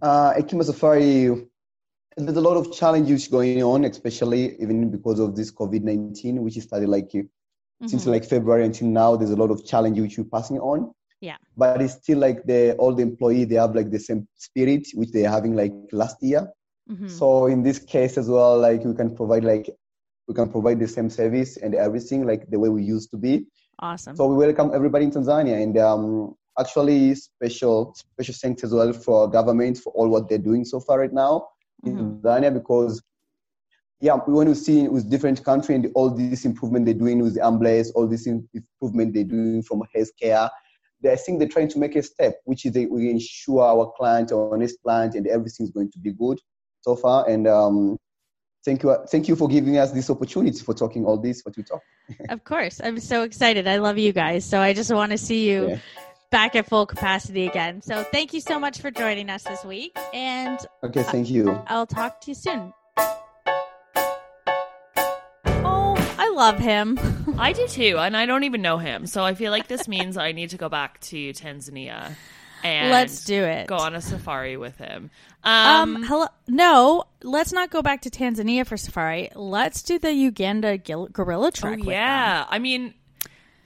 uh, 0.03 0.34
Hekima 0.34 0.64
Safari. 0.64 1.46
There's 2.16 2.36
a 2.36 2.40
lot 2.42 2.59
of 2.59 2.72
challenges 2.74 3.28
going 3.28 3.62
on, 3.62 3.84
especially 3.84 4.61
even 4.61 4.90
because 4.90 5.18
of 5.18 5.34
this 5.34 5.50
COVID 5.50 5.82
nineteen, 5.82 6.42
which 6.42 6.59
started 6.59 6.88
like 6.88 7.09
mm-hmm. 7.09 7.86
since 7.86 8.05
like 8.07 8.24
February 8.24 8.66
until 8.66 8.88
now. 8.88 9.16
There's 9.16 9.30
a 9.30 9.36
lot 9.36 9.50
of 9.50 9.64
challenges 9.64 10.03
which 10.03 10.18
we're 10.18 10.24
passing 10.24 10.59
on. 10.59 10.92
Yeah. 11.22 11.36
But 11.57 11.80
it's 11.80 11.94
still 11.94 12.18
like 12.18 12.44
the 12.44 12.74
all 12.74 12.92
the 12.94 13.03
employee 13.03 13.44
they 13.44 13.55
have 13.55 13.74
like 13.74 13.90
the 13.90 14.00
same 14.00 14.28
spirit 14.34 14.88
which 14.94 15.12
they're 15.12 15.30
having 15.30 15.55
like 15.55 15.72
last 15.92 16.16
year. 16.20 16.50
Mm-hmm. 16.90 17.09
So 17.09 17.46
in 17.46 17.62
this 17.62 17.78
case 17.78 18.18
as 18.18 18.28
well, 18.28 18.59
like 18.59 18.84
we 18.84 18.94
can 18.94 19.14
provide 19.14 19.44
like 19.44 19.70
we 20.28 20.34
can 20.34 20.50
provide 20.50 20.80
the 20.80 20.88
same 20.88 21.09
service 21.09 21.57
and 21.57 21.74
everything 21.74 22.26
like 22.26 22.50
the 22.50 22.59
way 22.59 22.68
we 22.68 22.82
used 22.82 23.11
to 23.12 23.16
be. 23.16 23.46
Awesome. 23.78 24.16
So 24.16 24.26
we 24.26 24.36
welcome 24.36 24.72
everybody 24.74 25.07
in 25.07 25.12
Tanzania 25.12 25.62
and 25.62 25.78
um, 25.78 26.34
actually 26.59 27.14
special 27.14 27.94
special 27.94 28.34
thanks 28.34 28.64
as 28.64 28.72
well 28.72 28.92
for 28.92 29.28
government 29.28 29.78
for 29.78 29.92
all 29.94 30.09
what 30.09 30.28
they're 30.28 30.38
doing 30.38 30.64
so 30.64 30.80
far 30.80 30.98
right 30.98 31.12
now 31.12 31.48
mm-hmm. 31.84 31.98
in 31.98 32.20
Tanzania 32.20 32.53
because 32.53 33.03
yeah, 34.03 34.18
we 34.26 34.32
want 34.32 34.48
to 34.48 34.57
see 34.57 34.88
with 34.88 35.09
different 35.09 35.44
country 35.44 35.76
and 35.76 35.88
all 35.94 36.11
this 36.11 36.44
improvement 36.44 36.86
they're 36.86 36.92
doing 36.92 37.20
with 37.20 37.34
the 37.34 37.46
ambulance, 37.46 37.92
all 37.92 38.09
this 38.09 38.26
improvement 38.26 39.14
they're 39.14 39.22
doing 39.22 39.62
from 39.62 39.84
healthcare. 39.96 40.50
They, 41.00 41.12
I 41.12 41.16
think 41.16 41.38
they're 41.38 41.46
trying 41.46 41.68
to 41.68 41.78
make 41.78 41.94
a 41.94 42.03
step, 42.03 42.40
which 42.44 42.66
is 42.66 42.72
they, 42.72 42.86
we 42.86 43.11
ensure 43.11 43.62
our 43.62 43.92
client, 43.96 44.32
our 44.32 44.53
honest 44.53 44.76
client, 44.82 45.14
and 45.14 45.28
everything's 45.28 45.70
going 45.70 45.92
to 45.92 46.00
be 46.00 46.12
good 46.12 46.40
so 46.80 46.96
far. 46.96 47.28
And 47.28 47.46
um, 47.46 47.96
thank 48.64 48.82
you, 48.82 48.96
thank 49.09 49.28
you 49.28 49.36
for 49.36 49.46
giving 49.46 49.78
us 49.78 49.92
this 49.92 50.11
opportunity 50.11 50.59
for 50.59 50.74
talking 50.74 51.05
all 51.05 51.16
this, 51.16 51.42
what 51.44 51.57
we 51.57 51.62
talk. 51.62 51.82
of 52.28 52.42
course, 52.42 52.80
I'm 52.82 52.98
so 52.98 53.22
excited. 53.22 53.68
I 53.68 53.76
love 53.76 53.98
you 53.98 54.12
guys, 54.12 54.44
so 54.44 54.61
I 54.61 54.72
just 54.72 54.92
want 54.92 55.12
to 55.12 55.18
see 55.18 55.48
you. 55.48 55.68
Yeah 55.68 55.78
back 56.33 56.57
at 56.57 56.66
full 56.66 56.87
capacity 56.87 57.47
again. 57.47 57.80
So 57.83 58.03
thank 58.05 58.33
you 58.33 58.41
so 58.41 58.59
much 58.59 58.80
for 58.80 58.91
joining 58.91 59.30
us 59.30 59.45
this 59.45 59.64
week. 59.64 59.97
And 60.12 60.59
okay, 60.83 61.05
thank 61.05 61.30
you. 61.30 61.62
I'll 61.68 61.87
talk 61.87 62.20
to 62.22 62.30
you 62.30 62.35
soon. 62.35 62.72
Oh, 65.47 66.14
I 66.18 66.33
love 66.35 66.59
him. 66.59 66.99
I 67.39 67.53
do 67.53 67.68
too, 67.68 67.99
and 67.99 68.16
I 68.16 68.26
don't 68.26 68.43
even 68.45 68.62
know 68.62 68.78
him. 68.78 69.07
So 69.07 69.22
I 69.22 69.35
feel 69.35 69.53
like 69.53 69.68
this 69.68 69.87
means 69.87 70.16
I 70.16 70.33
need 70.33 70.51
to 70.51 70.57
go 70.57 70.68
back 70.68 70.99
to 71.03 71.33
Tanzania. 71.33 72.16
And 72.64 72.91
let's 72.91 73.24
do 73.24 73.43
it. 73.43 73.66
Go 73.66 73.76
on 73.76 73.95
a 73.95 74.01
safari 74.01 74.57
with 74.57 74.78
him. 74.78 75.11
Um, 75.43 75.97
um 75.97 76.03
hello. 76.05 76.26
No, 76.47 77.05
let's 77.22 77.53
not 77.53 77.70
go 77.70 77.83
back 77.83 78.03
to 78.03 78.11
Tanzania 78.11 78.66
for 78.66 78.76
safari. 78.76 79.30
Let's 79.35 79.83
do 79.83 79.99
the 79.99 80.12
Uganda 80.12 80.78
gorilla 80.78 81.51
trek. 81.51 81.80
Oh, 81.83 81.91
yeah, 81.91 82.47
I 82.49 82.59
mean, 82.61 82.95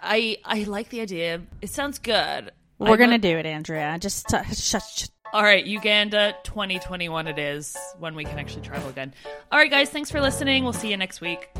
I 0.03 0.39
I 0.45 0.65
like 0.65 0.89
the 0.89 1.01
idea. 1.01 1.43
It 1.61 1.69
sounds 1.71 1.99
good. 1.99 2.53
We're 2.79 2.95
I 2.95 2.97
gonna 2.97 3.19
do 3.19 3.39
it, 3.39 3.47
Andrea. 3.47 3.97
Just 4.01 4.33
uh, 4.33 4.43
shut. 4.45 4.83
Sh- 4.83 5.07
all 5.33 5.43
right, 5.43 5.65
Uganda 5.67 6.35
2021 6.45 7.27
it 7.27 7.39
is 7.39 7.77
when 7.99 8.15
we 8.15 8.25
can 8.25 8.39
actually 8.39 8.63
travel 8.63 8.89
again. 8.89 9.13
All 9.51 9.59
right, 9.59 9.71
guys, 9.71 9.91
thanks 9.91 10.11
for 10.11 10.21
listening. 10.21 10.63
We'll 10.63 10.73
see 10.73 10.91
you 10.91 10.97
next 10.97 11.21
week. 11.21 11.51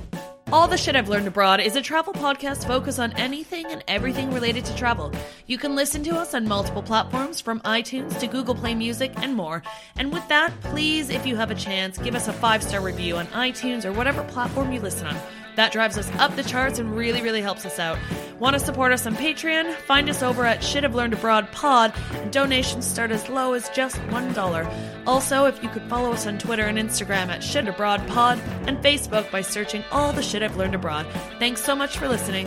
All 0.53 0.69
the 0.69 0.77
Shit 0.77 0.95
I've 0.95 1.09
Learned 1.09 1.27
Abroad 1.27 1.61
is 1.61 1.75
a 1.75 1.83
travel 1.83 2.13
podcast 2.13 2.67
focused 2.69 3.01
on 3.01 3.13
anything 3.15 3.67
and 3.67 3.83
everything 3.89 4.33
related 4.33 4.65
to 4.67 4.77
travel. 4.77 5.13
You 5.47 5.59
can 5.59 5.75
listen 5.75 6.05
to 6.05 6.17
us 6.17 6.35
on 6.35 6.47
multiple 6.47 6.83
platforms 6.83 7.41
from 7.41 7.61
iTunes 7.63 8.17
to 8.21 8.29
Google 8.29 8.55
Play 8.55 8.75
Music 8.75 9.13
and 9.17 9.35
more. 9.35 9.65
And 9.97 10.13
with 10.13 10.27
that, 10.29 10.53
please, 10.61 11.11
if 11.11 11.27
you 11.27 11.35
have 11.35 11.51
a 11.51 11.57
chance, 11.57 11.99
give 11.99 12.15
us 12.15 12.29
a 12.29 12.33
five 12.33 12.63
star 12.63 12.81
review 12.81 13.17
on 13.17 13.27
iTunes 13.29 13.85
or 13.85 13.93
whatever 13.93 14.23
platform 14.23 14.73
you 14.73 14.81
listen 14.81 15.09
on. 15.09 15.17
That 15.57 15.73
drives 15.73 15.99
us 15.99 16.11
up 16.19 16.37
the 16.37 16.43
charts 16.43 16.79
and 16.79 16.97
really, 16.97 17.23
really 17.23 17.41
helps 17.41 17.67
us 17.67 17.79
out. 17.79 17.99
Want 18.39 18.55
to 18.55 18.61
support 18.61 18.93
us 18.93 19.07
on 19.07 19.17
Patreon? 19.17 19.73
Find 19.73 20.09
us 20.11 20.23
over 20.23 20.45
at 20.45 20.63
Shit 20.63 20.85
I've 20.85 20.95
Learned 20.95 21.15
Abroad 21.15 21.51
Pod, 21.53 21.95
and 22.13 22.31
donations 22.31 22.87
start 22.87 23.11
as 23.11 23.29
low 23.29 23.55
as 23.55 23.69
just 23.71 23.97
$1. 23.97 25.07
Also, 25.07 25.47
if 25.47 25.63
you 25.63 25.71
could 25.71 25.89
follow 25.89 26.13
us 26.13 26.27
on 26.27 26.39
Twitter 26.39 26.65
and 26.65 26.79
Instagram 26.79 27.29
at 27.29 27.43
Shit 27.43 27.67
Abroad 27.67 28.07
Pod, 28.09 28.39
and 28.67 28.79
Facebook 28.79 29.31
by 29.31 29.41
searching 29.41 29.83
all 29.91 30.13
the 30.13 30.23
shit 30.23 30.43
I've 30.43 30.57
learned 30.57 30.75
abroad. 30.75 31.07
Thanks 31.39 31.65
so 31.65 31.75
much 31.75 31.97
for 31.97 32.09
listening. 32.09 32.47